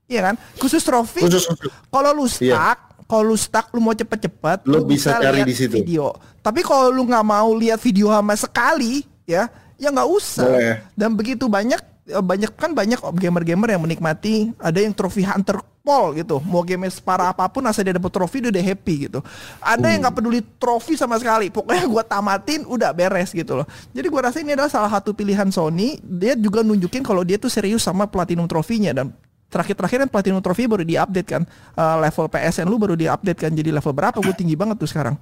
Iya 0.04 0.20
kan? 0.30 0.34
Khusus 0.54 0.84
trofi. 0.84 1.24
Khusus. 1.24 1.48
Kalau 1.88 2.10
lu 2.12 2.28
stuck, 2.28 2.44
Iya. 2.46 2.78
kalau 3.08 3.32
lu 3.32 3.36
stuck 3.40 3.72
lu 3.72 3.80
mau 3.80 3.90
cepet-cepet, 3.90 4.68
Lu 4.68 4.84
bisa 4.84 5.16
cari 5.16 5.40
lihat 5.40 5.48
di 5.48 5.56
situ. 5.56 5.80
Video. 5.80 6.12
Tapi 6.38 6.60
kalau 6.60 6.92
lu 6.92 7.08
nggak 7.08 7.24
mau 7.24 7.48
lihat 7.56 7.80
video 7.80 8.12
sama 8.12 8.36
sekali, 8.36 9.02
ya, 9.24 9.48
ya 9.84 9.92
nggak 9.92 10.08
usah. 10.08 10.48
Boleh. 10.48 10.74
Dan 10.96 11.12
begitu 11.12 11.44
banyak 11.44 11.80
eh, 12.08 12.24
banyak 12.24 12.52
kan 12.56 12.72
banyak 12.72 13.00
gamer-gamer 13.20 13.68
yang 13.76 13.82
menikmati 13.84 14.56
ada 14.56 14.80
yang 14.80 14.96
trofi 14.96 15.20
hunter 15.20 15.60
pol 15.84 16.16
gitu. 16.16 16.40
Mau 16.48 16.64
game 16.64 16.88
separah 16.88 17.36
apa 17.36 17.44
pun 17.52 17.60
asal 17.68 17.84
dia 17.84 17.92
dapat 17.92 18.08
trofi 18.08 18.40
dia 18.40 18.48
udah 18.48 18.64
happy 18.64 18.94
gitu. 19.06 19.20
Ada 19.60 19.86
yang 19.92 20.08
nggak 20.08 20.16
peduli 20.16 20.40
trofi 20.56 20.96
sama 20.96 21.20
sekali. 21.20 21.52
Pokoknya 21.52 21.84
gua 21.92 22.02
tamatin 22.02 22.64
udah 22.64 22.90
beres 22.96 23.36
gitu 23.36 23.60
loh. 23.60 23.68
Jadi 23.92 24.06
gua 24.08 24.32
rasa 24.32 24.40
ini 24.40 24.56
adalah 24.56 24.72
salah 24.72 24.88
satu 24.88 25.12
pilihan 25.12 25.52
Sony. 25.52 26.00
Dia 26.00 26.32
juga 26.34 26.64
nunjukin 26.64 27.04
kalau 27.04 27.20
dia 27.20 27.36
tuh 27.36 27.52
serius 27.52 27.84
sama 27.84 28.08
platinum 28.08 28.48
trofinya. 28.48 28.96
Dan 28.96 29.12
terakhir-terakhir 29.52 30.08
kan 30.08 30.10
platinum 30.10 30.40
trofi 30.40 30.64
baru 30.64 30.82
diupdate 30.82 31.28
kan. 31.28 31.42
Eh, 31.76 31.96
level 32.00 32.26
PSN 32.32 32.66
lu 32.66 32.80
baru 32.80 32.96
diupdate 32.96 33.38
kan. 33.44 33.52
Jadi 33.52 33.68
level 33.68 33.92
berapa? 33.92 34.16
Gue 34.24 34.32
tinggi 34.32 34.56
banget 34.56 34.80
tuh 34.80 34.88
sekarang 34.88 35.20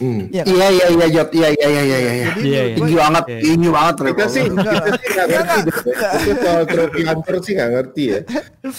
Hmm. 0.00 0.20
Iya 0.28 0.42
kan? 0.42 0.52
Iya 0.52 0.66
iya 0.68 0.86
iya 0.88 1.06
Jot. 1.10 1.28
Iya 1.30 1.48
iya 1.52 1.68
iya 1.68 1.82
iya 1.82 1.98
iya. 1.98 2.12
Jadi 2.32 2.40
Iya, 2.42 2.62
iya. 2.64 2.74
Tinggi 2.76 2.94
banget, 2.96 3.24
Iya. 3.28 3.38
tinggi 3.40 3.68
banget 3.68 3.94
Kita 3.94 4.24
sih, 4.26 4.42
Enggak. 4.42 4.72
kita 4.72 4.90
sih 4.92 5.08
nggak 5.12 5.26
Enggak, 5.26 5.44
ngerti 5.44 5.60
deh. 5.60 5.74
enggak. 5.92 6.12
Itu 6.12 6.32
soal 6.38 6.62
trophy 6.64 7.00
hunter 7.04 7.34
sih 7.38 7.52
nggak 7.52 7.70
ngerti 7.70 8.02
ya. 8.04 8.18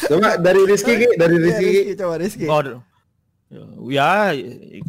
Coba 0.09 0.29
dari 0.37 0.61
Rizky, 0.63 0.93
Ki, 0.95 1.07
dari 1.13 1.35
Iya, 1.35 1.43
Rizky. 1.45 1.69
Coba 1.95 2.13
Rizky 2.17 2.45
Oh, 2.49 2.61
ya 3.85 4.33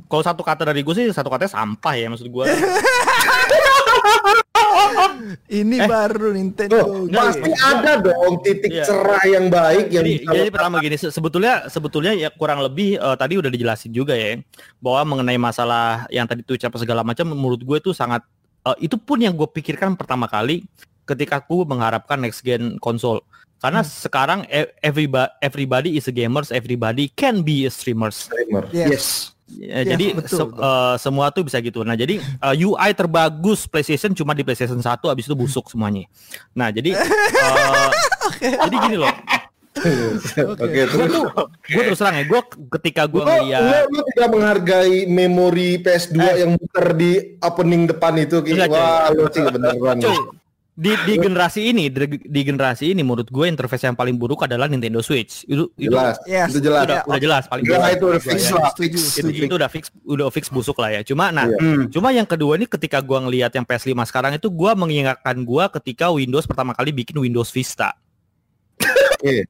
kalau 0.08 0.24
satu 0.24 0.40
kata 0.40 0.64
dari 0.64 0.80
gue 0.80 0.94
sih 0.96 1.12
satu 1.12 1.28
katanya 1.28 1.52
sampah 1.52 1.94
ya 1.94 2.08
maksud 2.08 2.24
gue. 2.26 2.44
ini 5.60 5.76
Eh. 5.76 5.86
baru 5.86 6.28
Nintendo 6.30 7.06
game. 7.06 7.12
pasti 7.12 7.50
ada 7.54 7.92
dong 7.98 8.34
titik 8.40 8.70
Iya. 8.70 8.84
cerah 8.84 9.24
yang 9.24 9.46
baik 9.48 9.86
yang 9.90 10.04
jadi, 10.04 10.12
jadi 10.24 10.48
pertama 10.50 10.76
gini, 10.78 10.96
se- 10.96 11.10
sebetulnya 11.10 11.66
sebetulnya 11.66 12.12
ya 12.12 12.28
kurang 12.30 12.60
lebih 12.60 12.96
eh, 12.96 13.16
tadi 13.16 13.34
udah 13.36 13.50
dijelasin 13.50 13.90
juga 13.90 14.14
ya 14.14 14.38
bahwa 14.78 15.16
mengenai 15.16 15.36
masalah 15.36 16.06
yang 16.08 16.24
tadi 16.24 16.40
tuh 16.40 16.56
apa 16.56 16.76
segala 16.76 17.02
macam 17.02 17.28
menurut 17.28 17.60
gue 17.60 17.76
itu 17.78 17.90
sangat 17.90 18.22
eh, 18.64 18.76
itu 18.80 18.96
pun 18.96 19.18
yang 19.18 19.34
gue 19.34 19.46
pikirkan 19.46 19.94
pertama 19.94 20.24
kali 20.24 20.64
ketika 21.04 21.38
aku 21.38 21.68
mengharapkan 21.68 22.16
next 22.16 22.40
gen 22.40 22.80
konsol. 22.80 23.20
Karena 23.60 23.80
sekarang 23.80 24.44
e- 24.46 24.72
everybody 24.80 25.28
everybody 25.40 25.90
is 25.96 26.04
a 26.04 26.12
gamers, 26.12 26.48
everybody 26.48 27.08
can 27.12 27.40
be 27.40 27.64
a 27.64 27.72
streamers. 27.72 28.28
streamer. 28.28 28.68
Yes. 28.72 28.88
Yes. 28.88 29.06
Ya, 29.46 29.84
Ya, 29.84 29.92
jadi 29.92 30.16
betul, 30.16 30.38
se- 30.40 30.48
betul. 30.48 30.64
eh, 30.64 30.94
semua 30.96 31.26
tuh 31.28 31.42
bisa 31.44 31.60
gitu. 31.60 31.84
Nah, 31.84 31.92
jadi 31.92 32.16
eh, 32.16 32.64
UI 32.64 32.90
terbagus 32.92 33.64
PlayStation 33.64 34.12
cuma 34.12 34.32
di 34.32 34.40
PlayStation 34.40 34.80
1 34.80 34.88
habis 35.04 35.24
itu 35.24 35.36
busuk 35.36 35.68
semuanya. 35.68 36.08
Nah, 36.52 36.68
jadi 36.68 36.96
eh, 36.96 37.88
jadi 38.64 38.76
gini 38.80 38.96
loh. 38.96 39.12
Oke, 39.74 40.64
Gue 40.64 40.86
terus 40.86 41.10
tuh 41.10 41.24
gue 41.66 41.82
terus 41.82 41.98
terang 41.98 42.14
ya, 42.14 42.24
gue 42.24 42.40
ketika 42.78 43.04
gue 43.04 43.20
ngeliat 43.20 43.60
lo, 43.60 43.78
lo 43.90 44.00
tidak 44.06 44.28
menghargai 44.30 44.96
memori 45.04 45.76
PS2 45.76 46.14
yang 46.38 46.50
muter 46.54 46.86
di 46.94 47.10
opening 47.36 47.90
depan 47.90 48.14
itu 48.16 48.38
coy. 48.38 48.54
Wah, 48.64 49.10
lo 49.10 49.26
sih 49.28 49.42
beneran. 49.42 49.98
Cuy, 49.98 50.18
di 50.74 50.90
di 51.06 51.14
generasi 51.16 51.70
ini 51.70 51.86
di, 51.86 52.02
di 52.18 52.40
generasi 52.42 52.90
ini 52.90 53.00
menurut 53.00 53.26
gue 53.26 53.46
interface 53.46 53.86
yang 53.86 53.94
paling 53.94 54.14
buruk 54.14 54.42
adalah 54.42 54.66
Nintendo 54.66 54.98
Switch. 54.98 55.42
Itu 55.44 55.70
itu 55.74 55.86
Jelas. 55.88 56.18
Yes. 56.24 56.50
Itu 56.50 56.58
jelas. 56.60 56.82
udah, 56.84 56.98
udah 57.06 57.20
jelas 57.20 57.42
paling 57.46 57.62
Jelas 57.62 57.78
buruk. 57.80 57.94
itu 57.94 58.04
udah 58.04 58.20
fix 58.20 58.40
Ya, 58.40 58.50
lah, 58.52 58.72
fix. 58.74 58.94
itu, 59.14 59.28
itu 59.30 59.54
udah 59.54 59.70
fix 59.70 59.84
udah 60.02 60.26
fix 60.28 60.44
busuk 60.48 60.74
lah 60.76 60.90
ya. 60.90 61.00
Cuma 61.00 61.30
nah, 61.30 61.46
Iya. 61.46 61.58
Hmm. 61.58 61.82
cuma 61.88 62.10
yang 62.10 62.26
kedua 62.26 62.58
ini 62.58 62.66
ketika 62.66 62.98
gua 62.98 63.22
ngelihat 63.22 63.50
yang 63.50 63.62
PS5 63.62 63.94
sekarang 64.04 64.34
itu 64.34 64.50
gua 64.50 64.74
mengingatkan 64.74 65.38
gua 65.42 65.70
ketika 65.70 66.10
Windows 66.10 66.42
pertama 66.42 66.74
kali 66.74 66.90
bikin 66.90 67.16
Windows 67.16 67.48
Vista. 67.48 67.94
Benar 68.76 69.46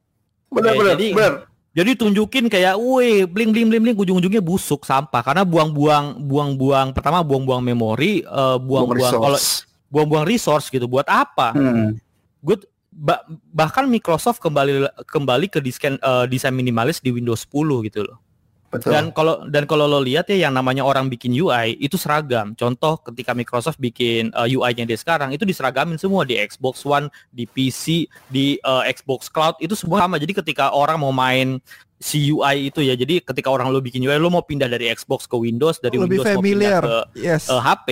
Oke, 0.71 0.79
benar 0.79 0.93
jadi- 0.95 1.13
benar. 1.13 1.33
Jadi 1.75 1.91
tunjukin 1.91 2.47
kayak, 2.47 2.79
wih, 2.79 3.27
bling 3.27 3.51
bling 3.51 3.67
bling 3.67 3.83
bling, 3.83 3.97
ujung-ujungnya 3.97 4.39
busuk 4.39 4.87
sampah 4.87 5.19
karena 5.19 5.43
buang-buang 5.43 6.23
buang-buang 6.23 6.95
pertama 6.95 7.19
buang-buang 7.19 7.59
memori, 7.59 8.23
eh, 8.23 8.57
buang-buang 8.57 9.11
kalau. 9.11 9.35
Buang-buang 9.95 10.27
resource 10.27 10.67
gitu. 10.67 10.91
Buat 10.91 11.07
apa? 11.07 11.55
Hmm. 11.55 11.95
Gue 12.43 12.59
ba- 12.91 13.23
bahkan 13.55 13.87
Microsoft 13.87 14.43
kembali 14.43 14.91
kembali 15.07 15.47
ke 15.47 15.63
desain 15.63 15.95
eh, 15.95 16.25
desain 16.27 16.51
minimalis 16.51 16.99
di 16.99 17.15
Windows 17.15 17.47
10 17.47 17.87
gitu 17.87 18.03
loh. 18.03 18.19
Betul. 18.75 18.91
Dan 18.91 19.03
kalau 19.09 19.35
dan 19.45 19.63
kalau 19.63 19.85
lo 19.85 19.99
lihat 19.99 20.27
ya 20.27 20.37
yang 20.41 20.53
namanya 20.53 20.81
orang 20.81 21.07
bikin 21.07 21.31
UI 21.31 21.75
itu 21.77 21.95
seragam. 21.95 22.53
Contoh 22.53 22.99
ketika 23.01 23.31
Microsoft 23.31 23.77
bikin 23.77 24.29
uh, 24.31 24.43
UI-nya 24.43 24.83
dia 24.83 24.95
sekarang 24.95 25.31
itu 25.31 25.41
diseragamin 25.41 25.95
semua 25.95 26.21
di 26.21 26.35
Xbox 26.35 26.83
One, 26.83 27.07
di 27.29 27.45
PC, 27.45 27.85
di 28.27 28.55
uh, 28.61 28.83
Xbox 28.85 29.27
Cloud 29.27 29.57
itu 29.57 29.73
semua 29.73 30.01
sama. 30.01 30.15
Jadi 30.15 30.35
ketika 30.35 30.69
orang 30.69 30.97
mau 30.97 31.09
main 31.09 31.57
si 31.95 32.27
UI 32.27 32.67
itu 32.67 32.79
ya, 32.79 32.91
jadi 32.93 33.23
ketika 33.23 33.47
orang 33.47 33.71
lo 33.71 33.79
bikin 33.79 33.99
UI 33.99 34.15
lo 34.15 34.27
mau 34.27 34.43
pindah 34.43 34.67
dari 34.67 34.91
Xbox 34.91 35.23
ke 35.23 35.33
Windows, 35.33 35.79
dari 35.79 35.95
Lebih 35.95 36.19
Windows 36.19 36.27
familiar. 36.29 36.83
mau 36.83 37.07
pindah 37.07 37.07
ke 37.15 37.23
Yes. 37.23 37.47
uh, 37.47 37.57
HP 37.57 37.87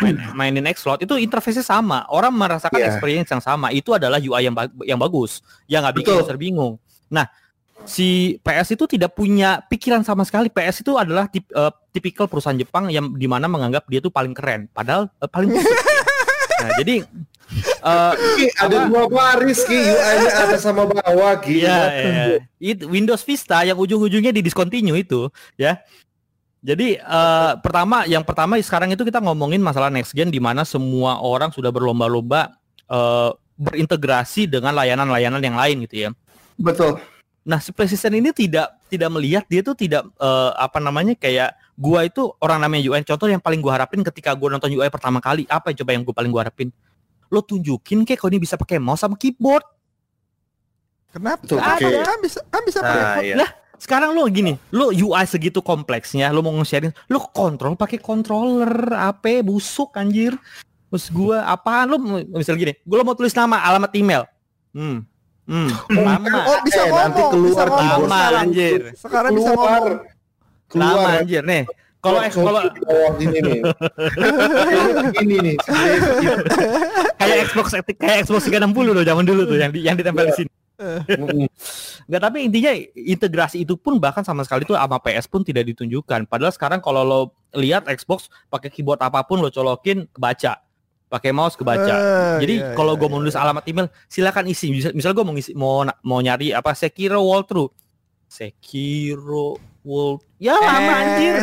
main, 0.00 0.16
mainin 0.38 0.64
Xcloud 0.66 1.00
itu 1.00 1.14
interface-nya 1.14 1.62
sama. 1.62 2.08
Orang 2.08 2.32
merasakan 2.32 2.74
Iya. 2.74 2.88
experience 2.90 3.28
yang 3.28 3.40
sama. 3.40 3.68
Itu 3.70 3.92
adalah 3.92 4.16
UI 4.16 4.40
yang 4.42 4.56
ba- 4.56 4.72
yang 4.82 4.96
bagus, 4.96 5.44
yang 5.66 5.84
nggak 5.84 6.00
bikin 6.00 6.12
user 6.16 6.36
bingung. 6.36 6.80
Nah, 7.12 7.28
si 7.86 8.38
PS 8.40 8.74
itu 8.74 8.84
tidak 8.86 9.14
punya 9.14 9.62
pikiran 9.66 10.02
sama 10.02 10.22
sekali. 10.22 10.48
PS 10.48 10.82
itu 10.82 10.94
adalah 10.96 11.26
tip, 11.26 11.46
eh, 11.50 11.72
tipikal 11.90 12.26
perusahaan 12.26 12.56
Jepang 12.56 12.88
yang 12.88 13.14
di 13.14 13.26
mana 13.26 13.46
menganggap 13.46 13.86
dia 13.90 13.98
tuh 14.02 14.12
paling 14.12 14.32
keren, 14.34 14.68
padahal 14.70 15.08
eh, 15.08 15.30
paling 15.30 15.48
busuk. 15.54 15.78
nah, 16.62 16.70
jadi 16.78 16.96
eh 17.82 18.14
Ki, 18.16 18.46
ada 18.56 18.88
dua 18.88 19.04
baris 19.12 19.60
Ki, 19.68 19.76
UI-nya 19.76 20.30
atas 20.48 20.64
sama 20.64 20.88
bawah 20.88 21.36
Ki. 21.42 21.62
Iya, 21.62 21.80
iya. 21.92 22.24
Itu 22.56 22.88
Windows 22.88 23.20
Vista 23.26 23.60
yang 23.66 23.76
ujung-ujungnya 23.76 24.32
di 24.32 24.40
discontinue 24.40 24.96
itu, 24.96 25.28
ya. 25.60 25.82
Jadi 26.62 26.96
eh, 26.96 27.52
pertama, 27.58 28.06
yang 28.06 28.22
pertama 28.22 28.56
sekarang 28.62 28.94
itu 28.94 29.02
kita 29.02 29.18
ngomongin 29.18 29.58
masalah 29.58 29.90
next 29.90 30.14
gen 30.14 30.30
di 30.30 30.38
mana 30.38 30.62
semua 30.62 31.18
orang 31.18 31.50
sudah 31.50 31.74
berlomba-lomba 31.74 32.54
eh, 32.86 33.30
berintegrasi 33.58 34.48
dengan 34.48 34.72
layanan-layanan 34.78 35.42
yang 35.42 35.58
lain 35.58 35.76
gitu 35.84 36.08
ya. 36.08 36.10
Betul. 36.56 37.02
Nah, 37.42 37.58
si 37.58 37.74
PlayStation 37.74 38.14
ini 38.14 38.30
tidak 38.30 38.70
tidak 38.86 39.10
melihat 39.10 39.42
dia 39.50 39.66
tuh 39.66 39.74
tidak 39.74 40.06
eh, 40.06 40.52
apa 40.54 40.78
namanya 40.78 41.18
kayak 41.18 41.58
gua 41.74 42.06
itu 42.06 42.30
orang 42.38 42.62
namanya 42.62 42.86
UI. 42.86 43.02
Contoh 43.02 43.26
yang 43.26 43.42
paling 43.42 43.58
gua 43.58 43.82
harapin 43.82 44.06
ketika 44.06 44.30
gua 44.38 44.54
nonton 44.54 44.70
UI 44.70 44.86
pertama 44.94 45.18
kali, 45.18 45.42
apa 45.50 45.74
yang 45.74 45.76
coba 45.82 45.90
yang 45.90 46.02
gua 46.06 46.14
paling 46.14 46.30
gua 46.30 46.46
harapin? 46.46 46.70
Lo 47.26 47.42
tunjukin 47.42 48.06
kayak 48.06 48.22
kau 48.22 48.30
ini 48.30 48.38
bisa 48.38 48.54
pakai 48.54 48.78
mouse 48.78 49.02
sama 49.02 49.18
keyboard. 49.18 49.66
Kenapa? 51.10 51.42
Betul, 51.42 51.58
Ada, 51.58 51.82
oke. 51.82 52.06
kan 52.06 52.18
bisa 52.22 52.40
kan 52.46 52.62
bisa 52.62 52.78
pakai 52.80 53.02
Nah, 53.02 53.20
iya. 53.20 53.34
Lah, 53.42 53.50
sekarang 53.76 54.14
lo 54.14 54.22
gini, 54.30 54.54
lo 54.70 54.94
UI 54.94 55.24
segitu 55.26 55.58
kompleksnya, 55.60 56.30
lo 56.30 56.46
mau 56.46 56.54
nge-sharing, 56.62 56.94
lo 57.10 57.26
kontrol 57.34 57.74
pakai 57.74 57.98
controller, 57.98 58.70
apa 58.94 59.42
busuk 59.42 59.98
anjir. 59.98 60.38
Terus 60.88 61.10
gua 61.10 61.42
apaan 61.50 61.90
lo 61.90 61.98
misal 62.38 62.54
gini, 62.54 62.78
gua 62.86 63.02
lo 63.02 63.04
mau 63.04 63.18
tulis 63.18 63.34
nama, 63.34 63.58
alamat 63.66 63.90
email. 63.98 64.22
Hmm. 64.70 65.04
Hmm, 65.42 65.70
lama. 65.90 66.38
Oh, 66.46 66.58
bisa 66.62 66.80
Eh, 66.80 66.86
ngomong, 66.86 67.02
nanti 67.02 67.20
bisa 67.20 67.34
keluar 67.34 67.66
ngomong 67.66 67.74
keyboard. 67.74 67.82
Lama 67.82 68.06
sekarang. 68.14 68.42
anjir. 68.46 68.78
Sekarang 68.94 69.32
bisa 69.34 69.50
keluar. 69.50 69.70
ngomong. 69.82 69.98
Lama 70.72 70.92
Keluar. 70.94 71.12
anjir 71.18 71.42
nih. 71.42 71.62
Kalau 71.98 72.18
Keluar 72.18 72.32
kalau 72.34 72.60
di 72.66 72.80
bawah 72.82 73.10
sini 73.14 73.38
nih. 73.38 73.60
Ini 75.22 75.36
nih. 75.38 75.56
kayak 77.14 77.36
Xbox 77.46 77.66
kayak 77.94 78.16
Xbox 78.26 78.40
360 78.50 78.74
loh 78.90 79.04
zaman 79.04 79.22
dulu 79.22 79.42
tuh 79.46 79.58
yang 79.58 79.70
di, 79.70 79.80
yang 79.82 79.94
ditempel 79.94 80.26
di 80.26 80.34
sini. 80.34 80.50
Enggak 82.02 82.20
tapi 82.20 82.38
intinya 82.42 82.72
integrasi 82.96 83.62
itu 83.62 83.78
pun 83.78 84.02
bahkan 84.02 84.26
sama 84.26 84.42
sekali 84.42 84.66
tuh 84.66 84.74
sama 84.74 84.98
PS 84.98 85.30
pun 85.30 85.46
tidak 85.46 85.62
ditunjukkan. 85.68 86.26
Padahal 86.26 86.50
sekarang 86.50 86.82
kalau 86.82 87.02
lo 87.06 87.20
lihat 87.54 87.86
Xbox 87.86 88.26
pakai 88.50 88.66
keyboard 88.66 88.98
apa 88.98 89.22
pun 89.22 89.38
lo 89.38 89.50
colokin 89.50 90.10
kebaca. 90.10 90.58
Pakai 91.12 91.28
mouse 91.28 91.60
kebaca. 91.60 91.92
Eh, 91.92 92.36
Jadi 92.40 92.54
iya, 92.64 92.72
kalau 92.72 92.96
iya, 92.96 93.00
gue 93.04 93.08
mau 93.12 93.20
nulis 93.20 93.36
alamat 93.36 93.68
email 93.68 93.92
silakan 94.08 94.48
isi. 94.48 94.72
Misal, 94.72 94.96
misal 94.96 95.12
gue 95.12 95.20
mau 95.20 95.36
ngisi 95.36 95.52
mau 95.52 95.84
mau 96.00 96.24
nyari 96.24 96.56
apa 96.56 96.72
Sekiro 96.72 97.20
walkthrough. 97.20 97.68
Sekiro 98.32 99.60
World 99.84 100.22
ya 100.40 100.56
lama 100.56 100.92
anjir. 101.04 101.42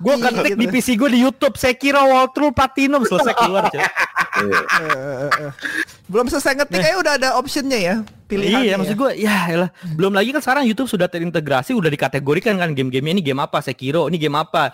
Gue 0.00 0.14
ketik 0.26 0.56
gitu. 0.56 0.58
di 0.58 0.66
PC 0.66 0.88
gue 0.98 1.10
di 1.14 1.20
YouTube 1.22 1.54
Sekiro 1.54 2.02
walkthrough 2.02 2.50
platinum 2.50 3.06
selesai 3.06 3.36
keluar. 3.38 3.70
coy. 3.70 3.78
Eh, 3.78 3.86
eh, 4.42 5.30
eh. 5.46 5.52
Belum 6.10 6.26
selesai 6.26 6.58
ngetik 6.58 6.82
aja 6.82 6.96
udah 6.98 7.12
ada 7.14 7.28
optionnya 7.38 7.78
ya 7.78 7.94
pilihannya. 8.28 8.64
Iya, 8.68 8.74
maksud 8.76 8.94
ya. 8.94 9.00
gue 9.00 9.10
ya 9.24 9.36
elah. 9.48 9.70
belum 9.96 10.12
lagi 10.12 10.30
kan 10.36 10.40
sekarang 10.44 10.64
YouTube 10.68 10.86
sudah 10.86 11.08
terintegrasi, 11.08 11.72
udah 11.72 11.88
dikategorikan 11.88 12.60
kan 12.60 12.76
game-gamenya 12.76 13.18
ini 13.18 13.22
game 13.24 13.40
apa, 13.40 13.64
Sekiro, 13.64 14.06
ini 14.12 14.20
game 14.20 14.36
apa. 14.36 14.70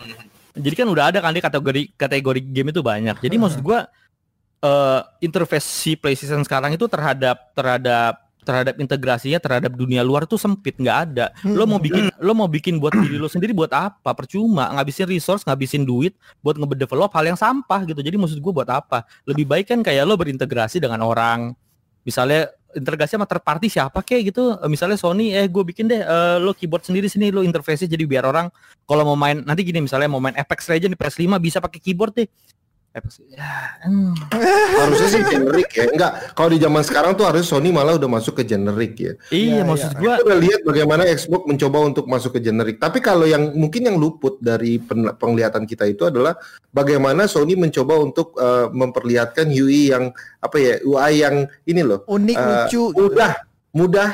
Jadi 0.55 0.75
kan 0.79 0.87
udah 0.87 1.11
ada 1.11 1.19
kan 1.19 1.35
di 1.35 1.43
kategori 1.43 1.83
kategori 1.99 2.41
game 2.47 2.71
itu 2.71 2.81
banyak. 2.81 3.19
Jadi 3.19 3.37
maksud 3.37 3.61
gue 3.61 3.79
eh 4.65 5.01
interface 5.21 5.67
si 5.67 5.93
PlayStation 5.99 6.41
sekarang 6.47 6.73
itu 6.73 6.87
terhadap 6.89 7.53
terhadap 7.53 8.25
terhadap 8.45 8.77
integrasinya 8.77 9.41
terhadap 9.41 9.73
dunia 9.73 10.05
luar 10.05 10.29
tuh 10.29 10.37
sempit 10.39 10.77
nggak 10.77 10.99
ada. 11.11 11.33
Lo 11.43 11.65
mau 11.65 11.81
bikin 11.81 12.13
lo 12.21 12.33
mau 12.37 12.47
bikin 12.47 12.77
buat 12.77 12.93
diri 12.93 13.17
lo 13.17 13.27
sendiri 13.27 13.57
buat 13.57 13.73
apa? 13.73 14.13
Percuma 14.13 14.71
ngabisin 14.79 15.09
resource, 15.09 15.43
ngabisin 15.49 15.83
duit 15.83 16.15
buat 16.45 16.55
ngedevelop 16.55 17.11
hal 17.17 17.35
yang 17.35 17.39
sampah 17.41 17.83
gitu. 17.89 18.05
Jadi 18.05 18.15
maksud 18.21 18.39
gue 18.39 18.53
buat 18.53 18.69
apa? 18.69 19.09
Lebih 19.25 19.49
baik 19.49 19.67
kan 19.73 19.81
kayak 19.81 20.05
lo 20.05 20.15
berintegrasi 20.15 20.79
dengan 20.79 21.03
orang 21.03 21.57
misalnya 22.05 22.53
integrasi 22.75 23.17
sama 23.17 23.27
third 23.27 23.43
party 23.47 23.67
siapa 23.71 24.03
kayak 24.03 24.35
gitu. 24.35 24.59
Eh, 24.59 24.71
misalnya 24.71 24.99
Sony 24.99 25.33
eh 25.33 25.47
gue 25.49 25.63
bikin 25.63 25.87
deh 25.89 26.03
eh, 26.03 26.37
lo 26.43 26.53
keyboard 26.53 26.85
sendiri 26.85 27.07
sini 27.09 27.31
lo 27.31 27.41
interface 27.41 27.87
jadi 27.87 28.05
biar 28.05 28.27
orang 28.27 28.51
kalau 28.85 29.03
mau 29.07 29.17
main 29.17 29.41
nanti 29.47 29.65
gini 29.65 29.81
misalnya 29.81 30.11
mau 30.11 30.21
main 30.21 30.37
Apex 30.37 30.69
Legends 30.69 30.93
di 30.95 30.99
PS5 30.99 31.39
bisa 31.41 31.59
pakai 31.63 31.81
keyboard 31.81 32.13
deh 32.19 32.29
Ya, 33.27 33.75
hmm. 33.91 34.15
Harusnya 34.79 35.09
sih 35.11 35.23
generic 35.27 35.67
ya. 35.75 35.91
Enggak, 35.91 36.31
kalau 36.39 36.55
di 36.55 36.63
zaman 36.63 36.83
sekarang 36.87 37.19
tuh 37.19 37.27
harus 37.27 37.43
Sony 37.43 37.75
malah 37.75 37.99
udah 37.99 38.07
masuk 38.07 38.39
ke 38.39 38.47
generic 38.47 38.95
ya. 38.95 39.13
iya 39.35 39.59
Ya, 39.59 39.63
maksud 39.67 39.99
ya. 39.99 40.15
Kita 40.15 40.23
udah 40.23 40.39
lihat 40.39 40.61
bagaimana 40.63 41.03
Xbox 41.11 41.43
mencoba 41.43 41.79
untuk 41.83 42.07
masuk 42.07 42.39
ke 42.39 42.41
generic. 42.47 42.79
Tapi 42.79 43.03
kalau 43.03 43.27
yang 43.27 43.51
mungkin 43.59 43.91
yang 43.91 43.99
luput 43.99 44.39
dari 44.39 44.79
pen- 44.79 45.11
penglihatan 45.19 45.67
kita 45.67 45.91
itu 45.91 46.07
adalah 46.07 46.39
bagaimana 46.71 47.27
Sony 47.27 47.59
mencoba 47.59 47.99
untuk 47.99 48.39
eh, 48.39 48.71
memperlihatkan 48.71 49.51
UI 49.51 49.91
yang 49.91 50.15
apa 50.39 50.57
ya, 50.63 50.75
UI 50.87 51.13
yang 51.19 51.51
ini 51.67 51.83
loh, 51.83 52.07
unik 52.07 52.39
eh, 52.39 52.47
lucu. 52.47 52.83
gitu. 52.95 53.11
mudah, 53.11 53.33
mudah 53.75 54.11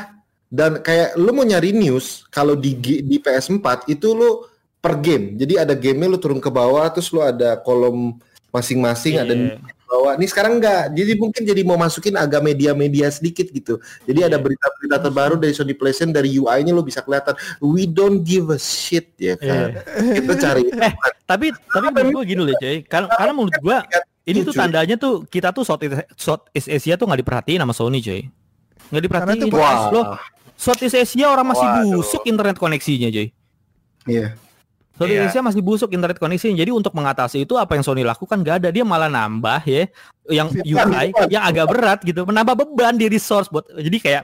dan 0.48 0.80
kayak 0.80 1.20
lu 1.20 1.36
mau 1.36 1.44
nyari 1.44 1.76
news 1.76 2.24
kalau 2.32 2.56
di 2.56 2.72
di 2.80 3.16
PS4 3.20 3.92
itu 3.92 4.16
lu 4.16 4.48
per 4.80 4.96
game. 5.04 5.36
Jadi 5.36 5.60
ada 5.60 5.76
gamenya 5.76 6.08
lu 6.08 6.16
turun 6.16 6.40
ke 6.40 6.48
bawah 6.48 6.88
terus 6.88 7.12
lu 7.12 7.20
ada 7.20 7.60
kolom 7.60 8.16
masing-masing 8.50 9.14
ada 9.16 9.30
Iya. 9.30 9.56
di 9.56 9.82
bawah. 9.84 10.14
Ini 10.14 10.26
sekarang 10.26 10.58
enggak. 10.58 10.90
Jadi 10.92 11.12
mungkin 11.14 11.42
jadi 11.42 11.62
mau 11.62 11.74
masukin 11.74 12.14
agak 12.14 12.38
media-media 12.40 13.06
sedikit 13.08 13.46
gitu. 13.46 13.78
Jadi 14.04 14.20
ada 14.22 14.34
Iya. 14.34 14.42
berita-berita 14.42 14.96
terbaru 15.00 15.34
dari 15.34 15.50
Sony 15.50 15.72
PlayStation 15.72 16.10
dari 16.10 16.30
UI-nya 16.32 16.70
lu 16.70 16.82
bisa 16.82 17.00
kelihatan. 17.00 17.34
We 17.58 17.84
don't 17.84 18.20
give 18.20 18.48
a 18.48 18.58
shit 18.58 19.14
ya 19.16 19.34
kan. 19.34 19.82
Kita 20.14 20.32
cari 20.36 20.62
Eh, 20.80 20.92
tapi 21.24 21.50
tapi 21.52 21.86
menurut 21.88 22.22
gue 22.22 22.24
gini 22.28 22.42
loh 22.42 22.54
cuy 22.54 22.82
karena, 22.82 23.06
karena 23.08 23.32
menurut 23.32 23.56
gue 23.56 23.76
ini 24.24 24.38
tuh 24.40 24.52
tandanya 24.52 24.94
tuh 24.94 25.22
kita 25.24 25.50
tuh 25.50 25.62
Southeast, 25.62 26.06
Southeast 26.14 26.68
Asia 26.68 26.94
tuh 26.94 27.06
nggak 27.06 27.20
diperhatiin 27.20 27.58
sama 27.58 27.70
Sony 27.70 27.98
cuy 27.98 28.26
nggak 28.26 28.30
Karena 28.90 28.98
itu 28.98 29.06
diperhatiin 29.46 29.48
bekas 29.48 29.80
lo 29.90 30.02
Southeast 30.54 30.96
Asia 30.96 31.26
orang 31.26 31.46
masih 31.46 31.62
Waduh. 31.64 31.90
busuk 31.96 32.22
internet 32.24 32.56
koneksinya 32.56 33.08
cuy 33.08 33.30
Iya. 34.04 34.34
Southeast 35.00 35.16
Iya. 35.16 35.32
Asia 35.32 35.40
masih 35.40 35.64
busuk 35.64 35.88
internet 35.96 36.20
koneksinya 36.20 36.60
jadi 36.60 36.76
untuk 36.76 36.92
mengatasi 36.92 37.48
itu 37.48 37.56
apa 37.56 37.72
yang 37.72 37.80
Sony 37.80 38.04
lakukan 38.04 38.44
nggak 38.44 38.60
ada. 38.60 38.68
Dia 38.68 38.84
malah 38.84 39.08
nambah 39.08 39.64
ya 39.64 39.88
yang 40.28 40.52
UI 40.52 41.16
yang 41.32 41.40
agak 41.40 41.72
berat 41.72 41.98
gitu. 42.04 42.28
Menambah 42.28 42.52
beban 42.52 43.00
di 43.00 43.08
resource 43.08 43.48
buat 43.48 43.64
jadi 43.80 43.96
kayak 43.96 44.22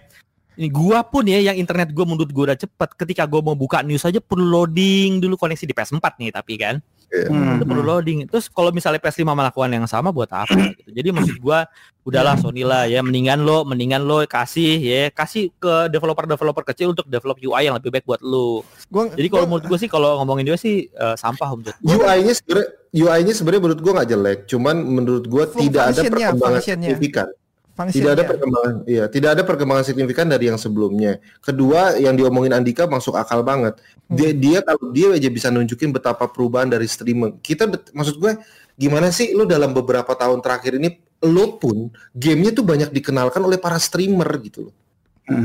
ini 0.56 0.68
gua 0.72 1.04
pun 1.04 1.24
ya 1.28 1.38
yang 1.38 1.56
internet 1.56 1.92
gua 1.92 2.08
menurut 2.08 2.32
gua 2.32 2.52
udah 2.52 2.58
cepet. 2.58 2.90
Ketika 2.96 3.28
gua 3.28 3.44
mau 3.44 3.56
buka 3.56 3.84
news 3.84 4.04
aja 4.08 4.18
perlu 4.18 4.44
loading 4.44 5.20
dulu. 5.20 5.36
Koneksi 5.36 5.68
di 5.68 5.76
PS4 5.76 6.06
nih 6.16 6.30
tapi 6.32 6.54
kan. 6.56 6.80
Hmm, 7.06 7.60
itu 7.60 7.64
perlu 7.68 7.84
loading. 7.86 8.26
Terus 8.26 8.50
kalau 8.50 8.74
misalnya 8.74 8.98
PS5 8.98 9.22
melakukan 9.22 9.70
yang 9.70 9.86
sama 9.86 10.10
buat 10.10 10.26
apa 10.32 10.58
gitu? 10.74 10.90
Jadi 10.90 11.08
maksud 11.14 11.36
gua 11.38 11.68
udahlah 12.02 12.34
Sony 12.40 12.66
lah 12.66 12.90
ya. 12.90 13.04
Mendingan 13.04 13.44
lo 13.46 13.62
mendingan 13.62 14.02
lo 14.02 14.24
kasih 14.26 14.80
ya 14.82 15.12
kasih 15.14 15.54
ke 15.54 15.92
developer 15.92 16.26
developer 16.26 16.64
kecil 16.66 16.96
untuk 16.96 17.06
develop 17.06 17.38
UI 17.38 17.70
yang 17.70 17.78
lebih 17.78 17.94
baik 17.94 18.08
buat 18.08 18.18
lo 18.24 18.66
Gua, 18.86 19.10
jadi 19.10 19.26
kalau 19.26 19.46
menurut 19.50 19.66
gua 19.66 19.78
sih 19.78 19.90
kalau 19.90 20.18
ngomongin 20.22 20.46
dia 20.50 20.58
sih 20.58 20.86
eh, 20.86 21.16
sampah 21.18 21.58
Om. 21.58 21.60
UI-nya 21.82 22.32
sebenarnya 22.38 22.68
UI-nya 22.94 23.34
sebenarnya 23.34 23.62
menurut 23.62 23.80
gua 23.82 23.92
nggak 23.98 24.10
jelek, 24.14 24.38
cuman 24.46 24.76
menurut 24.78 25.24
gua 25.26 25.44
tidak 25.50 25.82
ada 25.90 26.00
perkembangan 26.06 26.62
signifikan. 26.62 27.28
Fungsinya. 27.76 28.00
Tidak 28.00 28.12
ada 28.16 28.24
perkembangan, 28.24 28.74
iya, 28.88 29.04
tidak 29.06 29.30
ada 29.36 29.42
perkembangan 29.44 29.84
signifikan 29.84 30.26
dari 30.26 30.48
yang 30.48 30.56
sebelumnya. 30.56 31.20
Kedua, 31.44 32.00
yang 32.00 32.16
diomongin 32.16 32.56
Andika 32.56 32.88
masuk 32.88 33.14
akal 33.14 33.44
banget. 33.44 33.76
Dia, 34.08 34.32
dia 34.32 34.58
kalau 34.64 34.90
dia 34.90 35.12
aja 35.12 35.28
bisa 35.28 35.52
nunjukin 35.52 35.92
betapa 35.92 36.24
perubahan 36.24 36.72
dari 36.72 36.88
streaming. 36.88 37.36
Kita, 37.44 37.68
maksud 37.68 38.16
gue, 38.16 38.40
gimana 38.80 39.12
sih 39.12 39.36
lu 39.36 39.44
dalam 39.44 39.76
beberapa 39.76 40.16
tahun 40.16 40.40
terakhir 40.40 40.80
ini, 40.80 40.96
lu 41.22 41.60
pun 41.60 41.92
gamenya 42.16 42.56
tuh 42.56 42.64
banyak 42.64 42.90
dikenalkan 42.90 43.44
oleh 43.44 43.60
para 43.60 43.76
streamer 43.76 44.28
gitu 44.40 44.72
loh. 44.72 44.74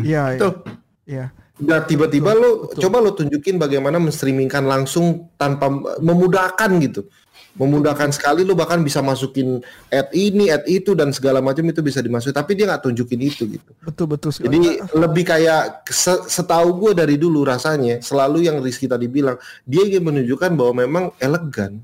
Iya, 0.01 0.37
iya. 0.37 0.39
Tuh. 0.39 0.53
Iya. 1.03 1.25
Dan 1.61 1.85
tiba-tiba 1.85 2.33
Betul, 2.33 2.73
betul. 2.73 2.79
coba 2.81 2.97
lu 3.05 3.11
tunjukin 3.13 3.61
bagaimana 3.61 4.01
menstreamingkan 4.01 4.65
langsung 4.65 5.29
tanpa 5.37 5.69
memudahkan 6.01 6.69
gitu. 6.81 7.05
Memudahkan 7.51 8.15
sekali 8.15 8.47
lu 8.47 8.55
bahkan 8.55 8.79
bisa 8.79 9.03
masukin 9.03 9.59
ad 9.91 10.07
ini, 10.15 10.47
ad 10.47 10.63
itu 10.71 10.95
dan 10.95 11.11
segala 11.11 11.43
macam 11.43 11.67
itu 11.67 11.83
bisa 11.83 11.99
dimasukin 11.99 12.31
tapi 12.31 12.55
dia 12.55 12.63
nggak 12.63 12.87
tunjukin 12.87 13.19
itu 13.19 13.43
gitu. 13.43 13.71
Betul 13.83 14.07
betul 14.07 14.31
sekali. 14.31 14.55
Jadi 14.55 14.59
lebih 14.95 15.27
kayak 15.27 15.83
se- 15.91 16.25
setahu 16.31 16.79
gue 16.79 16.91
dari 16.95 17.19
dulu 17.19 17.43
rasanya 17.43 17.99
selalu 17.99 18.47
yang 18.47 18.63
Rizky 18.63 18.87
tadi 18.87 19.11
bilang 19.11 19.35
dia 19.67 19.83
ingin 19.83 19.99
menunjukkan 19.99 20.51
bahwa 20.55 20.73
memang 20.79 21.03
elegan. 21.19 21.83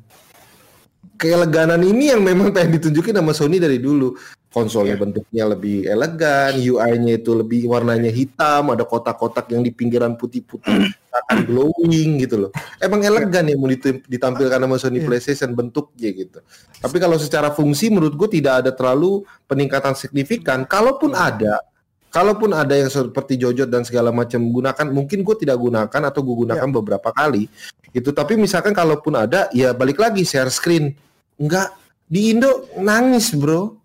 Keeleganan 1.19 1.83
ini 1.83 2.15
yang 2.15 2.23
memang 2.23 2.55
pengen 2.55 2.79
ditunjukin 2.79 3.19
sama 3.19 3.35
Sony 3.35 3.59
dari 3.59 3.81
dulu. 3.83 4.15
Konsolnya 4.57 4.97
bentuknya 4.97 5.53
lebih 5.53 5.85
elegan, 5.85 6.57
UI-nya 6.57 7.21
itu 7.21 7.29
lebih 7.37 7.69
warnanya 7.69 8.09
hitam, 8.09 8.73
ada 8.73 8.81
kotak-kotak 8.81 9.45
yang 9.53 9.61
di 9.61 9.69
pinggiran 9.69 10.17
putih-putih 10.17 10.89
akan 11.21 11.45
glowing 11.45 12.25
gitu 12.25 12.49
loh. 12.49 12.51
Emang 12.81 13.05
elegan 13.05 13.45
ya 13.45 13.53
mau 13.53 13.69
ditampilkan 14.09 14.57
sama 14.57 14.81
Sony 14.81 14.97
Iya. 14.97 15.13
PlayStation 15.13 15.53
bentuknya 15.53 16.09
gitu. 16.09 16.41
Tapi 16.81 16.97
kalau 16.97 17.21
secara 17.21 17.53
fungsi 17.53 17.93
menurut 17.93 18.17
gue 18.17 18.41
tidak 18.41 18.65
ada 18.65 18.71
terlalu 18.73 19.21
peningkatan 19.45 19.93
signifikan. 19.93 20.65
Kalaupun 20.65 21.13
ada, 21.13 21.61
kalaupun 22.09 22.49
ada 22.57 22.73
yang 22.73 22.89
seperti 22.89 23.37
Jojot 23.37 23.69
dan 23.69 23.85
segala 23.85 24.09
macam 24.09 24.41
gunakan, 24.41 24.89
mungkin 24.89 25.21
gue 25.21 25.35
tidak 25.37 25.61
gunakan 25.61 26.01
atau 26.09 26.19
gue 26.25 26.35
gunakan 26.49 26.69
beberapa 26.73 27.13
kali. 27.13 27.45
Itu 27.93 28.09
tapi 28.09 28.33
misalkan 28.41 28.73
kalaupun 28.73 29.21
ada, 29.21 29.53
ya 29.53 29.69
balik 29.77 30.01
lagi 30.01 30.25
share 30.25 30.49
screen. 30.49 30.97
Enggak 31.37 31.69
di 32.07 32.31
Indo 32.31 32.71
nangis 32.79 33.35
bro. 33.35 33.75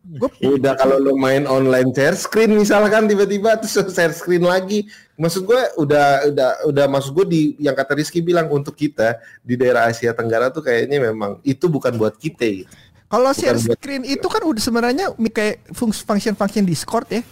Udah 0.45 0.77
kalau 0.77 1.01
lo 1.01 1.17
main 1.17 1.49
online 1.49 1.91
share 1.91 2.15
screen 2.15 2.55
misalkan 2.55 3.09
tiba-tiba 3.09 3.59
terus 3.59 3.75
share 3.91 4.15
screen 4.15 4.47
lagi. 4.47 4.87
Maksud 5.19 5.43
gue 5.43 5.63
udah 5.81 6.29
udah 6.31 6.49
udah 6.69 6.85
maksud 6.87 7.11
gue 7.17 7.27
di 7.27 7.41
yang 7.59 7.75
kata 7.75 7.99
Rizky 7.99 8.21
bilang 8.21 8.47
untuk 8.53 8.77
kita 8.77 9.19
di 9.43 9.57
daerah 9.59 9.89
Asia 9.91 10.15
Tenggara 10.15 10.53
tuh 10.55 10.63
kayaknya 10.63 11.03
memang 11.03 11.43
itu 11.43 11.67
bukan 11.67 11.95
buat 11.99 12.15
kita 12.15 12.45
gitu. 12.45 12.71
Kalau 13.09 13.31
share 13.35 13.59
buat- 13.59 13.77
screen 13.77 14.03
itu 14.05 14.27
kan 14.29 14.43
udah 14.45 14.63
sebenarnya 14.63 15.07
kayak 15.33 15.69
fungs- 15.73 16.05
function-function 16.05 16.65
Discord 16.65 17.09
ya. 17.11 17.23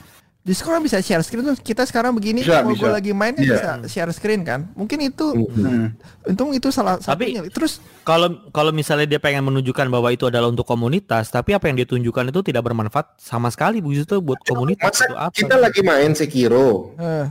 Discord 0.40 0.72
kan 0.72 0.82
bisa 0.82 0.98
share 0.98 1.20
screen 1.20 1.44
tuh. 1.44 1.52
Kita 1.54 1.84
sekarang 1.84 2.12
begini 2.12 2.40
Bisa, 2.40 2.58
kalau 2.58 2.72
bisa. 2.72 2.80
gue 2.80 2.90
lagi 2.90 3.12
main 3.12 3.32
kan 3.32 3.44
Iya. 3.44 3.54
bisa 3.54 3.70
share 3.86 4.08
screen 4.10 4.40
kan. 4.40 4.72
Mungkin 4.72 4.98
itu 5.02 5.26
Hmm. 5.36 5.92
untung 6.24 6.50
itu 6.50 6.68
salah 6.68 6.96
Tapi- 6.96 7.36
satunya. 7.36 7.44
Terus 7.46 7.76
Kalau 8.00 8.32
kalau 8.48 8.72
misalnya 8.72 9.04
dia 9.06 9.20
pengen 9.20 9.44
menunjukkan 9.44 9.86
bahwa 9.86 10.08
itu 10.08 10.24
adalah 10.24 10.48
untuk 10.48 10.64
komunitas, 10.64 11.28
tapi 11.28 11.52
apa 11.52 11.68
yang 11.68 11.76
dia 11.76 11.84
tunjukkan 11.84 12.24
itu 12.26 12.40
tidak 12.42 12.64
bermanfaat 12.64 13.14
sama 13.16 13.46
sekali 13.48 13.78
begitu 13.78 14.18
buat 14.18 14.40
komunitas 14.42 14.90
Masa 14.90 15.04
itu 15.04 15.14
apa? 15.14 15.34
kita 15.36 15.56
lagi 15.56 15.80
main 15.80 16.10
Sekiro, 16.12 16.96
eh, 16.96 17.28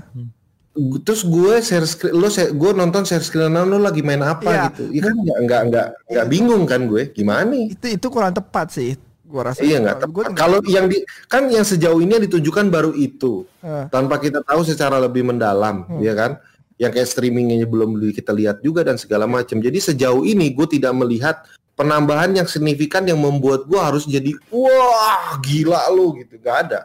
terus 0.99 1.25
gue 1.25 1.53
share 1.59 1.83
screen, 1.83 2.13
lo 2.13 2.27
share- 2.27 2.53
gue 2.53 2.71
nonton 2.71 3.03
share 3.03 3.19
screen 3.19 3.51
lo 3.51 3.75
lagi 3.75 3.99
main 3.99 4.21
apa 4.21 4.45
Iya. 4.45 4.63
gitu, 4.69 4.83
ya 4.87 5.01
kan 5.01 5.15
nggak 5.17 5.37
nggak 5.41 5.61
nggak 5.67 5.87
nggak 6.07 6.27
bingung 6.29 6.63
kan 6.63 6.81
gue, 6.85 7.03
gimana 7.09 7.43
nih? 7.43 7.65
itu 7.73 7.85
itu 7.91 8.07
kurang 8.07 8.31
tepat 8.31 8.71
sih. 8.71 8.93
Gua 9.29 9.53
rasa. 9.53 9.61
Iya 9.61 9.77
nggak 9.77 10.09
Kalau 10.33 10.57
yang 10.65 10.89
di 10.89 11.05
kan 11.29 11.45
yang 11.53 11.61
sejauh 11.61 12.01
ini 12.01 12.17
yang 12.17 12.25
ditunjukkan 12.25 12.65
baru 12.73 12.97
itu, 12.97 13.45
eh, 13.61 13.85
tanpa 13.93 14.17
kita 14.17 14.41
tahu 14.41 14.65
secara 14.65 14.97
lebih 14.97 15.21
mendalam, 15.21 15.85
Hmm. 15.85 16.01
ya 16.01 16.17
kan? 16.17 16.41
Yang 16.81 16.91
kayak 16.97 17.07
streamingnya 17.13 17.69
belum 17.69 17.93
kita 18.09 18.33
lihat 18.33 18.65
juga 18.65 18.81
dan 18.81 18.97
segala 18.97 19.29
macam. 19.29 19.61
Jadi 19.61 19.77
sejauh 19.77 20.25
ini 20.25 20.49
gue 20.49 20.65
tidak 20.65 20.97
melihat 20.97 21.45
penambahan 21.77 22.33
yang 22.33 22.49
signifikan 22.49 23.05
yang 23.05 23.21
membuat 23.21 23.69
gue 23.69 23.77
harus 23.77 24.09
jadi 24.09 24.33
wah 24.49 25.37
gila 25.45 25.93
lu 25.93 26.17
gitu, 26.17 26.41
nggak 26.41 26.57
ada. 26.65 26.79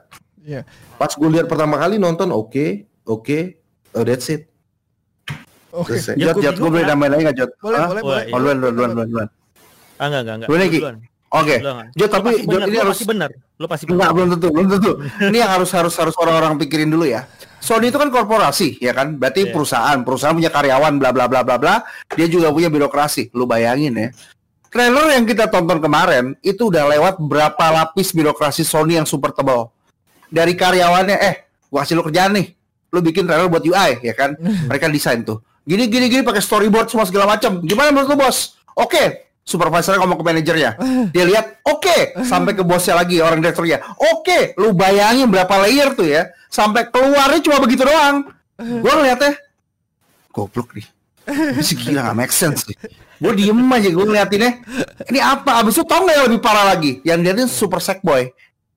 Iya. 0.45 0.69
Pas 1.01 1.17
gue 1.17 1.29
lihat 1.33 1.49
pertama 1.49 1.81
kali 1.81 1.97
nonton, 1.97 2.29
oke, 2.29 2.85
oke, 3.09 3.39
oh 3.97 4.05
that's 4.05 4.29
it. 4.29 4.53
Oke. 5.73 5.97
Ya, 6.15 6.31
Jod, 6.31 6.39
gua 6.39 6.43
Jod, 6.45 6.55
gue 6.61 6.71
boleh 6.71 6.85
ya. 6.85 6.91
nambahin 6.93 7.11
lagi 7.17 7.23
nggak 7.25 7.39
Jod? 7.41 7.51
Boleh, 7.59 7.79
boleh, 7.89 8.03
boleh. 8.05 8.23
iya. 8.29 8.35
Oh, 8.35 8.39
duluan, 8.39 8.57
duluan, 8.61 8.75
duluan, 8.77 8.91
duluan, 8.93 9.09
duluan. 9.09 9.29
Ah 9.97 10.05
enggak 10.07 10.21
enggak 10.23 10.37
enggak. 10.37 10.49
Boleh, 10.53 10.67
Ki? 10.69 10.81
Oke. 11.35 11.57
Jod, 11.99 12.11
Lo 12.11 12.15
tapi 12.15 12.31
Jod 12.39 12.47
benar, 12.47 12.67
ini 12.71 12.77
lo 12.79 12.83
harus 12.87 13.01
benar. 13.03 13.31
Lo 13.59 13.67
pasti 13.67 13.85
Enggak, 13.91 13.99
benar. 13.99 14.15
belum 14.15 14.29
tentu, 14.39 14.49
belum 14.55 14.69
tentu. 14.79 14.91
Ini 15.19 15.37
yang 15.43 15.51
harus 15.51 15.71
harus 15.75 15.95
harus 15.99 16.15
orang-orang 16.15 16.55
pikirin 16.63 16.87
dulu 16.87 17.11
ya. 17.11 17.27
Sony 17.59 17.89
itu 17.89 17.97
kan 17.97 18.13
korporasi, 18.13 18.77
ya 18.79 18.93
kan? 18.93 19.17
Berarti 19.17 19.49
Iya. 19.49 19.53
perusahaan, 19.57 19.99
perusahaan 20.05 20.37
punya 20.37 20.53
karyawan, 20.53 21.01
bla 21.01 21.11
bla 21.11 21.27
bla 21.27 21.41
bla 21.43 21.57
bla. 21.57 21.75
Dia 22.13 22.29
juga 22.29 22.53
punya 22.53 22.69
birokrasi. 22.69 23.33
Lu 23.35 23.49
bayangin 23.49 23.97
ya. 23.97 24.09
Trailer 24.69 25.17
yang 25.17 25.25
kita 25.25 25.49
tonton 25.49 25.81
kemarin 25.81 26.35
itu 26.45 26.69
udah 26.69 26.87
lewat 26.93 27.19
berapa 27.19 27.65
lapis 27.73 28.13
birokrasi 28.13 28.63
Sony 28.63 28.95
yang 28.95 29.09
super 29.09 29.33
tebal. 29.33 29.73
Dari 30.29 30.53
karyawannya, 30.53 31.17
eh, 31.17 31.35
gua 31.67 31.83
kasih 31.83 31.97
lu 31.97 32.05
kerjaan 32.05 32.37
nih. 32.37 32.53
Lu 32.93 33.01
bikin 33.01 33.25
trailer 33.25 33.49
buat 33.49 33.65
UI, 33.65 34.03
ya 34.05 34.13
kan? 34.13 34.37
Mereka 34.69 34.93
desain 34.93 35.25
tuh. 35.25 35.41
Gini 35.65 35.89
gini 35.89 36.13
gini 36.13 36.21
pakai 36.21 36.45
storyboard 36.45 36.93
semua 36.93 37.09
segala 37.09 37.33
macam. 37.33 37.65
Gimana 37.65 37.89
menurut 37.89 38.13
lu, 38.13 38.17
Bos? 38.21 38.61
Oke. 38.77 39.24
Supervisornya 39.45 40.01
ngomong 40.01 40.19
ke 40.19 40.25
manajernya. 40.25 40.71
Dia 41.15 41.25
lihat, 41.29 41.61
oke, 41.69 42.25
sampai 42.25 42.57
ke 42.57 42.65
bosnya 42.65 42.97
lagi 42.97 43.21
orang 43.21 43.45
direkturnya. 43.45 43.85
Oke, 44.17 44.57
lu 44.57 44.73
bayangin 44.73 45.29
berapa 45.29 45.53
layer 45.69 45.93
tuh 45.93 46.09
ya. 46.09 46.33
Sampai 46.49 46.89
keluarnya 46.89 47.45
cuma 47.45 47.61
begitu 47.61 47.85
doang. 47.85 48.25
Gua 48.83 48.93
ngeliatnya, 48.99 49.37
goblok 50.33 50.73
nih. 50.75 50.89
Ini 51.25 51.65
sih 51.65 51.77
gila 51.81 52.05
gak 52.05 52.17
make 52.21 52.35
sense 52.35 52.69
nih. 52.69 52.77
Gue 53.17 53.33
diem 53.33 53.57
aja 53.57 53.89
gue 53.89 54.05
ngeliatinnya. 54.05 54.53
Ini 55.09 55.21
apa? 55.25 55.65
Abis 55.65 55.81
itu 55.81 55.85
tau 55.89 56.05
gak 56.05 56.15
yang 56.21 56.27
lebih 56.29 56.41
parah 56.45 56.77
lagi? 56.77 57.01
Yang 57.01 57.19
dia 57.25 57.47
super 57.49 57.81
Sackboy. 57.81 58.29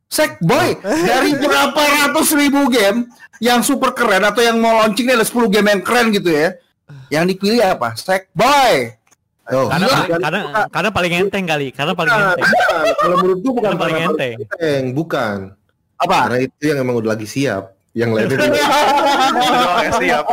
Sackboy 0.08 0.80
dari 0.80 1.36
berapa 1.44 1.76
ratus 1.76 2.32
ribu 2.40 2.72
game 2.72 3.12
yang 3.44 3.60
super 3.60 3.92
keren 3.92 4.24
atau 4.24 4.40
yang 4.40 4.56
mau 4.58 4.80
launching 4.80 5.12
ada 5.12 5.28
10 5.28 5.52
game 5.52 5.68
yang 5.68 5.82
keren 5.84 6.08
gitu 6.16 6.32
ya. 6.32 6.56
Yang 7.12 7.36
dipilih 7.36 7.62
apa? 7.68 8.00
Sackboy. 8.00 8.97
Oh, 9.48 9.68
Karena 9.68 9.86
bukan- 9.88 10.20
karena 10.20 10.40
karena 10.68 10.90
paling 10.92 11.14
enteng 11.18 11.46
kali, 11.46 11.68
karena 11.72 11.94
paling 11.94 12.12
bukan, 12.12 12.28
enteng. 12.28 12.48
bukan. 12.52 12.84
Kalau 13.00 13.16
menurut 13.18 13.40
gue 13.40 13.54
bukan 13.54 13.64
Karena 13.64 13.80
paling 13.80 13.96
karena 13.96 14.10
enteng. 14.12 14.36
enteng, 14.44 14.84
bukan. 14.92 15.38
Apa? 15.98 16.18
Karena 16.28 16.38
itu 16.44 16.64
yang 16.64 16.78
emang 16.82 16.96
udah 16.98 17.10
lagi 17.12 17.26
siap. 17.26 17.64
Yang 17.92 18.10
lainnya 18.14 18.38
yang 19.82 19.94
siap. 19.98 20.26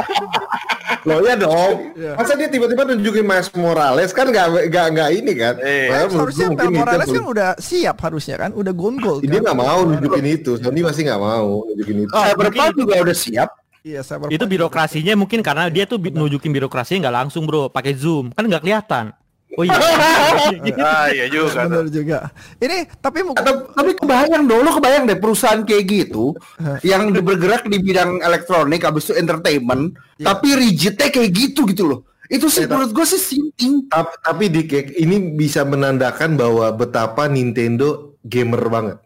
Loh 1.04 1.18
ya 1.20 1.32
dong. 1.34 1.72
Iya. 1.96 2.12
Masa 2.14 2.36
dia 2.36 2.48
tiba-tiba 2.48 2.84
nunjukin 2.84 3.24
Miles 3.24 3.48
Morales 3.54 4.10
kan 4.12 4.28
nggak 4.28 4.68
nggak 4.68 4.86
nggak 4.92 5.10
ini 5.14 5.32
kan? 5.32 5.54
Iya. 5.56 5.88
Padahal 5.88 6.06
menurut 6.06 6.20
harusnya 6.28 6.46
gua 6.46 6.60
itu 6.60 6.72
Morales 6.76 7.08
kan 7.08 7.24
udah 7.24 7.50
siap 7.56 7.96
harusnya 8.00 8.36
kan, 8.36 8.50
udah 8.52 8.72
gone 8.72 8.98
gold 9.00 9.20
dia 9.22 9.32
kan. 9.32 9.42
nggak 9.48 9.58
mau 9.58 9.78
nunjukin 9.80 10.26
itu. 10.28 10.52
Sony 10.58 10.80
pasti 10.82 11.00
nggak 11.04 11.20
mau 11.20 11.64
nunjukin 11.64 11.96
itu. 12.04 12.10
Oh, 12.12 12.24
Cyberpunk 12.26 12.72
juga 12.76 12.94
udah 13.00 13.16
siap. 13.16 13.48
Iya, 13.84 14.00
Cyberpunk 14.00 14.32
Itu 14.32 14.44
birokrasinya 14.48 15.12
mungkin 15.12 15.44
karena 15.44 15.68
dia 15.68 15.84
tuh 15.84 16.00
bi- 16.00 16.08
nunjukin 16.08 16.56
birokrasinya 16.56 17.04
nggak 17.04 17.16
langsung 17.20 17.44
bro, 17.44 17.68
pakai 17.68 17.92
zoom 17.92 18.32
kan 18.32 18.48
nggak 18.48 18.64
kelihatan. 18.64 19.12
Oh 19.54 19.62
iya. 19.62 19.76
Ah 20.80 21.12
iya 21.12 21.28
juga 21.28 21.68
tuh. 21.68 21.68
Bener 21.68 21.86
juga. 21.92 22.18
Ini 22.58 22.88
tapi 22.96 23.20
mu- 23.20 23.36
Tapi, 23.36 23.52
tapi 23.76 23.90
kebayang 23.92 24.48
dong, 24.48 24.64
lo 24.64 24.72
kebayang 24.72 25.04
deh 25.04 25.20
perusahaan 25.20 25.60
kayak 25.60 25.84
gitu 25.84 26.32
yang 26.82 27.12
bergerak 27.12 27.68
di 27.68 27.76
bidang 27.76 28.24
elektronik, 28.24 28.80
habis 28.80 29.04
itu 29.04 29.20
entertainment, 29.20 29.92
Iya. 30.16 30.32
tapi 30.32 30.48
rigidnya 30.56 31.08
kayak 31.12 31.30
gitu 31.30 31.68
gitu 31.68 31.84
loh. 31.84 32.00
Itu 32.26 32.48
sih 32.48 32.64
tapi- 32.64 32.88
menurut 32.88 32.96
gue 32.96 33.04
sih 33.04 33.20
sinting. 33.20 33.84
Tapi, 33.92 34.12
tapi 34.24 34.44
di 34.48 34.64
ini 34.96 35.36
bisa 35.36 35.60
menandakan 35.60 36.40
bahwa 36.40 36.72
betapa 36.72 37.28
Nintendo 37.28 38.16
gamer 38.24 38.64
banget. 38.72 38.96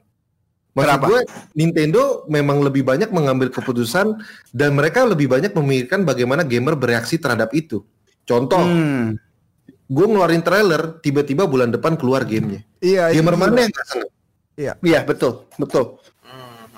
Maksud 0.70 0.84
Kenapa? 0.84 1.06
gue 1.06 1.20
Nintendo 1.54 2.02
memang 2.26 2.60
lebih 2.60 2.82
banyak 2.82 3.08
mengambil 3.08 3.48
keputusan 3.48 4.20
dan 4.48 4.70
mereka 4.72 5.02
lebih 5.02 5.26
banyak 5.26 5.50
memikirkan 5.50 6.02
bagaimana 6.02 6.42
gamer 6.42 6.74
bereaksi 6.74 7.16
terhadap 7.16 7.50
itu. 7.52 7.82
Contoh, 8.22 8.60
Hmm. 8.60 9.16
gue 9.84 10.06
ngeluarin 10.06 10.40
trailer, 10.40 10.98
tiba-tiba 10.98 11.44
bulan 11.44 11.68
depan 11.68 11.96
keluar 11.96 12.22
gamenya. 12.22 12.62
iya 12.78 13.08
Gamer 13.08 13.32
itu 13.32 13.40
mana 13.40 13.58
yang 13.58 13.72
gak 13.72 13.86
seneng? 13.86 14.10
Iya 14.80 15.00
betul, 15.02 15.46
betul. 15.54 15.98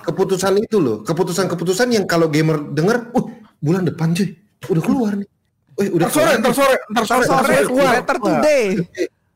keputusan 0.01 0.57
itu 0.57 0.77
loh, 0.77 0.97
keputusan-keputusan 1.01 1.93
yang 1.93 2.05
kalau 2.05 2.25
gamer 2.25 2.57
denger, 2.67 3.13
uh 3.13 3.25
bulan 3.59 3.85
depan 3.85 4.09
cuy, 4.11 4.33
udah 4.65 4.81
keluar 4.81 5.11
nih. 5.13 5.29
Eh, 5.77 5.89
udah 5.89 6.07
Ntar 6.07 6.11
sore, 6.11 6.31
ntar 6.35 6.53
sore, 6.53 6.75
ntar 6.89 7.05
sore, 7.05 7.23
Sorry, 7.23 7.29
ntar 7.29 7.45
sore 7.45 7.61
keluar. 7.69 7.93
better 7.95 8.17
today. 8.17 8.65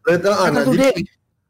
Betul, 0.02 0.32
ah, 0.32 0.38
nah, 0.44 0.46
Better 0.56 0.64
today. 0.68 0.94
jadi 0.94 1.02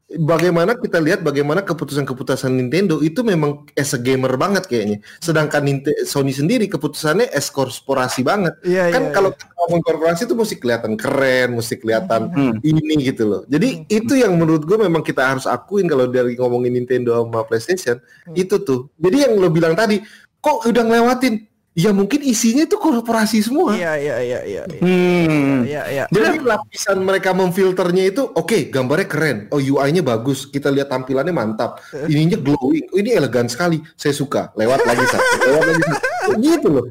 bagaimana 0.08 0.78
kita 0.78 1.02
lihat 1.02 1.26
bagaimana 1.26 1.66
keputusan-keputusan 1.66 2.54
Nintendo 2.54 3.02
itu 3.02 3.26
memang 3.26 3.66
as 3.74 3.98
a 3.98 4.00
gamer 4.00 4.38
banget 4.38 4.70
kayaknya. 4.70 5.02
Sedangkan 5.18 5.66
Ninte- 5.66 6.06
Sony 6.06 6.30
sendiri 6.30 6.70
keputusannya 6.70 7.26
as 7.34 7.50
korporasi 7.50 8.22
banget. 8.22 8.54
Iya, 8.62 8.94
kan 8.94 9.10
iya, 9.10 9.12
kalau 9.12 9.34
kita 9.34 9.50
ngomong 9.50 9.82
korporasi 9.82 10.30
itu 10.30 10.36
mesti 10.38 10.56
kelihatan 10.62 10.94
keren, 10.94 11.58
mesti 11.58 11.76
kelihatan 11.82 12.22
Hmm. 12.30 12.54
ini 12.62 13.02
gitu 13.02 13.26
loh. 13.26 13.42
Jadi 13.50 13.90
itu 13.90 14.14
yang 14.14 14.38
menurut 14.38 14.62
gue 14.64 14.78
memang 14.78 15.02
kita 15.02 15.26
harus 15.26 15.50
akuin 15.50 15.90
kalau 15.90 16.06
dari 16.06 16.38
ngomongin 16.38 16.78
Nintendo 16.78 17.18
sama 17.26 17.42
PlayStation 17.44 17.98
Hmm. 17.98 18.38
itu 18.38 18.62
tuh. 18.62 18.94
Jadi 19.02 19.26
yang 19.26 19.34
lo 19.42 19.50
bilang 19.50 19.74
tadi, 19.74 19.98
kok 20.38 20.70
udah 20.70 20.84
ngelewatin? 20.86 21.55
Ya 21.76 21.92
mungkin 21.92 22.24
isinya 22.24 22.64
itu 22.64 22.80
korporasi 22.80 23.44
semua. 23.44 23.76
Iya, 23.76 24.00
iya, 24.00 24.16
iya, 24.24 24.40
iya. 24.48 24.64
iya. 24.64 24.80
Hmm. 24.80 25.68
Iya, 25.68 25.84
iya. 25.92 26.04
Jadi 26.08 26.40
lapisan 26.40 27.04
mereka 27.04 27.36
memfilternya 27.36 28.16
itu 28.16 28.32
oke, 28.32 28.72
gambarnya 28.72 29.08
keren. 29.12 29.38
Oh, 29.52 29.60
UI-nya 29.60 30.00
bagus. 30.00 30.48
Kita 30.48 30.72
lihat 30.72 30.88
tampilannya 30.88 31.36
mantap. 31.36 31.84
Ininya 32.08 32.40
glowing. 32.40 32.88
Oh, 32.96 32.98
ini 32.98 33.12
elegan 33.12 33.52
sekali. 33.52 33.84
Saya 34.00 34.16
suka. 34.16 34.56
Lewat 34.56 34.88
lagi 34.88 35.04
satu. 35.04 35.36
Lewat 35.52 35.64
lagi 35.68 35.84
satu. 35.84 36.30
Gitu 36.40 36.68
loh. 36.72 36.86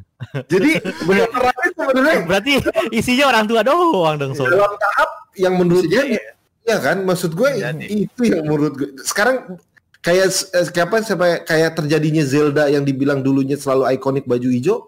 Jadi 0.52 0.70
beneran 1.04 1.68
sebenarnya 1.72 2.16
Berarti 2.28 2.52
isinya 2.92 3.24
orang 3.32 3.44
tua 3.48 3.60
doang 3.64 4.16
dong 4.16 4.32
Sony. 4.32 4.52
dalam 4.52 4.72
tahap 4.76 5.10
yang 5.36 5.54
menurut 5.58 5.84
Bisa 5.84 6.00
gue 6.00 6.04
jadi. 6.06 6.16
ya 6.64 6.76
kan 6.80 6.96
maksud 7.04 7.30
gue 7.36 7.50
jadi. 7.60 7.86
itu 7.88 8.20
yang 8.24 8.44
menurut 8.46 8.72
gue 8.78 8.88
sekarang 9.04 9.58
kayak 10.04 10.26
eh, 10.52 10.66
kayak 10.68 10.86
apa 10.86 10.96
sampai 11.00 11.30
kayak 11.42 11.70
terjadinya 11.74 12.22
Zelda 12.22 12.68
yang 12.68 12.84
dibilang 12.84 13.18
dulunya 13.18 13.56
selalu 13.56 13.88
ikonik 13.90 14.24
baju 14.24 14.46
hijau 14.46 14.78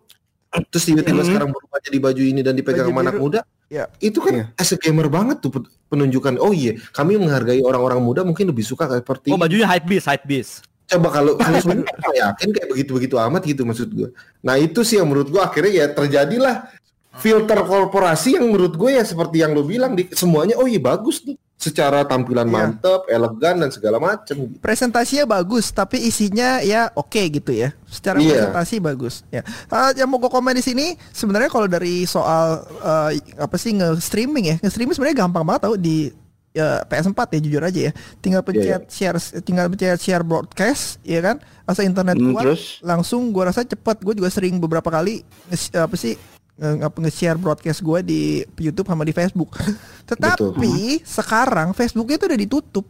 terus 0.67 0.85
tiba-tiba 0.85 1.21
Mhm. 1.21 1.27
sekarang 1.27 1.49
berubah 1.51 1.79
jadi 1.81 1.99
baju 1.99 2.23
ini 2.23 2.41
dan 2.41 2.53
dipegang 2.53 2.85
Baju 2.85 2.93
sama 2.93 3.03
anak 3.03 3.15
biru. 3.15 3.25
muda 3.27 3.41
Ya. 3.67 3.85
itu 3.99 4.19
kan 4.19 4.33
Iya. 4.33 4.45
as 4.55 4.71
a 4.71 4.79
gamer 4.79 5.09
banget 5.09 5.41
tuh 5.41 5.51
pe- 5.51 5.69
penunjukan 5.87 6.39
oh 6.39 6.49
iya 6.51 6.77
kami 6.93 7.17
menghargai 7.17 7.61
orang-orang 7.61 7.99
muda 7.99 8.21
mungkin 8.23 8.47
lebih 8.47 8.63
suka 8.63 8.87
kayak 8.87 9.03
seperti 9.03 9.29
Oh 9.29 9.37
bajunya 9.37 9.67
hype 9.67 9.85
beast, 9.85 10.07
hype 10.07 10.23
beast. 10.23 10.63
coba 10.87 11.11
kalau 11.11 11.35
kalau 11.43 11.59
apa 11.83 12.13
yakin 12.15 12.49
kayak 12.53 12.69
begitu-begitu 12.71 13.19
amat 13.19 13.43
gitu 13.43 13.67
maksud 13.67 13.91
gue. 13.91 14.09
Nah 14.41 14.55
itu 14.55 14.81
sih 14.81 14.97
yang 14.97 15.11
menurut 15.11 15.29
gue 15.29 15.43
akhirnya 15.43 15.73
ya 15.75 15.87
terjadilah 15.91 16.71
filter 17.13 17.59
korporasi 17.59 18.37
yang 18.37 18.47
menurut 18.47 18.73
gue 18.73 18.91
ya 18.93 19.03
seperti 19.03 19.41
yang 19.41 19.51
lo 19.51 19.65
bilang 19.65 19.93
di 19.93 20.07
semuanya 20.13 20.55
oh 20.55 20.65
iya 20.65 20.79
bagus 20.79 21.25
nih 21.25 21.35
secara 21.67 22.03
tampilan 22.03 22.45
Iya. 22.45 22.55
mantep, 22.55 23.01
elegan 23.07 23.59
dan 23.59 23.69
segala 23.69 23.99
macem. 23.99 24.55
presentasinya 24.57 25.27
bagus 25.27 25.69
tapi 25.69 25.99
isinya 26.01 26.59
ya 26.61 26.89
oke 26.93 27.19
gitu 27.29 27.51
ya 27.51 27.75
secara 27.85 28.17
Iya. 28.17 28.47
presentasi 28.49 28.77
bagus 28.79 29.27
ya 29.29 29.43
Ah, 29.67 29.91
yang 29.91 30.07
mau 30.07 30.17
gue 30.17 30.29
komen 30.29 30.53
di 30.53 30.63
sini 30.63 30.87
sebenarnya 31.11 31.49
kalau 31.49 31.67
dari 31.67 32.05
soal 32.05 32.63
eh, 32.79 33.11
apa 33.37 33.57
sih 33.57 33.73
nge-streaming 33.73 34.45
ya 34.47 34.57
nge-streaming 34.59 34.93
sebenarnya 34.93 35.19
gampang 35.19 35.43
banget 35.43 35.63
tau 35.63 35.75
di 35.75 36.15
ya, 36.53 36.81
PS4 36.83 37.21
ya 37.29 37.41
jujur 37.43 37.63
aja 37.63 37.81
ya 37.83 37.93
tinggal 38.17 38.41
Iya, 38.41 38.49
pencet 38.79 38.83
share 38.89 39.19
tinggal 39.41 39.67
pencet 39.67 39.99
share 39.99 40.23
broadcast 40.23 41.03
ya 41.03 41.21
kan 41.21 41.37
asal 41.63 41.83
internet 41.83 42.15
Hmm, 42.15 42.33
kuat 42.33 42.45
terus? 42.47 42.79
langsung 42.81 43.29
gua 43.29 43.51
rasa 43.51 43.61
cepet 43.61 44.01
gue 44.01 44.15
juga 44.15 44.31
sering 44.31 44.57
beberapa 44.57 44.87
kali 44.87 45.21
nge- 45.47 45.75
apa 45.77 45.93
sih 45.95 46.15
nge- 46.15 46.36
nge-share 46.57 47.37
broadcast 47.37 47.81
gue 47.81 47.99
di 48.01 48.21
YouTube 48.59 48.87
sama 48.87 49.03
di 49.03 49.13
Facebook 49.13 49.53
tetapi 50.09 51.01
sekarang 51.03 51.73
Facebooknya 51.73 52.17
itu 52.17 52.27
udah 52.27 52.41
ditutup 52.41 52.87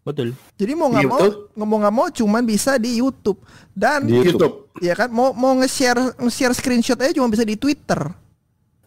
Betul. 0.00 0.38
jadi 0.54 0.72
mau 0.72 0.86
nggak 0.86 1.02
Iya, 1.02 1.10
mau, 1.10 1.18
betul. 1.18 1.32
nggak 1.50 1.66
mau 1.66 1.78
nggak 1.82 1.94
mau 1.94 2.06
cuman 2.08 2.42
bisa 2.42 2.78
di 2.78 2.90
YouTube 2.96 3.42
dan 3.72 4.06
Di 4.06 4.14
YouTube. 4.14 4.70
ya 4.78 4.94
kan 4.94 5.10
mau 5.10 5.34
mau 5.34 5.58
nge-share 5.58 6.14
nge-share 6.14 6.54
screenshot 6.54 6.94
aja 6.96 7.10
cuma 7.12 7.26
bisa 7.26 7.42
di 7.42 7.54
Twitter 7.54 7.98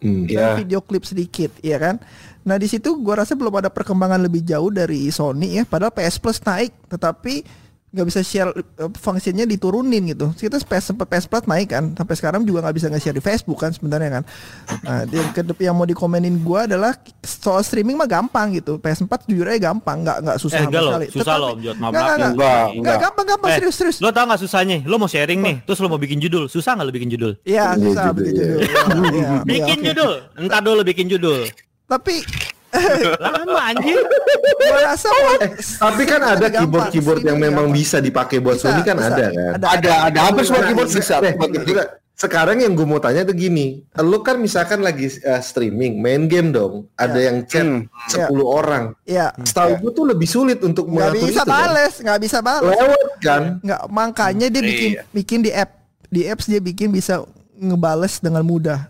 Hmm. 0.00 0.24
dan 0.24 0.32
Iya. 0.32 0.56
video 0.56 0.80
klip 0.80 1.04
sedikit, 1.04 1.52
ya 1.60 1.76
kan? 1.76 2.00
Nah 2.40 2.56
di 2.56 2.64
situ 2.64 2.96
gua 2.96 3.20
rasa 3.20 3.36
belum 3.36 3.52
ada 3.52 3.68
perkembangan 3.68 4.16
lebih 4.16 4.40
jauh 4.40 4.72
dari 4.72 5.12
Sony 5.12 5.60
ya. 5.60 5.68
Padahal 5.68 5.92
PS 5.92 6.16
Plus 6.16 6.40
naik, 6.40 6.72
tetapi 6.88 7.44
nggak 7.90 8.06
bisa 8.06 8.20
share 8.20 8.50
eh, 8.54 8.62
fungsinya 8.94 9.42
diturunin 9.42 10.06
gitu. 10.06 10.30
Kita 10.32 10.56
PS 10.56 10.94
PS 10.94 11.24
Plus 11.26 11.44
naik 11.44 11.68
kan, 11.68 11.90
sampai 11.92 12.14
sekarang 12.14 12.42
juga 12.42 12.62
nggak 12.62 12.72
bisa 12.72 12.86
nge-share 12.86 13.12
di 13.12 13.20
Facebook 13.20 13.58
kan 13.58 13.70
sebenarnya 13.70 14.10
kan. 14.12 14.22
Nah 14.80 15.02
yang 15.04 15.30
kedep 15.30 15.58
yang 15.58 15.74
mau 15.74 15.82
dikomenin 15.82 16.38
gua 16.38 16.64
adalah 16.64 16.94
soal 17.20 17.60
streaming 17.60 17.94
mah 17.94 18.06
gampang 18.06 18.54
gitu. 18.54 18.78
PS4 18.78 19.10
jujur 19.26 19.42
aja 19.44 19.58
gampang, 19.66 20.00
nggak 20.00 20.18
nggak 20.22 20.36
susah 20.36 20.56
Eh, 20.56 20.60
sama 20.60 20.68
enggak 20.68 20.80
loh, 20.80 20.90
sekali. 20.92 21.06
susah 21.08 21.18
Tetapi- 21.20 21.42
loh, 21.42 21.52
Jod. 21.56 21.76
Maaf, 21.76 21.90
Nggak, 21.90 22.00
maaf. 22.00 22.14
nggak, 22.14 22.30
Enggak, 22.30 22.38
Nggak 22.40 22.70
enggak. 22.78 22.98
gampang 23.00 23.26
gampang 23.26 23.50
Eh, 23.50 23.56
serius 23.56 23.74
serius. 23.74 23.96
Lo 23.98 24.08
tau 24.10 24.24
gak 24.24 24.40
susahnya? 24.40 24.76
Lo 24.82 24.94
mau 24.96 25.06
sharing 25.06 25.40
nih, 25.40 25.56
terus 25.64 25.78
lo 25.78 25.86
mau 25.86 25.98
bikin 25.98 26.18
judul. 26.18 26.44
Susah 26.46 26.72
gak 26.72 26.84
lo 26.84 26.92
bikin 26.92 27.10
judul? 27.10 27.32
Iya 27.42 27.74
Iya, 27.74 27.90
susah 27.90 28.04
judul, 28.06 28.22
bikin 28.22 28.34
iya. 28.38 28.46
judul. 28.46 28.60
Iya, 29.20 29.30
Bikin 29.42 29.78
judul. 29.82 30.12
Entar 30.38 30.60
dulu 30.62 30.80
bikin 30.82 31.06
judul. 31.06 31.40
Tapi 31.84 32.14
Lama 33.20 33.60
anjir. 33.66 33.98
gua 34.60 34.78
rasa 34.84 35.08
Tapi 35.78 36.02
kan 36.04 36.20
ada 36.22 36.46
keyboard-keyboard 36.48 37.22
yang 37.22 37.36
memang 37.36 37.66
gampang. 37.66 37.76
bisa 37.76 37.98
dipakai 37.98 38.38
buat 38.38 38.56
Bisa, 38.56 38.70
Sony 38.70 38.80
kan 38.82 38.96
bisa. 38.96 39.08
ada 39.08 39.26
kan. 39.26 39.54
Ada, 39.58 39.90
ada 40.06 40.18
hampir 40.22 40.44
semua 40.44 40.62
keyboard 40.62 40.88
bisa. 40.88 41.14
Eh. 41.20 41.34
Sekarang 42.12 42.60
yang 42.60 42.76
gue 42.76 42.84
mau 42.84 43.00
tanya 43.00 43.24
tuh 43.24 43.32
gini, 43.32 43.80
lo 43.96 44.20
kan 44.20 44.36
misalkan 44.36 44.80
lagi 44.80 45.08
eh, 45.08 45.40
streaming, 45.40 45.96
main 45.96 46.28
game 46.28 46.52
dong, 46.52 46.84
ada 46.94 47.16
Ya. 47.16 47.32
yang 47.32 47.48
chat 47.48 47.64
Hmm. 47.64 47.88
10 48.28 48.44
orang. 48.44 48.84
ya 49.02 49.32
Setahu 49.34 49.80
gue 49.80 49.90
tuh 49.90 50.04
lebih 50.04 50.28
sulit 50.28 50.60
untuk 50.60 50.84
nggak 50.86 51.16
mengatur 51.16 51.24
bisa 51.24 51.32
itu, 51.32 51.40
kan? 51.40 51.48
bales, 51.48 51.94
nggak 51.98 52.18
bisa 52.20 52.38
bales. 52.38 52.68
Lewat 52.70 53.08
kan? 53.18 53.42
nggak 53.58 53.82
makanya 53.88 54.46
dia 54.46 54.60
bikin 54.62 54.90
Iya. 54.92 55.02
bikin 55.10 55.38
di 55.40 55.50
app 55.50 55.70
di 56.06 56.20
apps 56.22 56.44
dia 56.44 56.60
bikin 56.60 56.88
bisa 56.90 57.24
ngebales 57.54 58.18
dengan 58.18 58.40
mudah 58.42 58.84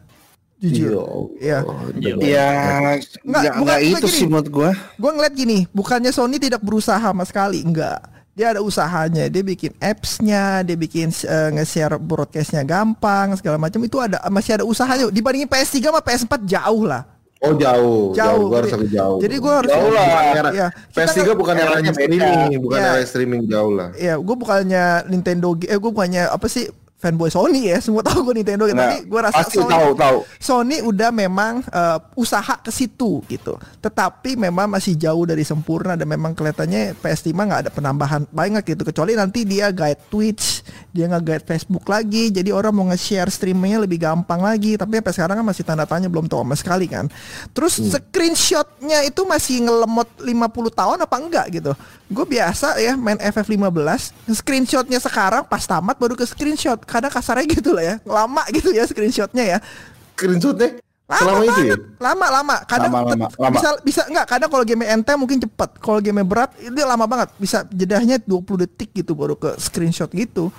jujur 0.60 0.92
Iya. 1.36 1.64
Iya. 1.96 2.12
Ya, 2.20 2.48
Nggak, 2.86 2.96
nggak 3.22 3.42
bukan- 3.50 3.56
nggak 3.56 3.56
bukan 3.56 3.78
itu 3.82 4.06
gini. 4.06 4.14
sih 4.14 4.26
menurut 4.26 4.48
gua. 4.48 4.70
gue 4.76 5.10
ngeliat 5.10 5.34
gini 5.34 5.58
bukannya 5.70 6.10
Sony 6.10 6.36
tidak 6.36 6.60
berusaha 6.60 7.00
sama 7.00 7.24
sekali 7.24 7.60
enggak 7.60 7.98
dia 8.30 8.52
ada 8.52 8.60
usahanya 8.60 9.26
dia 9.26 9.42
bikin 9.42 9.72
appsnya 9.76 10.44
dia 10.62 10.72
bikin 10.74 11.10
eh, 11.10 11.48
nge-share 11.50 11.96
broadcastnya 11.96 12.62
gampang 12.62 13.34
segala 13.34 13.56
macam 13.56 13.80
itu 13.80 13.96
ada 13.96 14.20
masih 14.26 14.54
ada 14.54 14.64
usahanya 14.64 15.08
dibandingin 15.08 15.44
PS3 15.46 15.80
sama 15.82 16.00
PS4 16.00 16.32
jauh 16.44 16.84
lah 16.84 17.04
Oh 17.40 17.56
jauh, 17.56 18.12
Jauh, 18.12 18.12
jauh, 18.12 18.42
gue 18.44 18.52
harus 18.54 18.68
jadi- 18.68 18.76
aku 18.76 18.88
jauh. 18.92 19.18
jadi 19.18 19.34
gua 19.38 19.52
harus- 19.56 19.72
jauh 19.72 19.90
lah. 19.90 20.04
Iya. 20.04 20.28
Era, 20.30 20.50
Kita 20.52 20.92
PS3 20.94 21.16
nggak- 21.16 21.38
bukan 21.40 21.54
eranya 21.56 21.90
beda. 21.90 21.96
streaming, 21.96 22.60
bukan 22.60 22.76
Iya. 22.76 22.90
era 22.90 23.02
streaming 23.02 23.42
jauh 23.46 23.72
lah. 23.72 23.88
ya 23.96 24.14
gue 24.14 24.36
bukannya 24.36 24.84
Nintendo 25.08 25.48
eh 25.58 25.72
gue 25.74 25.90
bukannya 25.90 26.22
apa 26.28 26.46
sih 26.46 26.68
fanboy 27.00 27.32
Sony 27.32 27.72
ya 27.72 27.80
semua 27.80 28.04
tahu 28.04 28.28
gue 28.28 28.44
Nintendo 28.44 28.68
Nah, 28.70 28.76
tapi 28.92 29.08
gue 29.08 29.20
rasa 29.20 29.42
Sony 29.48 29.72
tahu 29.72 29.88
tahu. 29.96 30.18
Sony 30.36 30.76
udah 30.84 31.10
memang 31.10 31.64
eh, 31.64 31.98
usaha 32.14 32.54
ke 32.60 32.68
situ 32.68 33.24
gitu. 33.26 33.56
Tetapi 33.80 34.36
memang 34.36 34.68
masih 34.68 34.94
jauh 34.94 35.24
dari 35.24 35.42
sempurna 35.42 35.96
dan 35.96 36.06
memang 36.06 36.36
kelihatannya 36.36 36.94
PS5 37.00 37.32
nggak 37.32 37.60
ada 37.66 37.70
penambahan 37.72 38.22
banyak 38.28 38.62
gitu 38.62 38.84
kecuali 38.84 39.16
nanti 39.16 39.48
dia 39.48 39.72
guide 39.72 40.06
Twitch, 40.12 40.60
dia 40.92 41.08
nggak 41.08 41.24
guide 41.24 41.46
Facebook 41.48 41.88
lagi. 41.88 42.28
Jadi 42.30 42.52
orang 42.52 42.72
mau 42.76 42.86
nge-share 42.92 43.32
streamingnya 43.32 43.88
lebih 43.88 43.98
gampang 44.04 44.44
lagi. 44.44 44.76
Tapi 44.76 45.00
sampai 45.00 45.14
sekarang 45.16 45.36
kan 45.40 45.46
masih 45.46 45.64
tanda 45.64 45.88
tanya 45.88 46.06
belum 46.12 46.28
tahu 46.28 46.44
sama 46.44 46.54
sekali 46.54 46.86
kan. 46.86 47.08
Terus 47.56 47.80
screenshotnya 47.80 49.08
itu 49.08 49.24
masih 49.24 49.64
ngelemot 49.64 50.08
50 50.20 50.78
tahun 50.78 50.98
apa 51.00 51.16
enggak 51.16 51.46
gitu. 51.56 51.72
Gue 52.10 52.26
biasa 52.26 52.74
ya 52.82 52.98
main 52.98 53.14
FF15 53.22 53.70
Screenshotnya 54.34 54.98
sekarang 54.98 55.46
pas 55.46 55.62
tamat 55.62 55.94
baru 55.94 56.18
ke 56.18 56.26
screenshot 56.26 56.82
Kadang 56.90 57.12
kasarnya 57.14 57.46
gitu 57.46 57.70
lah 57.70 57.84
ya 57.86 57.94
Lama 58.02 58.42
gitu 58.50 58.74
ya 58.74 58.82
screenshotnya 58.84 59.44
ya 59.46 59.58
Screenshotnya 60.18 60.82
Lama 61.10 61.18
selama 61.18 61.42
itu 61.42 61.50
ya? 61.50 61.74
banget. 61.74 61.80
Lama 61.98 62.26
lama. 62.30 62.56
Kadang 62.70 62.90
Lama, 62.94 63.10
lama, 63.10 63.26
lama. 63.34 63.50
bisa 63.58 63.68
bisa 63.82 64.02
enggak, 64.06 64.26
kadang 64.30 64.46
kalau 64.46 64.62
game 64.62 64.86
enteng 64.86 65.18
mungkin 65.18 65.42
cepat. 65.42 65.74
Kalau 65.82 65.98
game 65.98 66.22
berat 66.22 66.54
itu 66.62 66.70
lama 66.86 67.02
banget. 67.10 67.34
Bisa 67.34 67.66
jedahnya 67.66 68.22
20 68.22 68.62
detik 68.62 68.94
gitu 68.94 69.18
baru 69.18 69.34
ke 69.34 69.58
screenshot 69.58 70.06
gitu. 70.14 70.54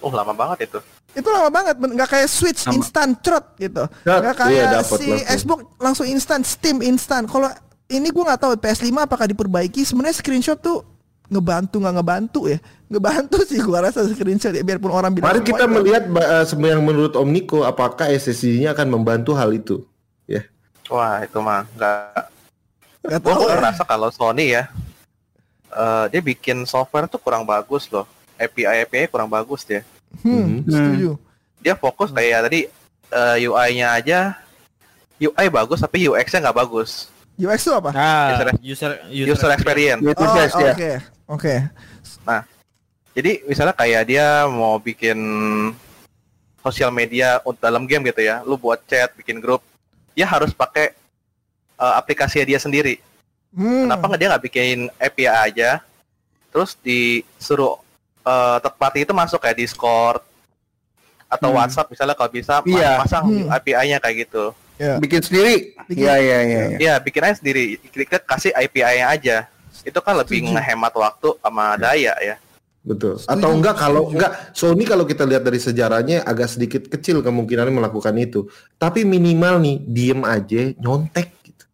Oh 0.00 0.08
lama 0.08 0.32
banget 0.32 0.72
itu. 0.72 0.80
Itu 1.12 1.28
lama 1.28 1.52
banget, 1.52 1.76
nggak 1.76 2.08
kayak 2.08 2.28
Switch 2.32 2.64
Sama. 2.64 2.80
instant 2.80 3.12
trot 3.20 3.44
gitu. 3.60 3.84
Trot, 3.84 4.20
Nggak 4.24 4.34
iya, 4.36 4.40
kayak 4.40 4.66
dapet 4.72 4.96
si 4.96 5.04
langsung. 5.04 5.36
Xbox 5.36 5.60
langsung 5.76 6.06
instan, 6.08 6.40
Steam 6.48 6.76
instan. 6.80 7.22
Kalau 7.28 7.52
ini 7.92 8.08
gua 8.08 8.32
nggak 8.32 8.40
tahu 8.40 8.52
PS5 8.56 8.88
apakah 9.04 9.26
diperbaiki. 9.28 9.84
Sebenarnya 9.84 10.16
screenshot 10.16 10.56
tuh 10.56 10.80
ngebantu 11.28 11.76
nggak 11.78 11.94
ngebantu 11.94 12.40
ya? 12.48 12.58
Ngebantu 12.88 13.36
sih 13.48 13.60
gua 13.60 13.84
rasa 13.84 14.04
screenshot 14.04 14.50
ya 14.50 14.64
biarpun 14.64 14.88
orang 14.88 15.12
bilang 15.12 15.28
Mari 15.28 15.40
kita 15.44 15.64
"Wah, 15.64 15.72
melihat 15.76 16.02
eh, 16.08 16.44
sebenarnya 16.44 16.74
yang 16.74 16.84
menurut 16.84 17.12
Om 17.12 17.28
Niko 17.28 17.62
apakah 17.62 18.08
SSD-nya 18.08 18.72
akan 18.72 18.88
membantu 18.88 19.32
hal 19.32 19.52
itu. 19.52 19.84
Ya. 20.24 20.44
Wah 20.88 21.20
itu 21.20 21.38
mah 21.38 21.68
nggak. 21.72 22.24
nggak 23.04 23.20
Gue 23.20 23.30
tahu 23.30 23.44
ya. 23.44 23.54
ngerasa 23.56 23.82
kalau 23.84 24.08
Sony 24.08 24.52
ya, 24.52 24.72
eh, 25.70 26.04
dia 26.08 26.20
bikin 26.20 26.64
software 26.64 27.06
tuh 27.06 27.20
kurang 27.20 27.44
bagus 27.44 27.86
loh. 27.88 28.08
API 28.34 28.84
API 28.84 29.06
kurang 29.06 29.28
bagus 29.28 29.62
dia. 29.62 29.84
Hmm, 30.24 30.64
Mhm. 30.64 30.70
setuju. 30.70 31.10
Dia 31.58 31.74
fokus 31.74 32.08
kayak 32.08 32.48
tadi 32.48 32.60
eh, 33.08 33.36
UI-nya 33.42 33.92
aja. 33.92 34.20
UI 35.18 35.48
bagus 35.48 35.80
tapi 35.80 36.04
UX-nya 36.04 36.44
nggak 36.44 36.56
bagus. 36.56 37.08
UX 37.34 37.64
itu 37.64 37.72
apa? 37.72 37.90
Nah, 37.90 38.34
User- 38.60 39.00
user 39.08 39.32
User 39.32 39.50
experience. 39.50 40.02
Itu 40.02 40.22
Oh, 40.22 40.34
guys 40.34 40.52
oke. 41.28 41.46
ya. 41.48 41.62
Oke. 42.24 42.38
Jadi 43.18 43.42
misalnya 43.44 43.74
kayak 43.74 44.02
dia 44.06 44.46
mau 44.46 44.78
bikin 44.78 45.18
sosial 46.62 46.90
media 46.90 47.42
untuk 47.42 47.58
dalam 47.58 47.82
game 47.82 48.06
gitu 48.10 48.22
ya, 48.22 48.42
lu 48.46 48.54
buat 48.54 48.78
chat, 48.86 49.10
bikin 49.16 49.42
grup, 49.42 49.58
dia 50.14 50.22
harus 50.22 50.54
pakai 50.54 50.94
uh, 51.74 51.98
aplikasi 51.98 52.44
dia 52.44 52.62
sendiri. 52.62 53.02
Hmm. 53.50 53.88
Kenapa 53.90 54.04
nggak 54.06 54.20
dia 54.20 54.28
nggak 54.30 54.44
bikin 54.44 54.78
API 55.00 55.26
aja, 55.26 55.70
terus 56.54 56.76
disuruh 56.78 57.80
uh, 58.22 58.56
third 58.62 58.76
party 58.76 58.98
itu 59.02 59.10
masuk 59.10 59.40
kayak 59.42 59.58
Discord 59.58 60.22
atau 61.26 61.50
Hmm. 61.50 61.58
WhatsApp 61.58 61.90
misalnya 61.90 62.14
kalau 62.14 62.30
bisa 62.30 62.60
Iya. 62.62 63.02
pasang 63.02 63.24
Hmm. 63.26 63.48
API-nya 63.50 63.98
kayak 63.98 64.28
gitu. 64.28 64.54
Bikin 64.78 65.20
sendiri. 65.26 65.74
Iya 65.90 66.14
iya 66.22 66.38
iya. 66.46 66.62
iya. 66.70 66.78
Ya 66.78 66.94
bikin 67.02 67.18
aja 67.26 67.34
sendiri, 67.42 67.82
kita 67.90 68.22
kasih 68.22 68.54
API-nya 68.54 69.10
aja. 69.10 69.36
Itu 69.88 70.00
kan 70.04 70.20
lebih 70.20 70.44
Setuju. 70.44 70.52
ngehemat 70.54 70.92
waktu 70.92 71.28
sama 71.40 71.64
daya 71.74 72.12
ya. 72.20 72.36
Betul. 72.84 73.18
Setuju, 73.18 73.32
Atau 73.32 73.50
enggak 73.52 73.74
kalau 73.76 74.02
setuju. 74.06 74.14
enggak 74.16 74.32
Sony 74.54 74.84
kalau 74.84 75.04
kita 75.04 75.24
lihat 75.24 75.42
dari 75.42 75.60
sejarahnya 75.60 76.16
agak 76.22 76.48
sedikit 76.48 76.82
kecil 76.86 77.20
kemungkinan 77.20 77.68
melakukan 77.68 78.14
itu. 78.16 78.46
Tapi 78.76 79.02
minimal 79.02 79.60
nih 79.60 79.76
diem 79.82 80.20
aja 80.22 80.62
nyontek 80.78 81.28
gitu. 81.42 81.64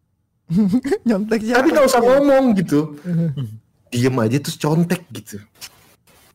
Nyontek 1.07 1.39
siapa? 1.43 1.59
Tapi 1.61 1.67
nggak 1.71 1.87
usah 1.87 2.01
ngomong 2.03 2.43
gitu. 2.57 2.79
Diem 3.91 4.15
aja 4.19 4.37
terus 4.41 4.57
contek 4.57 5.03
gitu. 5.13 5.39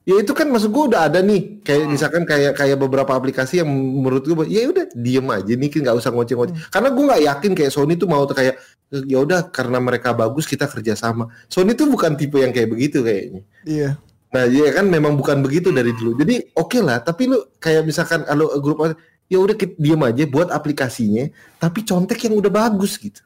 Ya 0.08 0.16
itu 0.16 0.32
kan 0.32 0.48
maksud 0.48 0.72
gue 0.72 0.84
udah 0.90 1.12
ada 1.12 1.20
nih 1.20 1.60
kayak 1.60 1.84
misalkan 1.86 2.24
kayak 2.24 2.56
kayak 2.56 2.80
beberapa 2.80 3.12
aplikasi 3.12 3.60
yang 3.60 3.68
menurut 3.68 4.24
gue 4.24 4.48
ya 4.48 4.64
udah 4.66 4.88
diem 4.96 5.26
aja 5.28 5.52
nih 5.54 5.68
kan 5.68 5.80
nggak 5.84 5.96
usah 6.00 6.10
ngoceh-ngoceh. 6.10 6.56
Karena 6.72 6.88
gue 6.88 7.04
nggak 7.04 7.22
yakin 7.30 7.52
kayak 7.52 7.70
Sony 7.70 8.00
tuh 8.00 8.08
mau 8.08 8.24
tuh 8.24 8.32
kayak 8.34 8.56
ya 8.90 9.18
udah 9.22 9.48
karena 9.54 9.78
mereka 9.78 10.10
bagus 10.10 10.44
kita 10.44 10.66
kerjasama. 10.66 11.30
Sony 11.46 11.78
tuh 11.78 11.86
bukan 11.86 12.18
tipe 12.18 12.42
yang 12.42 12.50
kayak 12.50 12.70
begitu 12.70 13.06
kayaknya. 13.06 13.42
Iya. 13.62 13.90
Nah, 14.30 14.46
ya 14.46 14.70
kan 14.70 14.86
memang 14.86 15.18
bukan 15.18 15.42
begitu 15.42 15.74
dari 15.74 15.90
dulu. 15.90 16.14
Jadi 16.18 16.54
oke 16.54 16.78
lah, 16.82 17.02
tapi 17.02 17.30
lu 17.30 17.38
kayak 17.58 17.82
misalkan 17.82 18.22
kalau 18.22 18.50
grup 18.62 18.94
ya 19.30 19.38
udah 19.38 19.54
diam 19.78 20.02
aja 20.06 20.26
buat 20.26 20.50
aplikasinya, 20.50 21.30
tapi 21.58 21.82
contek 21.82 22.18
yang 22.26 22.38
udah 22.38 22.50
bagus 22.50 22.98
gitu. 22.98 23.22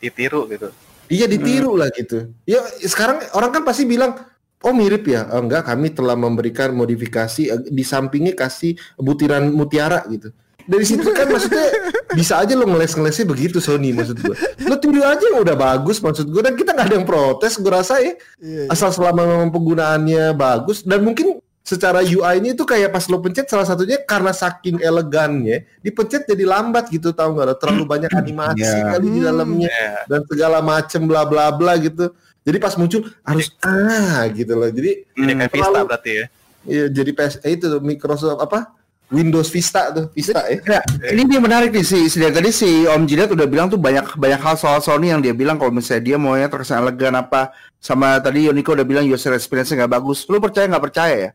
Ditiru 0.00 0.44
gitu. 0.48 0.68
Iya 1.06 1.24
ditiru 1.30 1.76
lah 1.78 1.88
gitu. 1.94 2.32
Ya 2.44 2.60
sekarang 2.84 3.24
orang 3.32 3.50
kan 3.52 3.62
pasti 3.64 3.86
bilang 3.88 4.16
Oh 4.64 4.72
mirip 4.72 5.04
ya, 5.04 5.28
enggak 5.36 5.68
kami 5.68 5.92
telah 5.92 6.16
memberikan 6.16 6.72
modifikasi 6.72 7.42
eh, 7.52 7.60
di 7.68 7.84
sampingnya 7.84 8.32
kasih 8.32 8.74
butiran 8.96 9.52
mutiara 9.52 10.02
gitu. 10.08 10.32
Dari 10.66 10.82
situ 10.82 11.06
kan 11.08 11.26
maksudnya 11.26 11.66
bisa 12.12 12.38
aja 12.38 12.52
lo 12.52 12.66
ngeles-ngelesnya 12.66 13.22
begitu 13.24 13.58
Sony 13.58 13.90
maksud 13.90 14.18
gue. 14.18 14.34
Lo 14.62 14.76
tiru 14.76 14.98
aja 14.98 15.22
yang 15.22 15.40
udah 15.40 15.54
bagus 15.54 15.98
maksud 15.98 16.26
gue 16.26 16.42
dan 16.42 16.52
kita 16.52 16.70
nggak 16.70 16.86
ada 16.86 16.94
yang 16.94 17.06
protes 17.06 17.54
gue 17.54 17.70
rasa 17.70 17.98
ya 17.98 18.18
Iya. 18.36 18.68
asal 18.68 18.90
selama 18.90 19.22
memang 19.22 19.48
penggunaannya 19.48 20.34
bagus 20.34 20.82
dan 20.82 21.00
mungkin 21.00 21.38
secara 21.62 21.98
UI-nya 21.98 22.52
itu 22.52 22.62
kayak 22.62 22.90
pas 22.90 23.02
lo 23.04 23.18
pencet 23.18 23.46
salah 23.46 23.62
satunya 23.62 23.98
karena 24.00 24.30
saking 24.30 24.78
elegannya 24.78 25.66
dipencet 25.80 26.22
jadi 26.24 26.42
lambat 26.42 26.86
gitu 26.88 27.10
tahu 27.10 27.34
nggak 27.34 27.46
lo 27.46 27.54
terlalu 27.54 27.84
banyak 27.84 28.12
animasi 28.12 28.62
Ya. 28.62 28.90
kali 28.92 29.06
di 29.08 29.18
Hmm. 29.18 29.26
dalamnya 29.26 29.70
Ya. 29.70 29.92
dan 30.04 30.20
segala 30.24 30.58
macem 30.60 31.02
bla 31.02 31.22
bla 31.22 31.50
bla 31.50 31.74
gitu 31.76 32.10
jadi 32.42 32.58
pas 32.58 32.74
muncul 32.74 33.06
harus 33.20 33.50
ah 33.60 34.26
gitu 34.30 34.50
loh 34.52 34.66
jadi 34.68 35.02
Jadi 35.10 35.32
kayak 35.36 35.50
Vista 35.50 35.80
berarti 35.84 36.10
ya. 36.14 36.26
ya 36.64 36.84
jadi 36.88 37.10
PS 37.12 37.34
eh, 37.42 37.54
itu 37.54 37.66
tuh, 37.68 37.78
Microsoft 37.80 38.38
apa 38.38 38.70
Windows 39.06 39.48
Vista 39.54 39.94
tuh 39.94 40.10
Vista 40.10 40.42
ya 40.50 40.58
Ya, 40.66 40.80
ini 41.14 41.30
dia 41.30 41.38
menarik 41.38 41.70
nih 41.70 41.86
si, 41.86 42.10
si 42.10 42.18
tadi 42.18 42.50
si 42.50 42.86
Om 42.90 43.06
Jidat 43.06 43.30
udah 43.30 43.46
bilang 43.46 43.70
tuh 43.70 43.78
banyak 43.78 44.18
banyak 44.18 44.40
hal 44.42 44.58
soal 44.58 44.82
Sony 44.82 45.14
yang 45.14 45.22
dia 45.22 45.30
bilang 45.30 45.58
kalau 45.58 45.70
misalnya 45.70 46.02
dia 46.02 46.16
maunya 46.18 46.50
terkesan 46.50 46.82
elegan 46.82 47.14
apa 47.14 47.54
sama 47.78 48.18
tadi 48.18 48.50
Yoniko 48.50 48.74
udah 48.74 48.82
bilang 48.82 49.06
user 49.06 49.30
experience 49.36 49.70
nggak 49.70 49.90
bagus. 49.90 50.26
Lu 50.26 50.42
percaya 50.42 50.66
nggak 50.66 50.84
percaya 50.90 51.14
ya? 51.14 51.30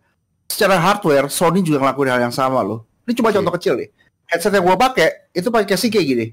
Secara 0.52 0.76
hardware 0.76 1.32
Sony 1.32 1.64
juga 1.64 1.80
ngelakuin 1.80 2.12
hal 2.12 2.22
yang 2.28 2.36
sama 2.36 2.60
loh. 2.60 2.84
Ini 3.08 3.16
cuma 3.16 3.32
Oke. 3.32 3.40
contoh 3.40 3.54
kecil 3.56 3.74
nih. 3.80 3.90
Headset 4.28 4.52
yang 4.52 4.68
gua 4.68 4.76
pakai 4.76 5.32
itu 5.32 5.48
pakai 5.48 5.68
casing 5.72 5.92
kayak 5.92 6.08
gini. 6.08 6.28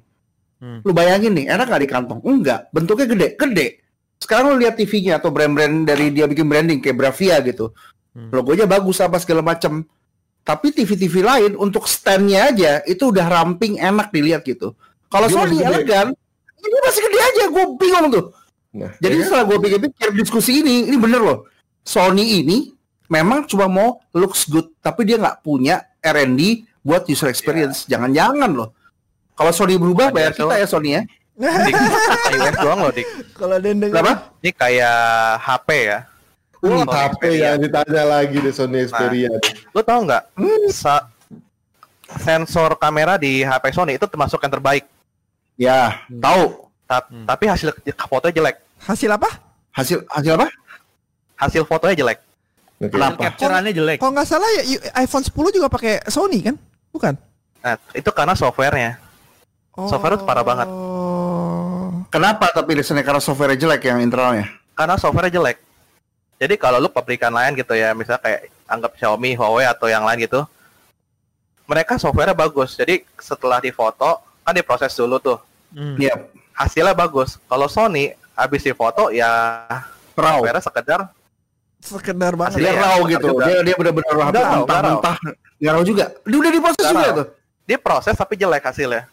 Hmm. 0.58 0.82
Lu 0.82 0.90
bayangin 0.90 1.38
nih, 1.38 1.46
enak 1.54 1.70
nggak 1.70 1.82
di 1.86 1.90
kantong? 1.90 2.20
Enggak, 2.26 2.66
bentuknya 2.74 3.06
gede, 3.06 3.28
gede. 3.38 3.66
Sekarang 4.18 4.54
lu 4.54 4.56
lihat 4.58 4.74
TV-nya 4.74 5.22
atau 5.22 5.30
brand-brand 5.30 5.86
dari 5.86 6.10
dia 6.10 6.26
bikin 6.26 6.50
branding 6.50 6.82
kayak 6.82 6.98
Bravia 6.98 7.38
gitu. 7.46 7.70
Hmm. 8.10 8.34
Logonya 8.34 8.66
bagus 8.66 8.98
apa 8.98 9.22
segala 9.22 9.46
macem. 9.46 9.86
Tapi 10.48 10.72
TV-TV 10.72 11.20
lain 11.20 11.52
untuk 11.54 11.84
stand-nya 11.84 12.48
aja 12.48 12.80
itu 12.88 13.12
udah 13.12 13.28
ramping 13.28 13.76
enak 13.76 14.08
dilihat 14.08 14.40
gitu. 14.42 14.72
Kalau 15.12 15.28
Sony 15.28 15.60
masih 15.60 15.60
gede. 15.60 15.68
elegan, 15.68 16.06
ini 16.58 16.76
masih 16.80 17.00
gede 17.04 17.18
aja, 17.20 17.42
gue 17.48 17.64
bingung 17.76 18.06
tuh. 18.08 18.24
nah 18.72 18.88
Jadi 18.96 19.12
ya 19.12 19.20
kan? 19.20 19.26
setelah 19.28 19.44
gue 19.44 19.58
pikir-pikir 19.60 20.08
diskusi 20.16 20.64
ini, 20.64 20.88
ini 20.88 20.96
bener 20.96 21.20
loh. 21.20 21.38
Sony 21.84 22.40
ini 22.40 22.72
memang 23.08 23.44
cuma 23.44 23.68
mau 23.68 24.00
looks 24.10 24.48
good, 24.48 24.72
tapi 24.80 25.04
dia 25.04 25.20
nggak 25.20 25.40
punya 25.40 25.84
R&D 26.00 26.64
buat 26.80 27.04
user 27.04 27.28
experience. 27.28 27.84
Jangan-jangan 27.84 28.48
loh. 28.48 28.72
Kalau 29.32 29.52
Sony 29.52 29.76
berubah, 29.76 30.08
Ada 30.08 30.16
bayar 30.16 30.32
kita 30.32 30.54
ya 30.56 30.66
Sony 30.66 30.90
ya. 30.96 31.02
Dik, 31.38 31.74
iOS 32.34 32.56
doang 32.58 32.80
loh, 32.82 32.90
Dik. 32.90 33.06
Kalau 33.32 33.54
ada 33.54 33.66
yang 33.68 33.78
denger- 33.78 33.94
Kenapa? 33.94 34.12
Ini 34.40 34.50
kayak 34.50 34.96
HP 35.38 35.68
ya. 35.86 35.98
Wah, 36.58 36.82
Sony 36.82 36.90
HP 36.90 37.22
ya 37.36 37.52
ditanya 37.54 38.02
lagi 38.04 38.36
deh 38.36 38.50
Sony 38.50 38.82
Xperia. 38.82 39.30
Lu 39.70 39.80
tahu 39.80 40.00
nggak? 40.04 40.22
Sa- 40.68 41.06
sensor 42.18 42.74
kamera 42.74 43.14
di 43.14 43.44
HP 43.44 43.64
Sony 43.70 43.94
itu 43.94 44.06
termasuk 44.06 44.40
yang 44.40 44.50
terbaik. 44.50 44.84
Ya, 45.54 46.02
tahu. 46.08 46.66
Ta- 46.82 47.04
Hmm. 47.04 47.28
Tapi 47.28 47.44
hasil 47.46 47.70
fotonya 48.00 48.34
jelek. 48.34 48.56
Hasil 48.80 49.10
apa? 49.12 49.28
Hasil 49.70 50.02
hasil 50.08 50.32
apa? 50.34 50.48
Hasil 51.36 51.62
fotonya 51.62 51.94
jelek. 51.94 52.18
Oke. 52.78 52.90
Kenapa? 52.90 53.20
Capture-annya 53.28 53.70
jelek. 53.70 53.98
Kalau 54.00 54.12
nggak 54.14 54.26
salah 54.26 54.48
ya 54.56 54.62
iPhone 54.96 55.22
10 55.22 55.34
juga 55.52 55.68
pakai 55.68 56.00
Sony 56.06 56.40
kan? 56.40 56.56
Bukan? 56.88 57.14
Nah, 57.60 57.76
itu 57.92 58.08
karena 58.08 58.32
softwarenya. 58.32 58.96
Software 59.76 60.16
itu 60.16 60.24
parah 60.24 60.42
banget. 60.42 60.66
Oh. 60.66 62.02
Kenapa 62.08 62.48
tapi 62.50 62.74
listennya 62.74 63.04
karena 63.04 63.20
software 63.20 63.54
jelek 63.54 63.84
yang 63.84 64.00
internalnya? 64.00 64.48
Karena 64.72 64.96
softwarenya 64.96 65.34
jelek. 65.34 65.56
Jadi 66.38 66.54
kalau 66.54 66.78
lu 66.78 66.86
pabrikan 66.86 67.30
lain 67.30 67.52
gitu 67.52 67.74
ya, 67.74 67.90
misalnya 67.92 68.18
kayak 68.20 68.40
anggap 68.64 68.94
Xiaomi, 68.94 69.34
Huawei 69.34 69.66
atau 69.66 69.86
yang 69.86 70.06
lain 70.06 70.22
gitu, 70.22 70.46
mereka 71.64 71.98
softwarenya 71.98 72.32
bagus. 72.32 72.72
Jadi 72.72 73.02
setelah 73.16 73.58
difoto 73.58 74.22
kan 74.40 74.52
diproses 74.52 74.94
dulu 74.94 75.18
tuh, 75.18 75.38
Hmm. 75.68 76.00
Iya, 76.00 76.16
hasilnya 76.54 76.96
bagus. 76.96 77.36
Kalau 77.44 77.68
Sony 77.68 78.08
habis 78.32 78.62
difoto 78.62 79.12
ya 79.12 79.28
raw. 80.14 80.40
softwarenya 80.40 80.64
sekedar 80.64 81.00
Sekedar 81.78 82.32
banget. 82.34 82.58
Dia 82.58 82.72
Iya, 82.72 82.80
raw 82.80 82.98
gitu. 83.04 83.26
juga. 83.28 83.44
Dia 83.44 83.58
dia 83.62 83.74
benar-benar 83.76 84.12
raw, 84.12 84.26
mentah-mentah. 84.32 85.16
Nggak 85.60 85.72
raw 85.74 85.82
juga. 85.84 86.04
Dia 86.24 86.36
udah 86.38 86.50
diproses 86.50 86.80
Nggak 86.80 86.94
juga 86.94 87.04
raw. 87.04 87.18
tuh. 87.20 87.26
dia 87.62 87.76
proses 87.76 88.14
tapi 88.16 88.34
jelek 88.34 88.64
hasilnya. 88.64 89.04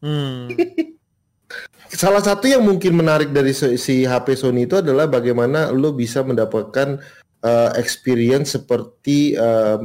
Hmm. 0.00 0.48
Salah 1.86 2.18
satu 2.18 2.50
yang 2.50 2.66
mungkin 2.66 2.98
menarik 2.98 3.30
dari 3.30 3.54
si 3.54 4.02
HP 4.02 4.34
Sony 4.34 4.66
itu 4.66 4.82
adalah 4.82 5.06
bagaimana 5.06 5.70
lo 5.70 5.94
bisa 5.94 6.20
mendapatkan 6.26 6.98
uh, 7.46 7.70
experience 7.78 8.58
seperti 8.58 9.38
uh, 9.38 9.78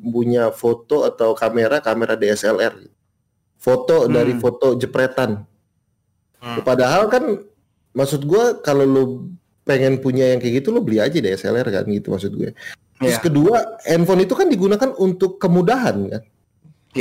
punya 0.00 0.48
foto 0.50 1.04
atau 1.04 1.36
kamera 1.36 1.84
kamera 1.84 2.16
DSLR. 2.16 2.88
Foto 3.60 4.08
Hmm. 4.08 4.12
dari 4.16 4.32
foto 4.40 4.78
jepretan. 4.80 5.44
Hmm. 6.40 6.62
Padahal 6.64 7.12
kan 7.12 7.24
maksud 7.92 8.24
gua 8.24 8.60
kalau 8.64 8.84
lo 8.88 9.04
pengen 9.66 9.98
punya 9.98 10.30
yang 10.30 10.38
kayak 10.38 10.62
gitu 10.62 10.70
lo 10.70 10.78
beli 10.78 11.02
aja 11.02 11.18
DSLR 11.18 11.66
kan 11.68 11.84
gitu 11.90 12.14
maksud 12.14 12.32
gue. 12.38 12.54
Terus 12.96 13.18
Iya. 13.18 13.24
kedua, 13.28 13.56
handphone 13.84 14.22
itu 14.24 14.32
kan 14.38 14.46
digunakan 14.46 14.94
untuk 14.96 15.42
kemudahan 15.42 15.96
kan. 16.06 16.22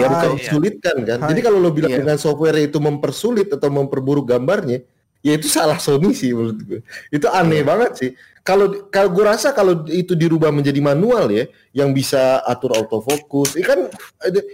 Hai. 0.02 0.12
bukan 0.12 0.30
sulit-sulitan 0.36 0.96
kan. 1.06 1.18
Hai. 1.24 1.30
Jadi 1.32 1.40
kalau 1.40 1.58
lo 1.62 1.70
bilang 1.72 1.92
Iya. 1.94 2.00
dengan 2.04 2.18
software 2.18 2.60
itu 2.60 2.76
mempersulit 2.82 3.48
atau 3.48 3.70
memperburuk 3.72 4.28
gambarnya, 4.28 4.84
ya 5.22 5.32
itu 5.34 5.48
salah 5.48 5.80
Sony 5.80 6.12
sih 6.12 6.36
menurut 6.36 6.60
gue. 6.60 6.80
Itu 7.08 7.30
aneh 7.30 7.64
Iya. 7.64 7.68
banget 7.68 7.92
sih. 7.96 8.12
Kalau 8.42 8.90
kalau 8.94 9.10
gue 9.10 9.26
rasa 9.26 9.50
kalau 9.52 9.82
itu 9.90 10.14
dirubah 10.14 10.54
menjadi 10.54 10.78
manual 10.78 11.32
ya, 11.32 11.46
yang 11.74 11.90
bisa 11.92 12.44
atur 12.46 12.78
autofocus, 12.78 13.56
itu 13.56 13.66
kan 13.66 13.90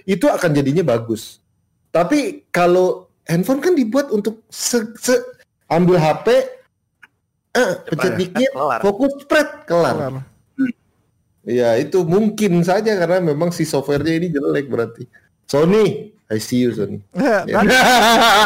itu 0.05 0.25
akan 0.27 0.49
jadinya 0.51 0.83
bagus. 0.85 1.43
Tapi 1.91 2.47
kalau 2.47 3.11
handphone 3.27 3.59
kan 3.59 3.75
dibuat 3.75 4.07
untuk 4.09 4.47
se, 4.47 4.79
se- 4.95 5.25
ambil 5.67 5.99
HP, 5.99 6.27
eh, 7.51 7.71
pencet 7.83 8.11
ya. 8.11 8.19
dikit, 8.19 8.51
Kelar. 8.55 8.79
fokus, 8.79 9.11
spread, 9.19 9.49
kelar. 9.67 9.95
Kelar. 9.95 10.23
Ya 11.41 11.73
itu 11.75 12.05
mungkin 12.05 12.61
saja 12.61 12.93
karena 12.95 13.17
memang 13.19 13.49
si 13.49 13.65
softwarenya 13.65 14.13
ini 14.13 14.27
jelek 14.29 14.69
berarti. 14.69 15.03
Sony, 15.51 15.83
I 16.31 16.39
see 16.39 16.63
you 16.63 16.71
Sony. 16.71 17.03
Eh, 17.19 17.43
kan 17.51 17.67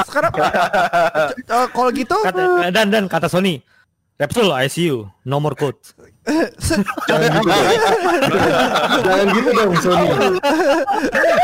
sekarang 0.10 0.32
eh, 0.34 1.66
kalau 1.70 1.90
gitu 1.94 2.18
Kata, 2.18 2.74
dan 2.74 2.90
dan 2.90 3.06
kata 3.06 3.30
Sony, 3.30 3.62
Repsol 4.18 4.50
ICU, 4.66 5.06
nomor 5.22 5.54
code. 5.54 5.78
Jangan 7.06 7.30
gitu 7.30 7.46
dong. 7.46 7.66
Jangan 9.06 9.28
gitu 9.30 9.50
dong 9.54 9.72
Sony. 9.78 10.08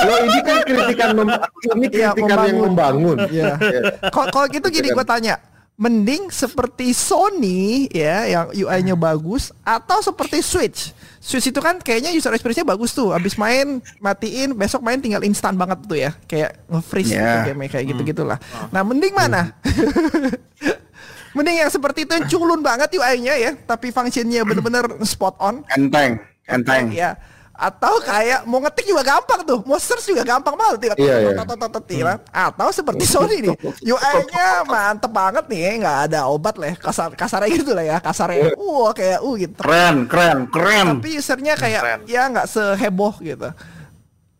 Lo 0.02 0.14
ini 0.26 0.40
kan 0.42 0.58
kritikan 0.66 1.10
mem- 1.14 1.42
ini 1.78 1.86
Iya, 1.94 2.10
kritikan 2.10 2.38
yang 2.50 2.60
membangun. 2.66 3.18
Iya. 3.30 3.54
Ya. 3.62 3.82
Kalau 4.10 4.28
kalau 4.34 4.48
gitu 4.50 4.68
gini 4.74 4.90
gue 4.90 5.06
tanya, 5.06 5.38
mending 5.80 6.30
seperti 6.30 6.94
Sony 6.94 7.90
ya 7.90 8.30
yang 8.30 8.46
UI-nya 8.54 8.94
bagus 8.94 9.50
atau 9.66 9.98
seperti 10.04 10.44
Switch. 10.46 10.94
Switch 11.22 11.50
itu 11.50 11.58
kan 11.62 11.78
kayaknya 11.82 12.14
user 12.14 12.34
experience-nya 12.34 12.66
bagus 12.66 12.94
tuh. 12.94 13.14
Abis 13.14 13.38
main 13.38 13.82
matiin, 13.98 14.54
besok 14.58 14.82
main 14.82 15.02
tinggal 15.02 15.22
instan 15.22 15.58
banget 15.58 15.82
tuh 15.86 15.98
ya. 15.98 16.12
Kayak 16.26 16.62
nge-freeze 16.70 17.14
Yeah. 17.14 17.46
gitu 17.46 17.54
game 17.54 17.66
kayak 17.70 17.86
gitu-gitulah. 17.94 18.38
Nah, 18.74 18.82
mending 18.82 19.14
mana? 19.14 19.54
mending 21.38 21.64
yang 21.64 21.72
seperti 21.72 22.04
itu 22.04 22.12
yang 22.14 22.28
culun 22.28 22.62
banget 22.62 22.92
UI-nya 22.98 23.36
ya, 23.38 23.52
tapi 23.56 23.90
functionnya 23.94 24.44
bener-bener 24.44 24.86
spot 25.06 25.38
on. 25.40 25.64
Enteng, 25.74 26.20
enteng. 26.46 26.92
Ya. 26.92 27.16
Atau 27.62 28.02
kayak 28.02 28.42
mau 28.50 28.58
ngetik 28.58 28.90
juga 28.90 29.06
gampang 29.06 29.46
tuh, 29.46 29.62
mau 29.62 29.78
search 29.78 30.10
juga 30.10 30.26
gampang 30.26 30.58
banget 30.58 30.82
tinggal 30.82 30.98
Iya, 30.98 31.16
iya. 31.22 31.30
tot- 31.38 31.46
tot- 31.46 31.60
tot- 31.62 31.74
tot- 31.78 31.86
tinggal. 31.86 32.18
Atau 32.34 32.68
seperti 32.74 33.06
Sony 33.06 33.38
nih, 33.46 33.54
UI-nya 33.86 34.66
mantep 34.66 35.14
banget 35.14 35.46
nih, 35.46 35.78
nggak 35.78 35.98
ada 36.10 36.26
obat 36.26 36.58
lah, 36.58 36.74
ya. 36.74 36.76
kasar 36.82 37.14
kasarnya 37.14 37.50
gitu 37.54 37.78
lah 37.78 37.86
ya, 37.86 37.98
kasarnya, 38.02 38.58
wah 38.58 38.90
kayak 38.92 39.22
uh 39.22 39.34
gitu. 39.38 39.54
Keren, 39.62 40.10
keren, 40.10 40.50
keren. 40.50 40.88
Tapi 40.98 41.22
usernya 41.22 41.54
kayak 41.54 41.82
Keren. 41.86 42.00
ya 42.10 42.22
nggak 42.34 42.48
seheboh 42.50 43.14
gitu. 43.22 43.54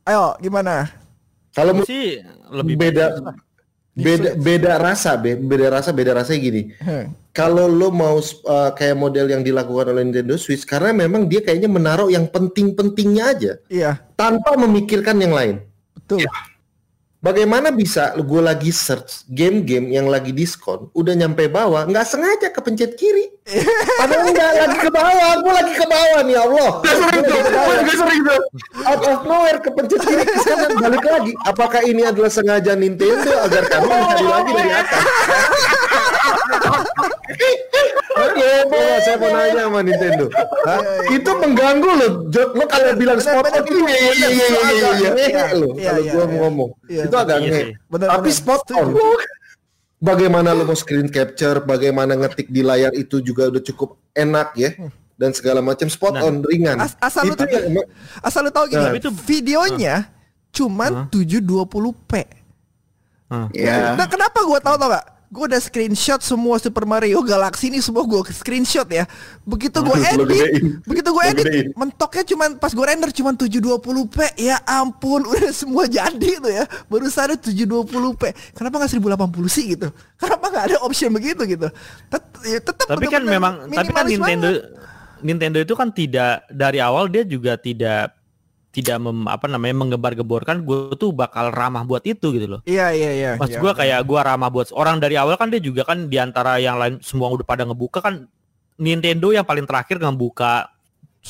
Ayo 0.02 0.34
gimana? 0.42 0.90
Kalau 1.54 1.86
sih 1.86 2.18
lebih 2.50 2.74
beda 2.74 3.06
beda 3.92 4.30
beda 4.34 4.72
rasa 4.80 5.14
be- 5.14 5.38
beda 5.38 5.68
rasa 5.70 5.92
beda 5.92 6.16
rasanya 6.16 6.40
gini 6.40 6.62
Hmm. 6.80 7.12
Kalau 7.32 7.68
lo 7.72 7.90
mau 7.92 8.20
uh, 8.20 8.72
kayak 8.76 9.00
model 9.00 9.32
yang 9.32 9.44
dilakukan 9.44 9.96
oleh 9.96 10.04
Nintendo 10.04 10.36
Switch 10.36 10.68
karena 10.68 10.92
memang 10.92 11.32
dia 11.32 11.40
kayaknya 11.40 11.72
menaruh 11.72 12.12
yang 12.12 12.28
penting-pentingnya 12.28 13.24
aja. 13.24 13.52
Iya, 13.72 13.92
tanpa 14.20 14.60
memikirkan 14.60 15.16
yang 15.20 15.32
lain. 15.32 15.56
Betul. 15.96 16.28
Bagaimana 17.22 17.70
bisa 17.70 18.18
gue 18.18 18.42
lagi 18.42 18.74
search 18.74 19.30
game-game 19.30 19.94
yang 19.94 20.10
lagi 20.10 20.34
diskon 20.34 20.90
udah 20.98 21.14
nyampe 21.14 21.46
bawah 21.48 21.86
nggak 21.86 22.04
sengaja 22.04 22.50
kepencet 22.50 22.98
kiri. 22.98 23.30
Padahal 24.02 24.34
nggak 24.34 24.52
lagi 24.58 24.78
ke 24.82 24.90
bawah 24.90 25.32
gue 25.40 25.54
lagi 25.54 25.74
ke 25.78 25.86
bawah 25.86 26.20
nih 26.26 26.36
ya 26.36 26.42
Allah. 26.50 26.72
Gue 26.82 27.96
sering 27.96 28.22
tuh. 28.26 28.42
out 28.82 29.06
of 29.06 29.22
nowhere 29.30 29.62
kepencet 29.62 30.02
kiri 30.02 30.26
ke 30.26 30.40
kanan 30.42 30.74
balik 30.82 31.06
lagi. 31.06 31.32
Apakah 31.46 31.82
ini 31.86 32.02
adalah 32.04 32.34
sengaja 32.34 32.74
Nintendo 32.74 33.46
agar 33.46 33.70
kami 33.70 33.88
mencari 33.88 34.26
lagi 34.26 34.52
dari 34.58 34.72
atas 34.74 35.04
coba 38.24 38.78
saya 39.00 39.16
mau 39.18 39.30
nanya 39.30 39.62
sama 39.62 39.80
Nintendo. 39.82 40.26
Hah? 40.64 40.82
Itu 41.08 41.32
mengganggu 41.34 41.90
loh. 41.92 42.12
Lo 42.30 42.64
kalau 42.66 42.92
bilang 42.96 43.18
on 43.18 43.46
ini, 43.64 43.82
iya 43.82 44.00
iya 44.00 44.28
iya 44.28 44.48
iya 44.48 44.70
iya 44.72 44.92
iya 44.92 45.12
Iya, 45.12 45.46
lo. 45.54 45.68
iya, 45.74 45.90
Kalau 45.90 46.02
iya, 46.02 46.12
gua 46.12 46.24
iya. 46.24 46.36
ngomong, 46.38 46.70
Iya, 46.86 47.04
itu 47.06 47.16
agak 47.16 47.38
Iya 47.38 47.50
nge. 47.50 47.64
Tapi 48.08 48.30
spot 48.30 48.64
on. 48.74 48.88
Bagaimana 50.02 50.50
lo 50.52 50.66
mau 50.66 50.74
screen 50.74 51.06
capture, 51.08 51.62
bagaimana 51.62 52.18
ngetik 52.18 52.50
di 52.50 52.62
layar 52.62 52.90
itu 52.92 53.22
juga 53.22 53.46
udah 53.48 53.62
cukup 53.62 54.02
enak 54.12 54.50
ya. 54.56 54.74
Dan 55.14 55.30
segala 55.32 55.62
macam 55.62 55.86
spot 55.86 56.18
Nah. 56.18 56.26
on 56.26 56.42
ringan. 56.42 56.82
As- 56.82 56.98
asal 56.98 57.30
lu 57.30 57.38
itu 57.38 57.46
yang 57.46 57.70
emang- 57.70 57.90
Asal 58.20 58.42
lu 58.42 58.50
tahu 58.50 58.66
gini, 58.68 58.82
Nah. 58.82 58.98
Itu- 58.98 59.14
videonya 59.14 60.10
cuman 60.50 61.06
720p. 61.08 62.26
Ya. 63.54 63.94
Nah 63.94 64.08
kenapa 64.08 64.42
gue 64.42 64.60
tahu 64.60 64.76
tau 64.76 64.90
gak? 64.90 65.06
Gue 65.32 65.48
udah 65.48 65.64
screenshot 65.64 66.20
semua 66.20 66.60
Super 66.60 66.84
Mario 66.84 67.24
Galaxy 67.24 67.72
ini 67.72 67.80
semua 67.80 68.04
gue 68.04 68.20
screenshot 68.36 68.84
ya. 68.92 69.08
Begitu 69.48 69.80
gue 69.80 69.96
edit, 69.96 70.28
gedein. 70.28 70.64
begitu 70.84 71.08
gue 71.08 71.24
edit, 71.24 71.46
gedein. 71.48 71.68
mentoknya 71.72 72.24
cuman 72.28 72.50
pas 72.60 72.76
gue 72.76 72.84
render 72.84 73.10
cuman 73.16 73.40
720p. 73.40 74.18
Ya 74.36 74.60
ampun, 74.68 75.24
udah 75.32 75.56
semua 75.56 75.88
jadi 75.88 76.32
tuh 76.36 76.52
ya. 76.52 76.68
Baru 76.92 77.08
sadar 77.08 77.40
720p. 77.40 78.36
Kenapa 78.52 78.84
nggak 78.84 78.92
1080 78.92 79.48
sih 79.48 79.64
gitu? 79.72 79.88
Kenapa 80.20 80.46
nggak 80.52 80.66
ada 80.68 80.78
option 80.84 81.16
begitu 81.16 81.48
gitu? 81.48 81.72
Tet- 82.12 82.44
ya 82.44 82.60
tetap 82.60 82.86
tapi 82.92 83.06
kan 83.08 83.24
memang 83.24 83.72
tapi 83.72 83.92
kan 83.96 84.04
Nintendo 84.04 84.50
banget. 84.52 85.24
Nintendo 85.24 85.58
itu 85.62 85.74
kan 85.78 85.90
tidak 85.94 86.44
dari 86.50 86.84
awal 86.84 87.08
dia 87.08 87.24
juga 87.24 87.56
tidak 87.56 88.20
tidak 88.72 89.04
mem, 89.04 89.28
apa 89.28 89.52
namanya 89.52 89.76
menggembar-gemborkan 89.84 90.64
gue 90.64 90.96
tuh 90.96 91.12
bakal 91.12 91.52
ramah 91.52 91.84
buat 91.84 92.08
itu 92.08 92.32
gitu 92.32 92.48
loh. 92.48 92.62
Iya 92.64 92.96
iya 92.96 93.12
iya. 93.12 93.32
Mas 93.36 93.52
iya. 93.52 93.60
gue 93.60 93.72
kayak 93.76 94.00
gue 94.08 94.20
ramah 94.24 94.48
buat 94.48 94.72
orang 94.72 95.04
dari 95.04 95.20
awal 95.20 95.36
kan 95.36 95.52
dia 95.52 95.60
juga 95.60 95.84
kan 95.84 96.08
di 96.08 96.16
antara 96.16 96.56
yang 96.56 96.80
lain 96.80 97.04
semua 97.04 97.28
udah 97.28 97.44
pada 97.44 97.68
ngebuka 97.68 98.00
kan 98.00 98.32
Nintendo 98.80 99.36
yang 99.36 99.44
paling 99.44 99.68
terakhir 99.68 100.00
ngebuka 100.00 100.72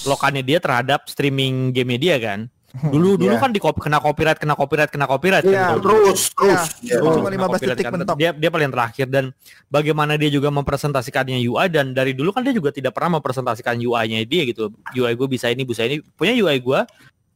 lokannya 0.05 0.45
dia 0.45 0.61
terhadap 0.61 1.09
streaming 1.09 1.73
game 1.73 1.97
dia 1.97 2.21
kan. 2.21 2.45
Dulu 2.71 3.19
dulu 3.19 3.35
Iya. 3.35 3.43
kan 3.43 3.51
di 3.51 3.59
kena 3.59 3.99
copyright 3.99 4.39
kena 4.39 4.55
copyright 4.55 4.87
kena 4.87 5.03
copyright 5.03 5.43
Iya, 5.43 5.75
kan. 5.75 5.83
Terus, 5.83 6.31
terus. 6.31 6.61
Iya, 6.79 6.95
Ya. 6.95 7.03
cuma 7.03 7.27
Kena 7.27 7.35
15 7.35 7.59
copyright 7.59 7.75
detik 7.75 7.83
kan. 7.83 7.91
mentok. 7.99 8.15
Dia 8.15 8.31
dia 8.31 8.47
paling 8.53 8.71
terakhir 8.71 9.07
dan 9.11 9.25
bagaimana 9.67 10.15
dia 10.15 10.31
juga 10.31 10.47
mempresentasikannya 10.55 11.43
UI 11.43 11.67
dan 11.67 11.91
dari 11.91 12.15
dulu 12.15 12.31
kan 12.31 12.47
dia 12.47 12.55
juga 12.55 12.71
tidak 12.71 12.95
pernah 12.95 13.19
mempresentasikan 13.19 13.75
UI-nya 13.75 14.23
dia 14.23 14.47
gitu. 14.47 14.71
UI 14.95 15.11
gue 15.19 15.27
bisa 15.27 15.51
ini 15.51 15.67
bisa 15.67 15.83
ini. 15.83 15.99
Punya 16.15 16.31
UI 16.31 16.63
gue 16.63 16.79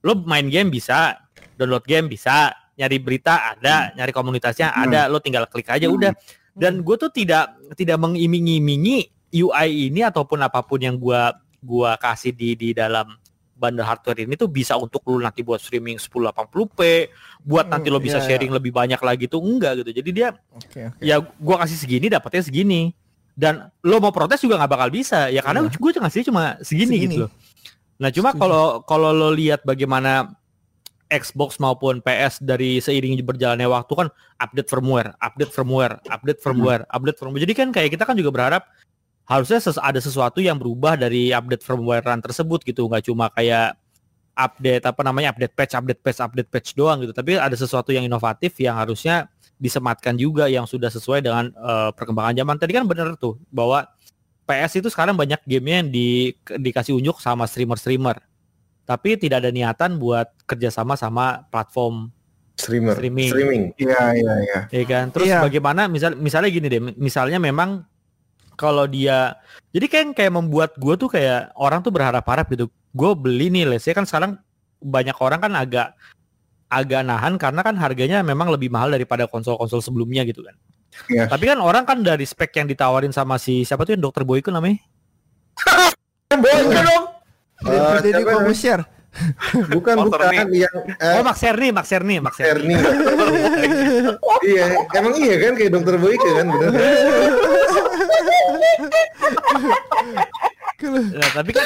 lo 0.06 0.14
main 0.24 0.46
game 0.46 0.70
bisa, 0.70 1.18
download 1.58 1.82
game 1.84 2.06
bisa, 2.06 2.54
nyari 2.78 3.02
berita 3.02 3.58
ada, 3.58 3.90
nyari 3.98 4.14
komunitasnya 4.14 4.72
ada, 4.78 5.10
lo 5.10 5.18
tinggal 5.18 5.50
klik 5.50 5.68
aja 5.74 5.90
udah. 5.90 6.14
Dan 6.56 6.86
gue 6.86 6.96
tuh 6.96 7.12
tidak 7.12 7.58
tidak 7.76 7.98
mengiming-imingi 8.00 9.12
UI 9.36 9.92
ini 9.92 10.06
ataupun 10.06 10.40
apa 10.46 10.64
pun 10.64 10.80
yang 10.80 10.96
gua 10.96 11.36
gua 11.60 12.00
kasih 12.00 12.32
di 12.32 12.56
di 12.56 12.70
dalam 12.72 13.18
bundle 13.56 13.88
hardware 13.88 14.28
ini 14.28 14.36
tuh 14.36 14.52
bisa 14.52 14.76
untuk 14.76 15.04
lu 15.08 15.20
nanti 15.24 15.40
buat 15.44 15.60
streaming 15.60 15.96
1080p, 16.00 16.80
buat 17.44 17.68
nanti 17.72 17.88
lo 17.88 18.00
Hmm, 18.00 18.08
bisa 18.08 18.20
iya, 18.20 18.28
sharing 18.36 18.52
lebih 18.52 18.72
banyak 18.76 19.00
lagi 19.00 19.26
tuh 19.32 19.40
enggak 19.44 19.84
gitu. 19.84 19.92
Jadi 20.04 20.10
dia 20.12 20.36
Oke, 20.56 20.92
oke. 20.92 21.00
ya 21.04 21.20
gua 21.20 21.64
kasih 21.64 21.80
segini 21.80 22.08
dapatnya 22.12 22.44
segini. 22.46 22.92
Dan 23.36 23.68
lo 23.84 24.00
mau 24.00 24.16
protes 24.16 24.40
juga 24.40 24.56
nggak 24.56 24.72
bakal 24.72 24.90
bisa 24.96 25.28
ya 25.28 25.44
karena 25.44 25.68
gue 25.68 25.92
ngasih 25.92 26.24
cuma 26.32 26.56
segini, 26.64 26.96
Segini. 26.96 27.04
gitu 27.04 27.28
loh. 27.28 27.32
Nah 28.00 28.10
cuma 28.12 28.36
kalau 28.36 28.84
kalau 28.84 29.16
lo 29.16 29.32
lihat 29.32 29.64
bagaimana 29.64 30.36
Xbox 31.06 31.62
maupun 31.62 32.02
PS 32.02 32.42
dari 32.42 32.82
seiring 32.82 33.22
berjalannya 33.22 33.70
waktu 33.70 33.94
kan 33.94 34.08
update 34.42 34.68
firmware, 34.68 35.14
update 35.22 35.54
firmware, 35.54 36.02
update 36.10 36.42
firmware, 36.42 36.84
update 36.90 37.18
firmware. 37.22 37.44
Jadi 37.46 37.54
kan 37.54 37.68
kayak 37.70 37.94
kita 37.94 38.04
kan 38.10 38.18
juga 38.18 38.34
berharap 38.34 38.66
harusnya 39.30 39.62
ses- 39.62 39.82
ada 39.82 40.02
sesuatu 40.02 40.42
yang 40.42 40.58
berubah 40.58 40.98
dari 40.98 41.30
update 41.30 41.62
firmwarean 41.62 42.22
tersebut 42.26 42.66
gitu, 42.66 42.90
nggak 42.90 43.06
cuma 43.06 43.30
kayak 43.34 43.78
update 44.36 44.84
apa 44.84 45.02
namanya 45.06 45.32
update 45.32 45.54
patch, 45.56 45.74
update 45.78 46.02
patch, 46.04 46.20
update 46.20 46.50
patch 46.50 46.70
doang 46.74 47.00
gitu. 47.06 47.14
Tapi 47.14 47.38
ada 47.40 47.54
sesuatu 47.56 47.94
yang 47.94 48.04
inovatif 48.04 48.58
yang 48.60 48.76
harusnya 48.76 49.30
disematkan 49.56 50.20
juga 50.20 50.52
yang 50.52 50.68
sudah 50.68 50.92
sesuai 50.92 51.24
dengan 51.24 51.54
eh, 51.54 51.90
perkembangan 51.96 52.36
zaman. 52.36 52.56
Tadi 52.60 52.72
kan 52.76 52.84
bener 52.90 53.16
tuh 53.16 53.40
bahwa 53.54 53.88
PS 54.46 54.80
itu 54.80 54.88
sekarang 54.94 55.18
banyak 55.18 55.42
gamenya 55.44 55.78
yang 55.82 55.90
di, 55.90 56.38
dikasih 56.46 56.94
unjuk 56.98 57.18
sama 57.18 57.50
streamer-streamer. 57.50 58.22
Tapi 58.86 59.18
tidak 59.18 59.42
ada 59.42 59.50
niatan 59.50 59.98
buat 59.98 60.30
kerjasama 60.46 60.94
sama 60.94 61.50
platform 61.50 62.14
streamer 62.56 62.96
Streaming. 62.96 63.30
streaming 63.30 63.64
Iya, 63.76 64.04
iya, 64.16 64.34
iya. 64.42 64.60
ya 64.72 64.84
kan 64.88 65.06
terus 65.12 65.28
Iya. 65.28 65.44
bagaimana 65.44 65.92
misal 65.92 66.16
misalnya 66.16 66.50
gini 66.50 66.68
deh 66.72 66.82
misalnya 66.96 67.36
memang 67.36 67.84
kalau 68.56 68.88
dia 68.88 69.36
jadi 69.76 69.86
kan 69.92 70.06
kayak 70.16 70.32
membuat 70.32 70.72
gue 70.80 70.96
tuh 70.96 71.12
kayak 71.12 71.52
orang 71.60 71.84
tuh 71.84 71.92
berharap-harap 71.92 72.48
gitu 72.56 72.72
gue 72.72 73.12
beli 73.20 73.52
nih 73.52 73.68
let's 73.68 73.84
say 73.84 73.92
kan 73.92 74.08
sekarang 74.08 74.40
banyak 74.80 75.16
orang 75.20 75.44
kan 75.44 75.52
agak 75.52 75.88
agak 76.72 77.04
nahan 77.04 77.36
karena 77.36 77.62
kan 77.62 77.76
harganya 77.76 78.24
memang 78.24 78.48
lebih 78.48 78.72
mahal 78.72 78.88
daripada 78.88 79.28
konsol-konsol 79.28 79.84
sebelumnya 79.84 80.24
gitu 80.24 80.40
kan 80.42 80.56
Iya. 81.06 81.30
tapi 81.30 81.44
kan 81.46 81.60
orang 81.62 81.84
kan 81.86 82.02
dari 82.02 82.26
spek 82.26 82.56
yang 82.58 82.68
ditawarin 82.68 83.14
sama 83.14 83.38
si 83.38 83.62
siapa 83.62 83.86
tuh 83.86 83.94
yang 83.94 84.04
dokter 84.04 84.26
Boyko 84.26 84.50
namanya 84.50 84.80
Boleh 86.36 86.84
dong. 86.84 87.06
Eh, 87.64 87.72
Jadi 88.04 88.10
siapa 88.12 88.20
namanya? 88.20 88.44
Kobusier. 88.44 88.80
bukan 89.76 89.96
Motor 89.96 90.28
bukan 90.28 90.48
yang 90.52 90.76
eh, 91.00 91.16
oh 91.16 91.24
Max 91.24 91.40
Erni 91.40 91.72
Max 91.72 91.88
Erni 91.88 92.20
Max 92.20 92.36
Erni 92.36 92.76
Ernie 92.76 92.84
iya 94.52 94.66
emang 94.92 95.16
iya 95.16 95.36
kan 95.40 95.56
kayak 95.56 95.72
dokter 95.72 95.96
Boyke 95.96 96.30
kan 96.36 96.46
bener 96.52 96.72
Nah, 100.86 101.30
tapi 101.34 101.52
kan 101.52 101.66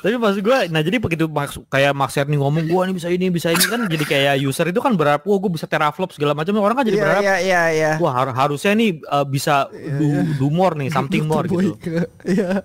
tapi 0.00 0.14
maksud 0.14 0.40
gue 0.40 0.58
nah 0.68 0.80
jadi 0.80 0.96
begitu 0.96 1.24
Max, 1.26 1.60
kayak 1.66 1.92
Max 1.92 2.14
Erni 2.14 2.34
ngomong 2.34 2.64
gue 2.64 2.82
nih 2.82 2.94
bisa 2.94 3.08
ini 3.08 3.26
bisa 3.28 3.48
ini 3.48 3.60
kan 3.62 3.84
jadi 3.84 4.04
kayak 4.04 4.34
user 4.40 4.66
itu 4.66 4.78
kan 4.78 4.92
berharap 4.92 5.22
wah 5.22 5.36
gue 5.36 5.50
bisa 5.50 5.64
teraflop 5.64 6.10
segala 6.10 6.32
macam 6.32 6.56
orang 6.56 6.74
kan 6.74 6.84
jadi 6.84 6.96
Iya 6.96 7.02
berharap 7.02 7.22
iya 7.22 7.36
iya 7.38 7.62
iya. 7.70 7.90
wah 7.96 8.12
har- 8.14 8.32
harusnya 8.34 8.72
nih 8.72 8.90
uh, 9.04 9.22
bisa 9.22 9.68
do, 9.70 10.06
do 10.36 10.46
more 10.48 10.72
nih 10.74 10.88
something 10.88 11.24
more 11.24 11.44
gitu. 11.44 11.76
Iya. 12.24 12.64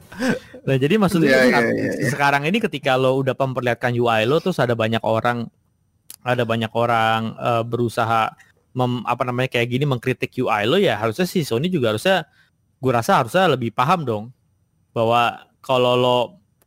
nah 0.62 0.76
jadi 0.76 0.96
maksudnya 0.96 1.30
Iya, 1.30 1.38
tuh, 1.38 1.48
iya, 1.48 1.58
ap- 1.60 1.72
iya, 1.72 1.92
iya. 1.96 2.10
sekarang 2.10 2.44
ini 2.44 2.58
ketika 2.60 2.96
lo 2.96 3.20
udah 3.20 3.34
memperlihatkan 3.34 3.92
UI 3.92 4.24
lo 4.24 4.40
terus 4.40 4.58
ada 4.58 4.74
banyak 4.74 5.02
orang 5.02 5.48
ada 6.20 6.44
banyak 6.44 6.72
orang 6.72 7.34
uh, 7.36 7.64
berusaha 7.64 8.32
mem, 8.72 9.04
apa 9.04 9.24
namanya 9.24 9.50
kayak 9.50 9.68
gini 9.68 9.84
mengkritik 9.84 10.32
UI 10.36 10.64
lo 10.64 10.76
ya 10.76 10.96
harusnya 10.96 11.24
sih 11.24 11.44
Sony 11.44 11.68
juga 11.68 11.92
harusnya 11.92 12.28
gue 12.80 12.92
rasa 12.92 13.20
harusnya 13.20 13.52
lebih 13.52 13.72
paham 13.72 14.04
dong 14.04 14.24
bahwa 14.90 15.49
kalau 15.60 15.94
lo 15.96 16.18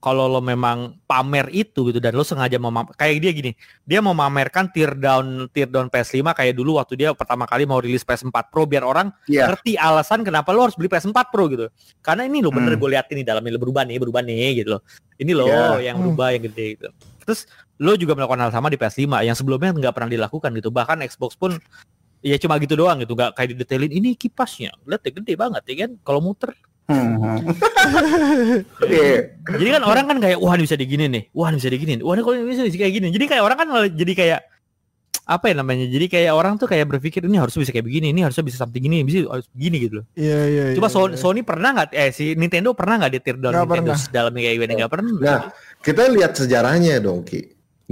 kalau 0.03 0.27
lo 0.27 0.43
memang 0.43 0.99
pamer 1.07 1.47
itu 1.55 1.87
gitu 1.87 2.03
dan 2.03 2.19
lo 2.19 2.27
sengaja 2.27 2.59
mau 2.59 2.75
kayak 2.99 3.23
dia 3.23 3.31
gini, 3.31 3.51
dia 3.87 4.03
mau 4.03 4.11
memamerkan 4.11 4.67
tear 4.75 4.99
down 4.99 5.47
tear 5.55 5.71
down 5.71 5.87
PS5 5.87 6.27
kayak 6.35 6.59
dulu 6.59 6.83
waktu 6.83 6.99
dia 6.99 7.15
pertama 7.15 7.47
kali 7.47 7.71
mau 7.71 7.79
rilis 7.79 8.03
PS4 8.03 8.51
Pro 8.51 8.67
biar 8.67 8.83
orang 8.83 9.15
Iya. 9.31 9.47
ngerti 9.47 9.79
alasan 9.79 10.27
kenapa 10.27 10.51
lo 10.51 10.67
harus 10.67 10.75
beli 10.75 10.91
PS4 10.91 11.31
Pro 11.31 11.47
gitu. 11.47 11.71
Karena 12.03 12.27
ini 12.27 12.43
lo 12.43 12.51
bener 12.51 12.75
Hmm. 12.75 12.83
gue 12.83 12.91
lihat 12.99 13.07
ini 13.15 13.23
dalamnya 13.23 13.55
lo 13.55 13.63
berubah 13.63 13.87
nih, 13.87 14.03
berubah 14.03 14.27
nih 14.27 14.67
gitu 14.67 14.69
loh. 14.75 14.83
Ini 15.23 15.33
lo 15.39 15.47
Iya. 15.47 15.95
yang 15.95 15.95
Hmm. 15.95 16.03
berubah 16.11 16.27
yang 16.35 16.43
gede 16.51 16.67
gitu. 16.75 16.89
Terus 17.23 17.41
lo 17.79 17.95
juga 17.95 18.19
melakukan 18.19 18.43
hal 18.43 18.51
sama 18.51 18.75
di 18.75 18.79
PS5 18.83 19.23
yang 19.23 19.39
sebelumnya 19.39 19.71
nggak 19.71 19.95
pernah 19.95 20.11
dilakukan 20.11 20.51
gitu. 20.59 20.75
Bahkan 20.75 20.99
Xbox 21.07 21.39
pun 21.39 21.55
ya 22.27 22.35
cuma 22.43 22.59
gitu 22.59 22.75
doang 22.75 22.99
gitu, 22.99 23.15
nggak 23.15 23.39
kayak 23.39 23.55
didetailin 23.55 23.95
ini 23.95 24.19
kipasnya. 24.19 24.75
Lihat 24.83 24.99
deh 25.07 25.15
gede 25.15 25.39
banget 25.39 25.63
ya 25.71 25.87
kan 25.87 25.95
kalau 26.03 26.19
muter. 26.19 26.51
Hmm. 26.91 27.39
Iya. 28.83 29.39
Jadi 29.43 29.71
kan 29.71 29.83
orang 29.87 30.05
kan 30.11 30.19
kayak 30.19 30.39
wah 30.39 30.55
ini 30.55 30.67
bisa 30.67 30.77
digini 30.79 31.05
nih, 31.09 31.23
wah 31.35 31.49
ini 31.51 31.57
bisa 31.63 31.71
digini, 31.71 31.93
wah 32.03 32.15
ini 32.15 32.23
kalau 32.23 32.37
ini 32.37 32.47
bisa 32.51 32.63
kayak 32.67 32.95
gini. 32.95 33.09
Jadi 33.15 33.25
kayak 33.31 33.43
orang 33.43 33.59
kan 33.59 33.69
jadi 33.95 34.13
kayak 34.15 34.41
apa 35.23 35.45
ya 35.51 35.55
namanya? 35.55 35.87
Jadi 35.87 36.07
kayak 36.11 36.33
orang 36.35 36.59
tuh 36.59 36.67
kayak 36.67 36.91
berpikir 36.91 37.23
ini 37.23 37.39
harusnya 37.39 37.63
bisa 37.63 37.73
kayak 37.73 37.87
begini, 37.87 38.11
ini 38.11 38.21
harusnya 38.27 38.43
bisa 38.43 38.59
something 38.59 38.83
gini, 38.83 39.07
bisa 39.07 39.23
harus 39.31 39.47
begini 39.55 39.77
gitu 39.87 39.95
loh. 40.03 40.07
Iya 40.19 40.41
iya. 40.51 40.65
Coba 40.75 40.89
iya, 40.91 40.95
Sony, 40.95 41.13
iya. 41.15 41.21
Sony 41.23 41.41
pernah 41.47 41.69
nggak 41.79 41.89
eh 41.95 42.11
si 42.11 42.25
Nintendo 42.35 42.75
pernah 42.75 42.95
nggak 42.99 43.13
di 43.15 43.21
tear 43.23 43.37
down 43.39 43.55
Nintendo 43.55 43.95
pernah. 43.95 44.11
dalamnya 44.11 44.41
kayak 44.43 44.57
gini 44.59 44.73
nggak 44.83 44.93
pernah. 44.93 45.11
Nah, 45.23 45.41
kita 45.79 46.03
lihat 46.11 46.33
sejarahnya 46.35 46.99
dong, 46.99 47.23
Ki. 47.23 47.41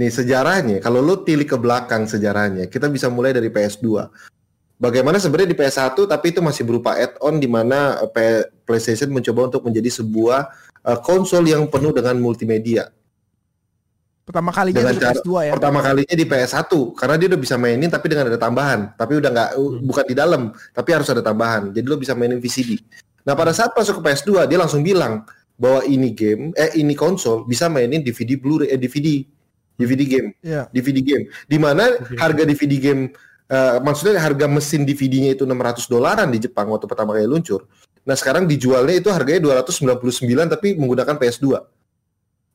Nih 0.01 0.09
sejarahnya, 0.09 0.81
kalau 0.81 1.03
lu 1.03 1.21
tilik 1.21 1.45
ke 1.45 1.57
belakang 1.59 2.09
sejarahnya, 2.09 2.65
kita 2.71 2.89
bisa 2.89 3.11
mulai 3.11 3.35
dari 3.35 3.51
PS2. 3.53 3.85
Bagaimana 4.81 5.21
sebenarnya 5.21 5.53
di 5.53 5.57
PS1 5.61 5.93
tapi 6.09 6.33
itu 6.33 6.41
masih 6.41 6.65
berupa 6.65 6.97
add-on 6.97 7.37
di 7.37 7.45
mana 7.45 8.01
eh, 8.17 8.49
PlayStation 8.65 9.13
mencoba 9.13 9.53
untuk 9.53 9.61
menjadi 9.61 9.93
sebuah 9.93 10.49
eh, 10.81 10.99
konsol 11.05 11.45
yang 11.45 11.69
penuh 11.69 11.93
dengan 11.93 12.17
multimedia. 12.17 12.89
Pertama 14.25 14.49
kalinya 14.49 14.81
Dengan 14.85 14.95
di 14.97 15.01
cara- 15.01 15.13
PS2 15.17 15.29
ya. 15.45 15.51
Pertama 15.53 15.79
kalinya 15.81 16.15
di 16.17 16.25
PS1 16.25 16.71
karena 16.97 17.15
dia 17.17 17.27
udah 17.29 17.41
bisa 17.41 17.55
mainin 17.61 17.89
tapi 17.89 18.05
dengan 18.09 18.25
ada 18.29 18.39
tambahan, 18.41 18.79
tapi 18.97 19.13
udah 19.17 19.29
nggak 19.29 19.49
bukan 19.81 20.05
di 20.09 20.15
dalam, 20.17 20.41
tapi 20.73 20.89
harus 20.93 21.09
ada 21.09 21.21
tambahan. 21.21 21.69
Jadi 21.73 21.85
lo 21.85 21.97
bisa 21.97 22.13
mainin 22.17 22.41
VCD. 22.41 22.81
Nah, 23.21 23.37
pada 23.37 23.53
saat 23.53 23.73
masuk 23.73 24.01
ke 24.01 24.09
PS2 24.09 24.49
dia 24.49 24.57
langsung 24.57 24.81
bilang 24.81 25.25
bahwa 25.61 25.85
ini 25.85 26.09
game 26.09 26.53
eh 26.57 26.73
ini 26.73 26.97
konsol 26.97 27.45
bisa 27.45 27.69
mainin 27.69 28.01
DVD 28.01 28.33
Blu-ray 28.33 28.73
eh 28.73 28.81
DVD 28.81 29.21
DVD 29.77 30.01
game, 30.05 30.29
Iya. 30.41 30.69
DVD 30.69 31.01
game. 31.01 31.23
Di 31.45 31.57
mana 31.57 31.89
harga 32.17 32.45
DVD 32.45 32.77
game 32.77 33.13
eh, 33.51 33.77
maksudnya 33.83 34.15
harga 34.23 34.47
mesin 34.47 34.87
DVD-nya 34.87 35.35
itu 35.35 35.43
600 35.43 35.91
dolaran 35.91 36.31
di 36.31 36.39
Jepang 36.39 36.71
waktu 36.71 36.87
pertama 36.87 37.11
kali 37.11 37.27
luncur. 37.27 37.67
Nah, 38.01 38.17
sekarang 38.17 38.49
dijualnya 38.49 38.97
itu 38.97 39.13
harganya 39.13 39.61
299 39.61 40.01
tapi 40.49 40.73
menggunakan 40.73 41.19
PS2 41.19 41.59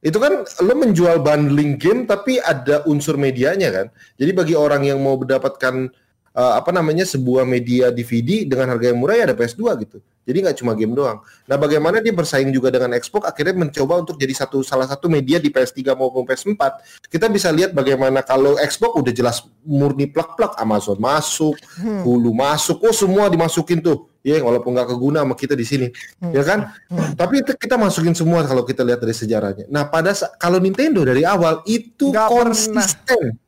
itu 0.07 0.19
kan 0.23 0.47
lo 0.63 0.75
menjual 0.79 1.19
bundling 1.19 1.81
game 1.81 2.07
tapi 2.07 2.39
ada 2.39 2.87
unsur 2.87 3.19
medianya 3.19 3.75
kan. 3.75 3.87
Jadi 4.21 4.31
bagi 4.37 4.55
orang 4.55 4.87
yang 4.87 5.03
mau 5.03 5.19
mendapatkan 5.19 5.91
eh, 6.37 6.53
apa 6.61 6.71
namanya 6.71 7.09
sebuah 7.09 7.49
media 7.49 7.89
DVD 7.89 8.45
dengan 8.45 8.77
harga 8.77 8.93
yang 8.93 9.01
murah 9.01 9.17
ya 9.17 9.25
ada 9.33 9.37
PS2 9.37 9.65
gitu. 9.89 9.99
Jadi 10.27 10.43
nggak 10.43 10.59
cuma 10.59 10.75
game 10.75 10.91
doang. 10.91 11.23
Nah, 11.47 11.55
bagaimana 11.55 12.03
dia 12.03 12.11
bersaing 12.11 12.51
juga 12.51 12.67
dengan 12.75 12.99
Xbox 12.99 13.31
akhirnya 13.31 13.63
mencoba 13.63 14.03
untuk 14.03 14.19
jadi 14.19 14.35
satu 14.35 14.59
salah 14.67 14.91
satu 14.91 15.07
media 15.07 15.39
di 15.39 15.55
PS3 15.55 15.95
maupun 15.95 16.27
PS4. 16.27 16.83
Kita 17.07 17.31
bisa 17.31 17.55
lihat 17.55 17.71
bagaimana 17.71 18.27
kalau 18.27 18.59
Xbox 18.59 19.07
udah 19.07 19.13
jelas 19.15 19.47
murni 19.63 20.11
plak-plak 20.11 20.59
Amazon 20.59 20.99
masuk, 20.99 21.55
Hmm. 21.79 22.03
Hulu 22.03 22.35
masuk, 22.35 22.83
oh 22.83 22.91
semua 22.91 23.31
dimasukin 23.31 23.79
tuh. 23.79 24.11
Ya, 24.27 24.43
walaupun 24.43 24.75
nggak 24.75 24.91
keguna 24.91 25.23
sama 25.23 25.39
kita 25.39 25.55
di 25.55 25.63
sini, 25.63 25.87
Hmm. 26.19 26.35
ya 26.35 26.43
kan? 26.43 26.75
Tapi 27.15 27.47
itu 27.47 27.55
kita 27.55 27.79
masukin 27.79 28.11
semua 28.11 28.43
kalau 28.43 28.67
kita 28.67 28.83
lihat 28.83 28.99
dari 28.99 29.15
sejarahnya. 29.15 29.71
Nah, 29.71 29.87
pada 29.87 30.11
kalau 30.43 30.59
Nintendo 30.59 31.07
dari 31.07 31.23
awal 31.23 31.63
itu 31.71 32.11
Nggak 32.11 32.27
konsisten, 32.35 33.23
Hmm. 33.31 33.46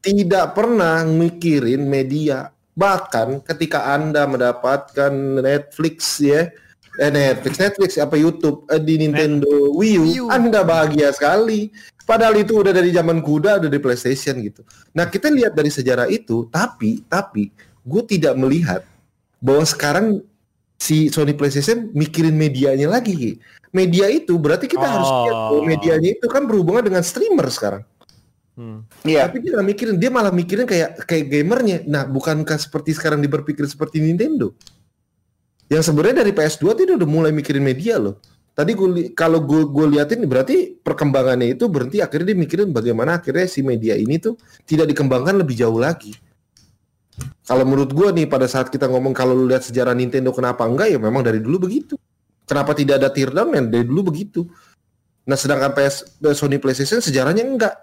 Tidak 0.00 0.56
pernah 0.56 1.04
mikirin 1.04 1.84
media. 1.86 2.48
Bahkan 2.74 3.44
ketika 3.44 3.92
anda 3.92 4.24
mendapatkan 4.24 5.12
Netflix 5.44 6.20
ya, 6.20 6.48
eh 6.96 7.10
Netflix, 7.12 7.60
Netflix 7.60 7.90
apa 8.00 8.16
YouTube 8.16 8.64
eh, 8.72 8.80
di 8.80 8.96
Nintendo 9.04 9.72
Wii 9.76 9.96
U, 10.00 10.04
Wii 10.04 10.20
U. 10.24 10.26
anda 10.32 10.64
bahagia 10.64 11.12
sekali. 11.12 11.68
Padahal 12.08 12.42
itu 12.42 12.58
udah 12.58 12.74
dari 12.74 12.90
zaman 12.90 13.22
kuda, 13.22 13.62
udah 13.62 13.70
di 13.70 13.78
PlayStation 13.78 14.34
gitu. 14.42 14.66
Nah 14.96 15.06
kita 15.06 15.30
lihat 15.30 15.54
dari 15.54 15.70
sejarah 15.70 16.10
itu, 16.10 16.48
tapi 16.50 17.06
tapi 17.06 17.52
gue 17.86 18.02
tidak 18.08 18.34
melihat 18.34 18.82
bahwa 19.38 19.62
sekarang 19.62 20.06
si 20.74 21.12
Sony 21.12 21.36
PlayStation 21.36 21.92
mikirin 21.94 22.34
medianya 22.34 22.90
lagi. 22.90 23.38
Media 23.70 24.10
itu 24.10 24.34
berarti 24.34 24.66
kita 24.66 24.82
harus 24.82 25.06
lihat 25.06 25.36
bahwa 25.36 25.60
Oh. 25.62 25.68
medianya 25.68 26.10
itu 26.18 26.26
kan 26.26 26.42
berhubungan 26.48 26.82
dengan 26.82 27.04
streamer 27.06 27.46
sekarang. 27.52 27.82
Hmm. 28.58 28.84
Iya. 29.06 29.30
Tapi 29.30 29.36
dia 29.42 29.50
nggak 29.56 29.68
mikirin, 29.72 29.94
dia 29.96 30.10
malah 30.10 30.32
mikirin 30.34 30.66
kayak 30.66 31.06
kayak 31.06 31.24
gamernya. 31.30 31.78
Nah, 31.86 32.04
bukankah 32.04 32.58
seperti 32.58 32.92
sekarang 32.92 33.22
dia 33.22 33.30
berpikir 33.30 33.64
seperti 33.64 34.02
Nintendo? 34.02 34.52
Yang 35.70 35.90
sebenarnya 35.92 36.26
dari 36.26 36.34
PS2 36.34 36.64
tuh 36.74 36.84
dia 36.84 36.96
udah 36.98 37.08
mulai 37.08 37.30
mikirin 37.30 37.62
media 37.62 37.94
loh. 37.96 38.18
Tadi 38.50 38.74
gue 38.74 38.88
li- 38.90 39.10
kalau 39.14 39.38
gue 39.40 39.62
gue 39.70 39.86
liatin 39.96 40.26
berarti 40.26 40.76
perkembangannya 40.82 41.54
itu 41.54 41.70
berhenti 41.70 42.02
akhirnya 42.02 42.34
dia 42.34 42.38
mikirin 42.42 42.68
bagaimana 42.74 43.22
akhirnya 43.22 43.46
si 43.46 43.62
media 43.62 43.94
ini 43.94 44.18
tuh 44.18 44.34
tidak 44.66 44.90
dikembangkan 44.90 45.38
lebih 45.38 45.54
jauh 45.54 45.78
lagi. 45.78 46.12
Kalau 47.46 47.64
menurut 47.64 47.94
gue 47.94 48.08
nih 48.10 48.26
pada 48.26 48.50
saat 48.50 48.68
kita 48.68 48.90
ngomong 48.90 49.14
kalau 49.14 49.32
lu 49.32 49.46
lihat 49.46 49.62
sejarah 49.62 49.94
Nintendo 49.94 50.34
kenapa 50.34 50.66
enggak 50.66 50.90
ya 50.90 50.98
memang 50.98 51.22
dari 51.22 51.38
dulu 51.38 51.70
begitu. 51.70 51.94
Kenapa 52.44 52.74
tidak 52.74 52.98
ada 52.98 53.08
teardown 53.14 53.54
ya 53.54 53.62
dari 53.62 53.86
dulu 53.86 54.10
begitu. 54.10 54.44
Nah 55.24 55.38
sedangkan 55.38 55.70
PS 55.70 56.20
Sony 56.34 56.58
PlayStation 56.58 56.98
sejarahnya 56.98 57.46
enggak 57.46 57.74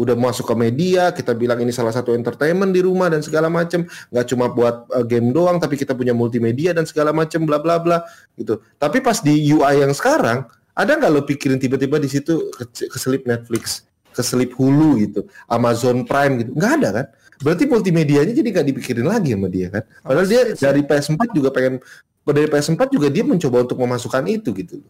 udah 0.00 0.16
masuk 0.16 0.48
ke 0.48 0.54
media, 0.56 1.12
kita 1.12 1.36
bilang 1.36 1.60
ini 1.60 1.68
salah 1.68 1.92
satu 1.92 2.16
entertainment 2.16 2.72
di 2.72 2.80
rumah 2.80 3.12
dan 3.12 3.20
segala 3.20 3.52
macam, 3.52 3.84
nggak 3.84 4.26
cuma 4.32 4.48
buat 4.48 4.88
uh, 4.96 5.04
game 5.04 5.28
doang, 5.28 5.60
tapi 5.60 5.76
kita 5.76 5.92
punya 5.92 6.16
multimedia 6.16 6.72
dan 6.72 6.88
segala 6.88 7.12
macam, 7.12 7.44
bla 7.44 7.60
bla 7.60 7.76
bla, 7.76 8.00
gitu. 8.40 8.64
Tapi 8.80 9.04
pas 9.04 9.20
di 9.20 9.52
UI 9.52 9.84
yang 9.84 9.92
sekarang, 9.92 10.48
ada 10.72 10.92
nggak 10.96 11.10
lo 11.12 11.20
pikirin 11.28 11.60
tiba-tiba 11.60 12.00
di 12.00 12.08
situ 12.08 12.48
ke- 12.48 12.88
keselip 12.88 13.28
Netflix, 13.28 13.84
keselip 14.16 14.56
Hulu 14.56 15.04
gitu, 15.04 15.28
Amazon 15.52 16.08
Prime 16.08 16.48
gitu, 16.48 16.56
nggak 16.56 16.72
ada 16.80 16.88
kan? 16.96 17.06
Berarti 17.44 17.64
multimedianya 17.68 18.32
jadi 18.32 18.48
nggak 18.48 18.66
dipikirin 18.72 19.04
lagi 19.04 19.36
sama 19.36 19.52
dia 19.52 19.68
kan? 19.68 19.84
Padahal 20.00 20.28
dia 20.28 20.40
dari 20.56 20.80
PS4 20.80 21.20
juga 21.36 21.48
pengen, 21.52 21.76
dari 22.24 22.48
PS4 22.48 22.80
juga 22.88 23.08
dia 23.12 23.24
mencoba 23.24 23.68
untuk 23.68 23.76
memasukkan 23.76 24.24
itu 24.32 24.48
gitu. 24.56 24.80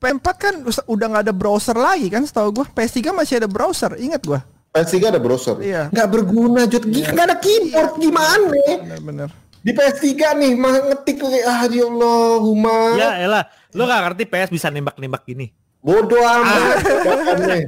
PS4 0.00 0.26
kan 0.34 0.54
udah 0.88 1.06
nggak 1.12 1.24
ada 1.28 1.34
browser 1.36 1.76
lagi 1.76 2.08
kan 2.08 2.24
setahu 2.24 2.64
gua. 2.64 2.66
PS3 2.72 3.12
masih 3.12 3.34
ada 3.44 3.48
browser, 3.48 3.92
ingat 4.00 4.24
gua. 4.24 4.40
PS3 4.72 5.12
ada 5.12 5.20
browser, 5.20 5.56
Iya. 5.60 5.92
nggak 5.92 6.08
berguna, 6.08 6.64
Jod, 6.64 6.88
nggak 6.88 7.26
ada 7.26 7.36
keyboard 7.36 8.00
gimana? 8.00 8.48
Bener-bener. 8.80 9.28
Di 9.60 9.76
PS3 9.76 10.08
nih, 10.40 10.52
mah 10.56 10.72
ngetik 10.88 11.20
kayak 11.20 11.44
ah 11.44 11.68
ya 11.68 11.84
Allah, 11.84 12.40
Huma. 12.40 12.96
Ya 12.96 13.10
elah, 13.20 13.44
lo 13.76 13.84
gak 13.84 14.00
ngerti 14.08 14.24
PS 14.24 14.48
bisa 14.48 14.72
nembak-nembak 14.72 15.20
gini. 15.28 15.52
Bodoh 15.80 16.20
amat 16.20 16.80
tembakannya. 16.80 17.58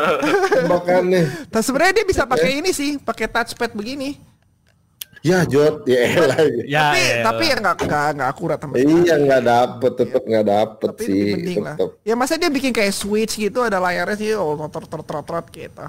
tembakannya. 0.62 1.22
Nah, 1.50 1.62
sebenarnya 1.62 1.94
dia 1.98 2.06
bisa 2.06 2.22
pakai 2.26 2.58
ini 2.58 2.70
sih, 2.70 2.98
pakai 2.98 3.26
touchpad 3.26 3.74
begini. 3.74 4.18
Ya 5.22 5.46
Jod, 5.46 5.86
ya 5.86 6.00
elah. 6.02 6.38
Ya, 6.66 6.82
tapi 6.84 6.98
elah. 6.98 7.22
tapi 7.22 7.42
ya 7.46 7.56
nggak 7.56 7.76
nggak 7.80 8.06
nggak 8.18 8.28
akurat 8.28 8.58
sama 8.58 8.72
sekali. 8.74 8.90
Iya 9.00 9.14
nggak 9.16 9.42
dapet, 9.44 9.92
tetep 9.94 10.22
nggak 10.22 10.46
dapet 10.48 10.88
Tapi 10.90 11.04
sih. 11.06 11.22
mending 11.32 11.58
lah. 11.62 11.76
tetep. 11.78 11.90
Ya 12.02 12.14
masa 12.14 12.34
dia 12.34 12.50
bikin 12.50 12.70
kayak 12.70 12.90
switch 12.90 13.34
gitu 13.36 13.58
ada 13.60 13.78
layarnya 13.78 14.16
sih, 14.16 14.30
oh 14.34 14.54
motor 14.54 14.82
ter 14.82 14.98
ter 14.98 15.18
ter 15.22 15.34
gitu. 15.52 15.84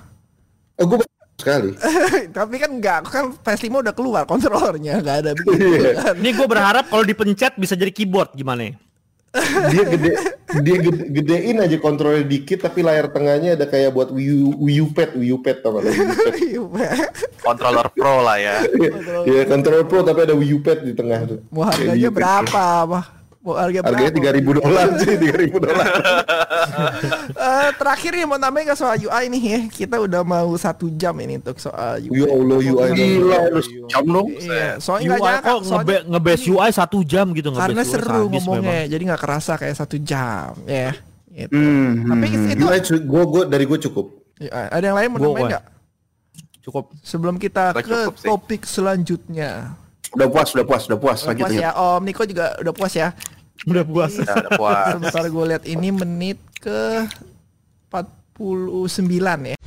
Oh, 0.75 0.85
gue 0.85 0.97
sekali. 1.33 1.71
tapi 2.37 2.55
kan 2.55 2.69
enggak, 2.71 2.99
kan 3.05 3.33
PS5 3.35 3.73
udah 3.81 3.93
keluar 3.93 4.23
kontrolernya, 4.31 5.01
nggak 5.01 5.17
ada 5.19 5.31
begitu 5.37 5.65
Iya. 5.81 5.91
kan. 5.97 6.13
Ini 6.21 6.29
gue 6.31 6.47
berharap 6.47 6.85
kalau 6.87 7.01
dipencet 7.01 7.57
bisa 7.57 7.73
jadi 7.73 7.89
keyboard 7.89 8.33
gimana 8.33 8.69
ya? 8.69 8.73
Dia 9.33 9.83
gede, 9.89 10.11
dia 10.61 10.77
gede, 10.77 11.03
gedein 11.09 11.57
aja 11.57 11.77
kontrolnya 11.81 12.21
dikit, 12.21 12.69
tapi 12.69 12.85
layar 12.85 13.09
tengahnya 13.09 13.57
ada 13.57 13.65
kayak 13.65 13.89
buat 13.89 14.13
Wii 14.13 14.29
U, 14.29 14.49
Wii 14.61 14.79
U 14.85 14.87
Pad, 14.93 15.17
Wii 15.17 15.33
U 15.33 15.41
Pad 15.41 15.57
lo? 15.65 15.81
Wii 15.81 16.61
U 16.61 16.69
Pad. 16.69 17.09
Controller 17.49 17.87
Pro 17.89 18.21
lah 18.21 18.37
ya. 18.37 18.61
Iya, 19.25 19.49
kontrol 19.49 19.89
Pro 19.89 20.05
tapi 20.05 20.29
ada 20.29 20.37
Wii 20.37 20.53
U 20.53 20.59
Pad 20.61 20.85
di 20.85 20.93
tengah 20.93 21.19
tuh. 21.25 21.39
Mau 21.49 21.65
harganya 21.65 22.09
berapa, 22.13 22.65
Bah? 22.85 23.05
Mau 23.43 23.59
harga 23.59 23.83
berapa? 23.83 23.91
Harganya 23.91 24.13
tiga 24.15 24.31
ribu 24.31 24.51
dolar 24.55 24.87
sih, 25.03 25.19
tiga 25.19 25.35
ribu 25.35 25.57
dolar. 25.59 25.85
Eh, 27.33 27.69
terakhir 27.75 28.15
nih 28.15 28.25
mau 28.25 28.39
nambahin 28.39 28.71
ke 28.71 28.75
soal 28.79 28.95
UI 28.95 29.27
nih 29.27 29.43
ya. 29.43 29.59
Kita 29.67 29.99
udah 29.99 30.23
mau 30.23 30.55
satu 30.55 30.87
jam 30.95 31.11
ini 31.19 31.35
untuk 31.37 31.59
soal 31.59 31.99
UI. 31.99 32.23
Ya 32.23 32.27
Allah, 32.31 32.57
UI. 32.63 32.89
Gila, 32.95 33.39
lu 33.51 33.61
jam 33.91 34.03
dong. 34.07 34.27
Iya, 34.31 34.79
soalnya 34.79 35.07
UI 35.11 35.19
nggak 35.19 35.27
nyangka, 35.27 35.51
kok 35.51 35.59
soalnya 35.67 35.83
ngebe- 35.83 36.05
nge-base 36.07 36.43
UI 36.47 36.69
satu 36.71 36.97
jam 37.03 37.25
gitu 37.35 37.49
nge-base 37.51 37.67
karena 37.67 37.83
seru 37.83 38.23
ngomongnya, 38.31 38.79
memang. 38.79 38.91
jadi 38.95 39.03
nggak 39.11 39.21
kerasa 39.21 39.53
kayak 39.59 39.75
satu 39.75 39.95
jam, 39.99 40.55
ya. 40.63 40.91
Gitu. 41.27 41.51
Hmm, 41.51 41.91
Tapi 42.07 42.25
hmm, 42.31 42.53
itu 42.55 42.63
UI, 42.63 42.79
gue, 43.03 43.23
gue 43.27 43.43
dari 43.51 43.65
gue 43.67 43.79
cukup. 43.91 44.05
Ya, 44.39 44.49
ada 44.71 44.85
yang 44.87 44.97
lain 44.97 45.07
mau 45.11 45.19
nambahin 45.19 45.45
nggak? 45.51 45.63
Cukup. 46.63 46.95
Sebelum 47.03 47.35
kita 47.35 47.75
Nggak 47.75 47.83
ke 47.83 47.99
topik 48.23 48.61
selanjutnya. 48.63 49.75
Udah 50.13 50.29
puas, 50.29 50.49
udah 50.53 50.65
puas, 50.65 50.83
udah 50.85 50.99
puas. 51.01 51.19
Udah 51.25 51.35
puas 51.41 51.53
ya. 51.57 51.73
Om 51.73 52.01
Niko 52.05 52.21
juga 52.29 52.53
udah 52.61 52.73
puas 52.73 52.93
ya. 52.93 53.17
Udah 53.65 53.81
puas. 53.81 54.13
Ya, 54.13 54.33
udah 54.45 54.51
puas. 54.53 54.85
Sebentar 54.93 55.25
gue 55.25 55.45
lihat 55.49 55.63
ini 55.65 55.89
menit 55.89 56.37
ke 56.61 57.09
49 57.89 59.49
ya. 59.49 59.57